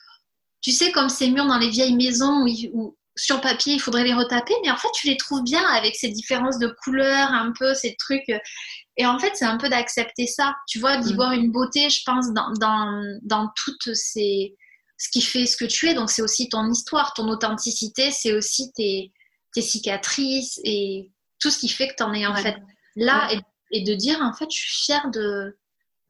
[0.61, 4.15] tu sais, comme ces murs dans les vieilles maisons où, sur papier, il faudrait les
[4.15, 7.75] retaper, mais en fait, tu les trouves bien avec ces différences de couleurs, un peu,
[7.75, 8.31] ces trucs.
[8.97, 11.17] Et en fait, c'est un peu d'accepter ça, tu vois, d'y mm.
[11.17, 14.57] voir une beauté, je pense, dans, dans, dans toutes ces.
[14.97, 15.95] ce qui fait ce que tu es.
[15.95, 19.13] Donc, c'est aussi ton histoire, ton authenticité, c'est aussi tes,
[19.55, 21.11] tes, cicatrices et
[21.41, 22.57] tout ce qui fait que tu en es en fait
[22.97, 23.29] là.
[23.33, 23.41] Et,
[23.73, 25.59] et de dire, en fait, je suis fière de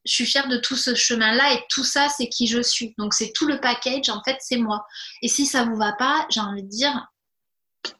[0.04, 2.94] je suis fière de tout ce chemin-là et tout ça, c'est qui je suis.
[2.98, 4.84] Donc, c'est tout le package, en fait, c'est moi.
[5.22, 7.06] Et si ça vous va pas, j'ai envie de dire,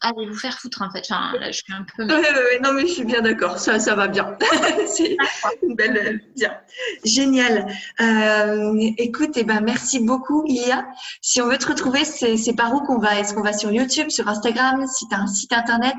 [0.01, 1.03] allez vous faire foutre, en fait.
[1.11, 2.05] Enfin, là, je suis un peu.
[2.05, 4.37] non, mais je suis bien d'accord, ça, ça va bien.
[4.87, 5.17] c'est
[5.63, 6.23] une belle.
[6.37, 6.57] Bien.
[7.05, 7.67] Génial.
[8.01, 10.87] Euh, écoute, eh ben, merci beaucoup, Ilia.
[11.21, 13.19] Si on veut te retrouver, c'est par où qu'on va?
[13.19, 15.97] Est-ce qu'on va sur YouTube, sur Instagram Si tu as un site internet?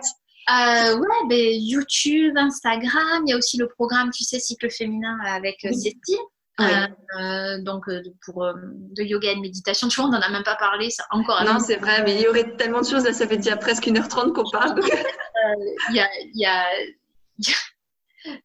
[0.50, 5.18] Euh, ouais, ben, YouTube, Instagram, il y a aussi le programme, tu sais, cycle féminin
[5.26, 6.18] avec euh, Cécile.
[6.60, 7.86] Euh, donc
[8.24, 11.06] pour de yoga et de méditation, tu vois, on n'en a même pas parlé, ça
[11.10, 11.44] encore.
[11.44, 13.88] Non, c'est vrai, mais il y aurait tellement de choses, là, ça fait déjà presque
[13.88, 14.80] 1h30 qu'on parle.
[15.90, 16.66] Il y a, y a...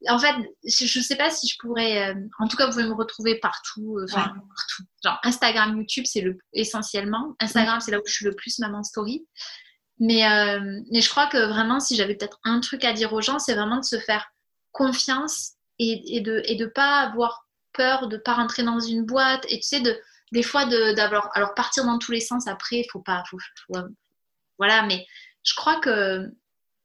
[0.08, 2.14] En fait, je ne sais pas si je pourrais.
[2.38, 3.98] en tout cas, vous pouvez me retrouver partout.
[4.04, 4.82] Enfin, partout.
[5.04, 7.36] Genre Instagram, YouTube, c'est le essentiellement.
[7.38, 9.26] Instagram, c'est là où je suis le plus maman story.
[9.98, 13.22] Mais, euh, mais je crois que vraiment, si j'avais peut-être un truc à dire aux
[13.22, 14.26] gens, c'est vraiment de se faire
[14.72, 17.46] confiance et, et de ne et de pas avoir
[17.76, 19.44] peur de ne pas rentrer dans une boîte.
[19.48, 19.96] Et tu sais, de,
[20.32, 21.30] des fois, d'avoir.
[21.34, 23.22] Alors, partir dans tous les sens après, il faut pas.
[23.30, 23.38] Faut,
[24.58, 25.06] voilà, mais
[25.44, 26.28] je crois que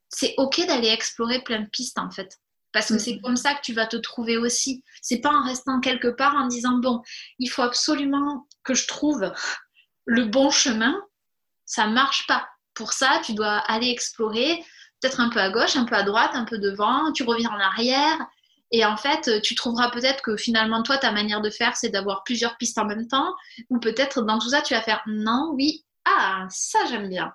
[0.09, 2.38] c'est OK d'aller explorer plein de pistes en fait.
[2.73, 3.21] Parce que c'est mm.
[3.21, 4.83] comme ça que tu vas te trouver aussi.
[5.01, 7.01] C'est pas en restant quelque part en disant bon,
[7.39, 9.33] il faut absolument que je trouve
[10.05, 10.95] le bon chemin,
[11.65, 12.47] ça marche pas.
[12.73, 14.64] Pour ça, tu dois aller explorer,
[14.99, 17.60] peut-être un peu à gauche, un peu à droite, un peu devant, tu reviens en
[17.60, 18.18] arrière.
[18.72, 22.23] Et en fait, tu trouveras peut-être que finalement, toi, ta manière de faire, c'est d'avoir
[22.23, 23.34] plusieurs pistes en même temps.
[23.69, 27.34] Ou peut-être dans tout ça, tu vas faire non, oui, ah, ça, j'aime bien.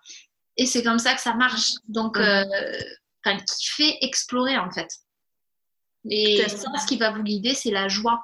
[0.56, 1.72] Et c'est comme ça que ça marche.
[1.88, 2.44] Donc, euh,
[3.46, 4.88] kiffer, explorer en fait.
[6.08, 8.22] Et ça, ce qui va vous guider, c'est la joie.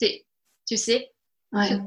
[0.00, 1.12] Tu sais
[1.52, 1.80] Ouais.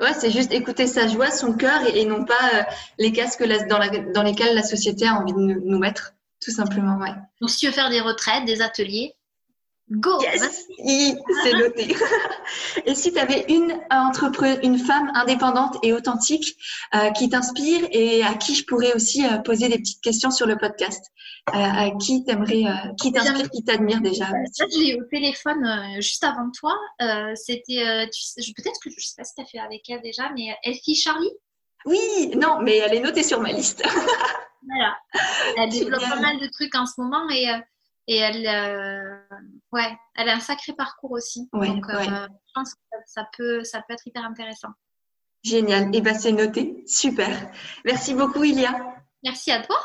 [0.00, 2.62] Ouais, c'est juste écouter sa joie, son cœur et, non pas euh,
[2.98, 3.80] les casques dans,
[4.12, 6.98] dans, lesquels la société a envie de nous, mettre, tout simplement.
[6.98, 7.12] Ouais.
[7.40, 9.14] Donc, si tu veux faire des retraites, des ateliers,
[9.90, 10.66] Go Yes
[11.42, 11.94] C'est noté.
[12.86, 13.78] et si tu avais une,
[14.62, 16.56] une femme indépendante et authentique
[16.94, 20.46] euh, qui t'inspire et à qui je pourrais aussi euh, poser des petites questions sur
[20.46, 21.04] le podcast,
[21.50, 22.64] euh, à qui t'aimerais,
[23.00, 24.26] qui t'inspire, qui t'admire déjà?
[24.52, 25.66] Ça, je l'ai au téléphone
[26.00, 26.74] juste avant toi.
[27.34, 28.08] C'était,
[28.56, 31.32] peut-être que je sais pas si tu as fait avec elle déjà, mais Elfie Charlie?
[31.84, 33.82] Oui, non, mais elle est notée sur ma liste.
[34.66, 34.96] voilà.
[35.58, 37.46] Elle développe pas mal de trucs en ce moment et
[38.06, 39.13] et elle,
[39.72, 41.48] ouais, elle a un sacré parcours aussi.
[41.52, 44.70] Donc, euh, je pense que ça peut, ça peut être hyper intéressant.
[45.42, 45.84] Génial.
[45.94, 46.82] Et eh ben, c'est noté.
[46.86, 47.50] Super.
[47.84, 48.74] Merci beaucoup, Ilia.
[49.22, 49.76] Merci à toi.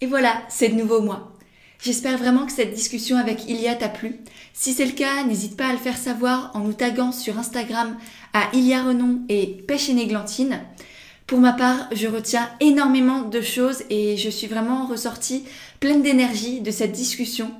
[0.00, 1.32] Et voilà, c'est de nouveau moi.
[1.80, 4.16] J'espère vraiment que cette discussion avec Ilia t'a plu.
[4.52, 7.96] Si c'est le cas, n'hésite pas à le faire savoir en nous taguant sur Instagram
[8.32, 10.60] à Ilia Renon et Pêche et Néglantine.
[11.28, 15.44] Pour ma part, je retiens énormément de choses et je suis vraiment ressortie
[15.78, 17.52] pleine d'énergie de cette discussion.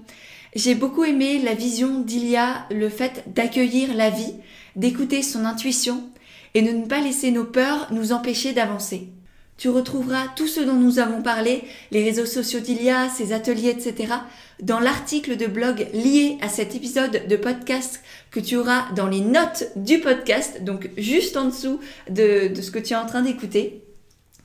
[0.55, 4.35] J'ai beaucoup aimé la vision d'Ilia, le fait d'accueillir la vie,
[4.77, 6.03] d'écouter son intuition
[6.55, 9.09] et de ne pas laisser nos peurs nous empêcher d'avancer.
[9.59, 14.15] Tu retrouveras tout ce dont nous avons parlé, les réseaux sociaux d'Ilia, ses ateliers, etc.,
[14.63, 18.01] dans l'article de blog lié à cet épisode de podcast
[18.31, 22.71] que tu auras dans les notes du podcast, donc juste en dessous de, de ce
[22.71, 23.83] que tu es en train d'écouter.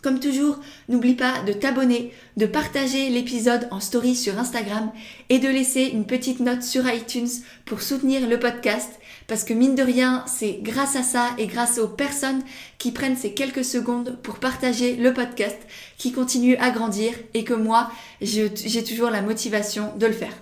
[0.03, 0.59] Comme toujours,
[0.89, 4.91] n'oublie pas de t'abonner, de partager l'épisode en story sur Instagram
[5.30, 7.30] et de laisser une petite note sur iTunes
[7.65, 11.77] pour soutenir le podcast parce que mine de rien, c'est grâce à ça et grâce
[11.77, 12.43] aux personnes
[12.77, 15.57] qui prennent ces quelques secondes pour partager le podcast
[15.97, 17.89] qui continue à grandir et que moi,
[18.19, 20.34] j'ai toujours la motivation de le faire.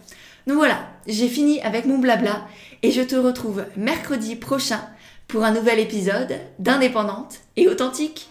[0.48, 2.48] Donc voilà, j'ai fini avec mon blabla
[2.82, 4.82] et je te retrouve mercredi prochain
[5.28, 8.31] pour un nouvel épisode d'Indépendante et authentique.